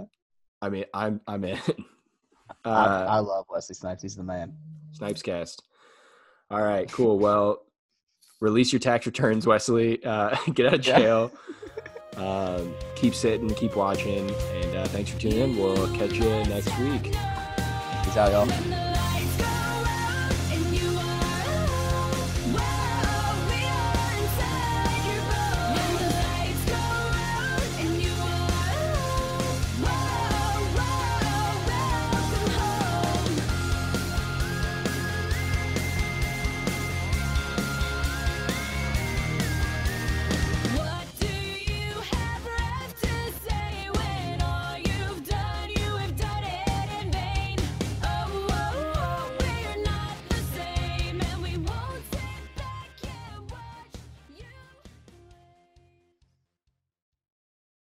I 0.64 0.70
mean, 0.70 0.84
I'm 0.94 1.20
I'm 1.26 1.44
in. 1.44 1.58
I, 2.64 2.70
Uh, 2.70 3.06
I 3.10 3.18
love 3.18 3.44
Wesley 3.50 3.74
Snipes. 3.74 4.02
He's 4.02 4.16
the 4.16 4.22
man. 4.22 4.54
Snipes 4.92 5.20
cast. 5.22 5.62
All 6.50 6.62
right, 6.62 6.90
cool. 6.90 7.18
Well, 7.18 7.64
release 8.40 8.72
your 8.72 8.80
tax 8.80 9.04
returns, 9.04 9.46
Wesley. 9.46 10.02
Uh, 10.04 10.36
get 10.54 10.66
out 10.66 10.74
of 10.74 10.86
Yeah. 10.86 10.98
jail. 10.98 11.32
Um, 12.16 12.72
keep 12.94 13.12
sitting, 13.12 13.52
keep 13.54 13.74
watching, 13.74 14.30
and 14.30 14.76
uh, 14.76 14.84
thanks 14.86 15.10
for 15.10 15.18
tuning 15.18 15.38
in. 15.40 15.56
We'll 15.58 15.92
catch 15.96 16.12
you 16.12 16.28
next 16.44 16.68
week. 16.78 17.02
Peace 17.02 18.16
out, 18.16 18.30
y'all. 18.30 18.83